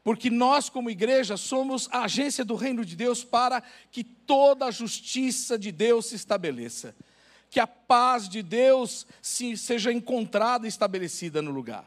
Porque 0.02 0.30
nós, 0.30 0.68
como 0.68 0.90
igreja, 0.90 1.36
somos 1.36 1.88
a 1.92 2.04
agência 2.04 2.44
do 2.44 2.54
reino 2.54 2.84
de 2.84 2.96
Deus 2.96 3.22
para 3.22 3.62
que 3.90 4.02
toda 4.02 4.66
a 4.66 4.70
justiça 4.70 5.58
de 5.58 5.70
Deus 5.70 6.06
se 6.06 6.16
estabeleça. 6.16 6.96
Que 7.52 7.60
a 7.60 7.66
paz 7.66 8.28
de 8.28 8.42
Deus 8.42 9.06
se, 9.20 9.56
seja 9.58 9.92
encontrada 9.92 10.66
e 10.66 10.68
estabelecida 10.68 11.42
no 11.42 11.50
lugar. 11.50 11.84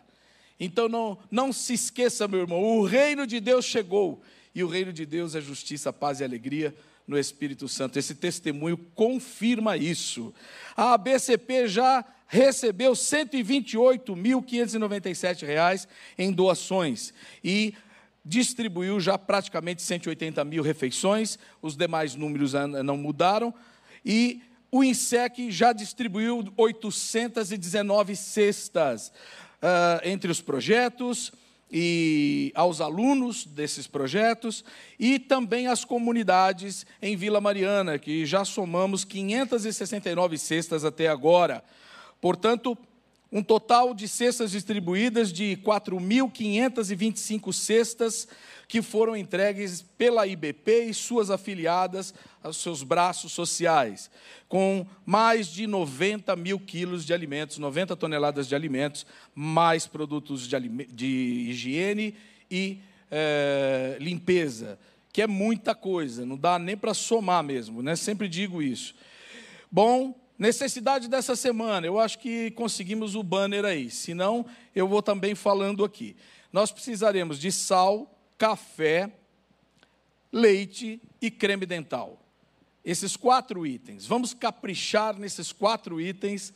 Então 0.60 0.88
não, 0.88 1.18
não 1.32 1.52
se 1.52 1.74
esqueça, 1.74 2.28
meu 2.28 2.42
irmão, 2.42 2.64
o 2.64 2.86
reino 2.86 3.26
de 3.26 3.40
Deus 3.40 3.66
chegou. 3.66 4.22
E 4.54 4.64
o 4.64 4.68
reino 4.68 4.94
de 4.94 5.08
Deus 5.08 5.34
é 5.34 5.42
justiça, 5.42 5.92
paz 5.92 6.20
e 6.20 6.24
alegria 6.24 6.76
no 7.08 7.18
Espírito 7.18 7.68
Santo. 7.68 7.98
Esse 7.98 8.14
testemunho 8.14 8.78
confirma 8.94 9.76
isso. 9.76 10.32
A 10.78 10.94
ABCP 10.94 11.68
já 11.68 12.06
recebeu 12.28 12.92
R$ 12.92 12.98
128.597 12.98 15.88
em 16.18 16.32
doações 16.32 17.14
e 17.44 17.74
distribuiu 18.24 18.98
já 19.00 19.18
praticamente 19.18 19.82
180 19.82 20.46
mil 20.46 20.62
refeições, 20.64 21.40
os 21.62 21.76
demais 21.76 22.16
números 22.16 22.54
não 22.84 22.98
mudaram, 22.98 23.54
e 24.04 24.42
o 24.76 24.84
INSEC 24.84 25.50
já 25.52 25.72
distribuiu 25.72 26.52
819 26.58 28.14
cestas 28.14 29.08
uh, 29.08 30.02
entre 30.04 30.30
os 30.30 30.42
projetos, 30.42 31.32
e 31.72 32.52
aos 32.56 32.82
alunos 32.82 33.46
desses 33.46 33.88
projetos 33.88 34.66
e 35.00 35.18
também 35.18 35.68
às 35.68 35.86
comunidades 35.86 36.86
em 37.02 37.16
Vila 37.16 37.40
Mariana, 37.40 37.98
que 37.98 38.26
já 38.26 38.44
somamos 38.44 39.06
569 39.06 40.38
cestas 40.38 40.84
até 40.84 41.08
agora. 41.08 41.64
Portanto, 42.20 42.78
um 43.36 43.44
total 43.44 43.94
de 43.94 44.08
cestas 44.08 44.52
distribuídas 44.52 45.34
de 45.34 45.58
4.525 45.58 47.52
cestas 47.52 48.30
que 48.66 48.82
foram 48.82 49.14
entregues 49.14 49.82
pela 49.82 50.26
IBP 50.26 50.86
e 50.86 50.94
suas 50.94 51.30
afiliadas 51.30 52.14
aos 52.42 52.56
seus 52.56 52.82
braços 52.82 53.34
sociais, 53.34 54.10
com 54.48 54.88
mais 55.06 55.48
de 55.48 55.68
90 55.68 56.34
mil 56.38 56.58
quilos 56.58 57.06
de 57.06 57.14
alimentos, 57.14 57.58
90 57.58 57.98
toneladas 57.98 58.48
de 58.48 58.56
alimentos, 58.56 59.06
mais 59.36 59.86
produtos 59.86 60.48
de, 60.48 60.58
de 60.86 61.06
higiene 61.50 62.16
e 62.50 62.80
é, 63.12 63.98
limpeza, 64.00 64.80
que 65.12 65.22
é 65.22 65.28
muita 65.28 65.76
coisa, 65.76 66.26
não 66.26 66.38
dá 66.38 66.58
nem 66.58 66.78
para 66.78 66.94
somar 66.94 67.44
mesmo, 67.44 67.84
né? 67.84 67.98
sempre 67.98 68.30
digo 68.30 68.62
isso. 68.62 68.96
Bom, 69.70 70.16
necessidade 70.38 71.08
dessa 71.08 71.36
semana, 71.36 71.88
eu 71.88 72.00
acho 72.00 72.20
que 72.20 72.52
conseguimos 72.52 73.16
o 73.16 73.24
banner 73.24 73.66
aí, 73.66 73.90
senão 73.90 74.46
eu 74.76 74.88
vou 74.88 75.02
também 75.02 75.36
falando 75.36 75.84
aqui. 75.84 76.16
Nós 76.52 76.72
precisaremos 76.72 77.40
de 77.40 77.52
sal, 77.52 78.10
café, 78.38 79.12
leite 80.32 81.02
e 81.22 81.32
creme 81.32 81.66
dental. 81.66 82.20
Esses 82.84 83.16
quatro 83.16 83.66
itens. 83.66 84.06
Vamos 84.06 84.34
caprichar 84.34 85.18
nesses 85.18 85.52
quatro 85.52 86.00
itens: 86.00 86.54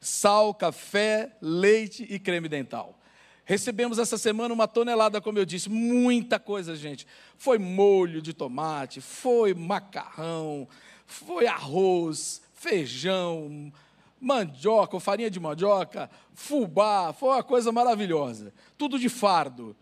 sal, 0.00 0.52
café, 0.52 1.36
leite 1.40 2.06
e 2.10 2.18
creme 2.18 2.48
dental. 2.48 2.98
Recebemos 3.44 3.98
essa 3.98 4.18
semana 4.18 4.54
uma 4.54 4.68
tonelada, 4.68 5.20
como 5.20 5.38
eu 5.38 5.44
disse, 5.44 5.68
muita 5.68 6.38
coisa, 6.38 6.76
gente. 6.76 7.06
Foi 7.36 7.58
molho 7.58 8.22
de 8.22 8.32
tomate, 8.32 9.00
foi 9.00 9.52
macarrão, 9.52 10.68
foi 11.06 11.46
arroz, 11.46 12.41
feijão, 12.62 13.72
mandioca, 14.20 14.94
ou 14.94 15.00
farinha 15.00 15.28
de 15.28 15.40
mandioca, 15.40 16.08
fubá, 16.32 17.12
foi 17.12 17.30
uma 17.30 17.42
coisa 17.42 17.72
maravilhosa. 17.72 18.54
Tudo 18.78 19.00
de 19.00 19.08
fardo. 19.08 19.74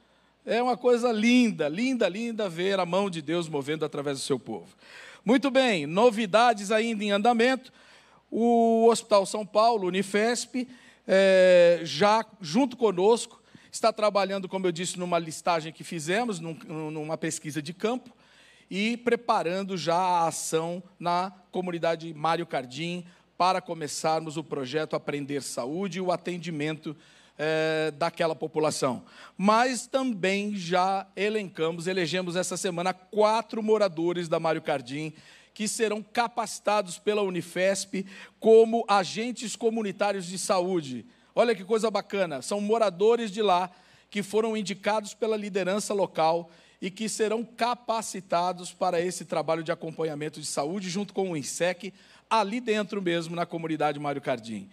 É 0.47 0.63
uma 0.63 0.79
coisa 0.79 1.13
linda, 1.13 1.69
linda, 1.69 2.09
linda 2.09 2.49
ver 2.49 2.81
a 2.81 2.87
mão 2.87 3.11
de 3.11 3.21
Deus 3.21 3.51
movendo 3.51 3.85
através 3.85 4.19
do 4.19 4.25
seu 4.25 4.39
povo. 4.39 4.75
Muito 5.23 5.51
bem, 5.51 5.87
novidades 5.87 6.73
ainda 6.73 7.05
em 7.05 7.11
andamento. 7.11 7.71
O 8.31 8.89
Hospital 8.89 9.27
São 9.27 9.45
Paulo, 9.45 9.87
Unifesp, 9.87 10.67
é, 11.07 11.81
já 11.83 12.25
junto 12.41 12.79
conosco, 12.79 13.43
está 13.71 13.93
trabalhando, 13.93 14.49
como 14.49 14.67
eu 14.67 14.73
disse, 14.73 14.99
numa 14.99 15.19
listagem 15.19 15.71
que 15.71 15.85
fizemos, 15.85 16.41
num, 16.41 16.57
numa 16.91 17.19
pesquisa 17.19 17.61
de 17.61 17.75
campo, 17.75 18.11
e 18.71 18.97
preparando 18.97 19.77
já 19.77 19.97
a 19.97 20.29
ação 20.29 20.83
na 20.99 21.33
comunidade 21.51 22.15
Mário 22.15 22.47
Cardim 22.47 23.05
para 23.37 23.61
começarmos 23.61 24.37
o 24.37 24.45
projeto 24.45 24.95
Aprender 24.95 25.43
Saúde 25.43 25.99
e 25.99 26.01
o 26.01 26.13
atendimento 26.13 26.97
é, 27.37 27.91
daquela 27.93 28.37
população. 28.37 29.03
Mas 29.37 29.87
também 29.87 30.55
já 30.55 31.07
elencamos, 31.17 31.87
elegemos 31.87 32.37
essa 32.37 32.57
semana 32.57 32.93
quatro 32.93 33.63
moradores 33.63 34.29
da 34.29 34.39
Mário 34.39 34.63
Cardim 34.63 35.13
que 35.53 35.67
serão 35.67 36.03
capacitados 36.03 36.99
pela 36.99 37.23
Unifesp 37.23 38.07
como 38.39 38.85
agentes 38.87 39.57
comunitários 39.57 40.27
de 40.27 40.39
saúde. 40.39 41.07
Olha 41.35 41.55
que 41.55 41.65
coisa 41.65 41.91
bacana, 41.91 42.41
são 42.43 42.61
moradores 42.61 43.31
de 43.31 43.43
lá 43.43 43.71
que 44.11 44.23
foram 44.23 44.57
indicados 44.57 45.15
pela 45.15 45.37
liderança 45.37 45.95
local 45.95 46.51
e 46.81 46.91
que 46.91 47.09
serão 47.09 47.45
capacitados 47.45 48.73
para 48.73 49.01
esse 49.01 49.25
trabalho 49.25 49.63
de 49.63 49.71
acompanhamento 49.71 50.41
de 50.41 50.47
saúde 50.47 50.89
junto 50.89 51.13
com 51.13 51.31
o 51.31 51.37
INSEC, 51.37 51.93
ali 52.29 52.61
dentro 52.61 53.03
mesmo 53.03 53.37
na 53.37 53.45
comunidade 53.45 53.99
Mário 53.99 54.23
Cardim. 54.23 54.69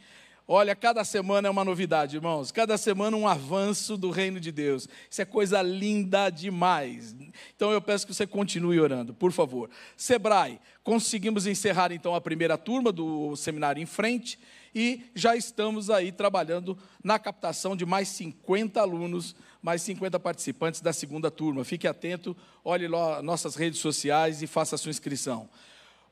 Olha, 0.49 0.73
cada 0.73 1.03
semana 1.03 1.49
é 1.49 1.51
uma 1.51 1.65
novidade, 1.65 2.15
irmãos. 2.15 2.53
Cada 2.53 2.77
semana 2.77 3.17
um 3.17 3.27
avanço 3.27 3.97
do 3.97 4.09
reino 4.09 4.39
de 4.39 4.49
Deus. 4.49 4.87
Isso 5.11 5.21
é 5.21 5.25
coisa 5.25 5.61
linda 5.61 6.29
demais. 6.29 7.13
Então 7.53 7.69
eu 7.71 7.81
peço 7.81 8.07
que 8.07 8.13
você 8.13 8.25
continue 8.25 8.79
orando, 8.79 9.13
por 9.13 9.33
favor. 9.33 9.69
Sebrae, 9.97 10.57
conseguimos 10.85 11.45
encerrar 11.45 11.91
então 11.91 12.15
a 12.15 12.21
primeira 12.21 12.57
turma 12.57 12.93
do 12.93 13.35
seminário 13.35 13.83
em 13.83 13.85
frente 13.85 14.39
e 14.73 15.11
já 15.13 15.35
estamos 15.35 15.89
aí 15.89 16.13
trabalhando 16.13 16.77
na 17.03 17.19
captação 17.19 17.75
de 17.75 17.85
mais 17.85 18.07
50 18.07 18.79
alunos, 18.79 19.35
mais 19.61 19.81
50 19.81 20.19
participantes 20.19 20.81
da 20.81 20.93
segunda 20.93 21.29
turma. 21.31 21.63
Fique 21.63 21.87
atento, 21.87 22.35
olhe 22.63 22.87
lá 22.87 23.21
nossas 23.21 23.55
redes 23.55 23.79
sociais 23.79 24.41
e 24.41 24.47
faça 24.47 24.75
a 24.75 24.77
sua 24.77 24.89
inscrição. 24.91 25.49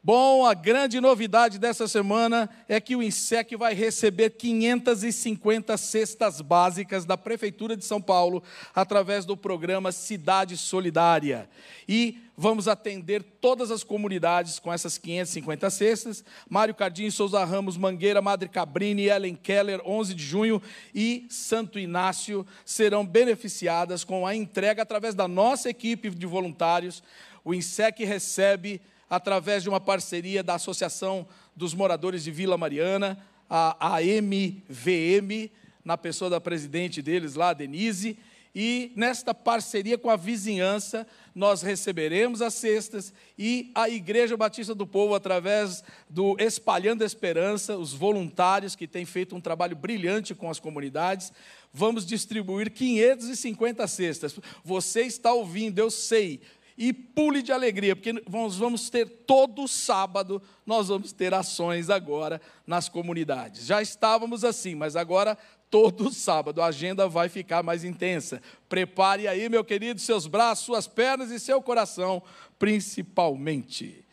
Bom, 0.03 0.45
a 0.45 0.53
grande 0.53 1.01
novidade 1.01 1.57
dessa 1.57 1.87
semana 1.87 2.47
é 2.69 2.79
que 2.79 2.95
o 2.95 3.01
INSEC 3.01 3.55
vai 3.55 3.73
receber 3.73 4.29
550 4.29 5.75
cestas 5.77 6.41
básicas 6.41 7.05
da 7.05 7.17
Prefeitura 7.17 7.75
de 7.75 7.83
São 7.83 7.99
Paulo 7.99 8.43
através 8.75 9.25
do 9.25 9.35
programa 9.35 9.91
Cidade 9.91 10.57
Solidária. 10.57 11.49
E 11.89 12.21
vamos 12.37 12.67
atender 12.67 13.23
todas 13.23 13.71
as 13.71 13.83
comunidades 13.83 14.59
com 14.59 14.71
essas 14.71 14.97
550 14.97 15.69
cestas. 15.69 16.23
Mário 16.49 16.75
Cardim, 16.75 17.09
Souza 17.09 17.43
Ramos, 17.43 17.77
Mangueira, 17.77 18.21
Madre 18.21 18.49
Cabrini, 18.49 19.03
Ellen 19.03 19.35
Keller, 19.35 19.81
11 19.85 20.13
de 20.13 20.23
junho 20.23 20.61
e 20.93 21.25
Santo 21.29 21.79
Inácio 21.79 22.45
serão 22.65 23.05
beneficiadas 23.05 24.03
com 24.03 24.27
a 24.27 24.35
entrega 24.35 24.81
através 24.81 25.15
da 25.15 25.27
nossa 25.27 25.69
equipe 25.69 26.09
de 26.09 26.25
voluntários 26.25 27.01
O 27.43 27.53
INSEC 27.53 28.03
recebe, 28.03 28.81
através 29.09 29.61
de 29.63 29.69
uma 29.69 29.79
parceria 29.79 30.41
da 30.41 30.55
Associação 30.55 31.27
dos 31.55 31.73
Moradores 31.73 32.23
de 32.23 32.31
Vila 32.31 32.57
Mariana, 32.57 33.17
a 33.47 33.97
AMVM, 33.97 35.51
na 35.83 35.95
pessoa 35.95 36.29
da 36.29 36.41
presidente 36.41 37.03
deles 37.03 37.35
lá, 37.35 37.53
Denise, 37.53 38.17
e 38.55 38.93
nesta 38.95 39.33
parceria 39.33 39.97
com 39.97 40.09
a 40.09 40.15
vizinhança, 40.15 41.05
nós 41.35 41.61
receberemos 41.61 42.41
as 42.41 42.53
cestas 42.53 43.13
e 43.37 43.69
a 43.75 43.89
Igreja 43.89 44.37
Batista 44.37 44.73
do 44.73 44.87
Povo, 44.87 45.13
através 45.13 45.83
do 46.09 46.37
Espalhando 46.39 47.03
Esperança, 47.03 47.77
os 47.77 47.91
voluntários 47.91 48.73
que 48.73 48.87
têm 48.87 49.05
feito 49.05 49.35
um 49.35 49.41
trabalho 49.41 49.75
brilhante 49.75 50.33
com 50.33 50.49
as 50.49 50.57
comunidades, 50.57 51.33
vamos 51.73 52.05
distribuir 52.05 52.71
550 52.71 53.85
cestas. 53.87 54.39
Você 54.63 55.01
está 55.01 55.33
ouvindo, 55.33 55.77
eu 55.77 55.91
sei, 55.91 56.39
e 56.77 56.91
pule 56.91 57.41
de 57.41 57.51
alegria, 57.51 57.95
porque 57.95 58.13
nós 58.29 58.57
vamos 58.57 58.89
ter 58.89 59.07
todo 59.07 59.67
sábado, 59.67 60.41
nós 60.65 60.89
vamos 60.89 61.13
ter 61.13 61.33
ações 61.33 61.89
agora 61.89 62.41
nas 62.67 62.89
comunidades. 62.89 63.65
Já 63.65 63.81
estávamos 63.81 64.43
assim, 64.43 64.75
mas 64.75 64.95
agora 64.95 65.37
todo 65.69 66.11
sábado 66.11 66.61
a 66.61 66.67
agenda 66.67 67.07
vai 67.07 67.27
ficar 67.27 67.63
mais 67.63 67.83
intensa. 67.83 68.41
Prepare 68.69 69.27
aí, 69.27 69.49
meu 69.49 69.65
querido, 69.65 69.99
seus 69.99 70.27
braços, 70.27 70.65
suas 70.65 70.87
pernas 70.87 71.31
e 71.31 71.39
seu 71.39 71.61
coração, 71.61 72.21
principalmente. 72.57 74.04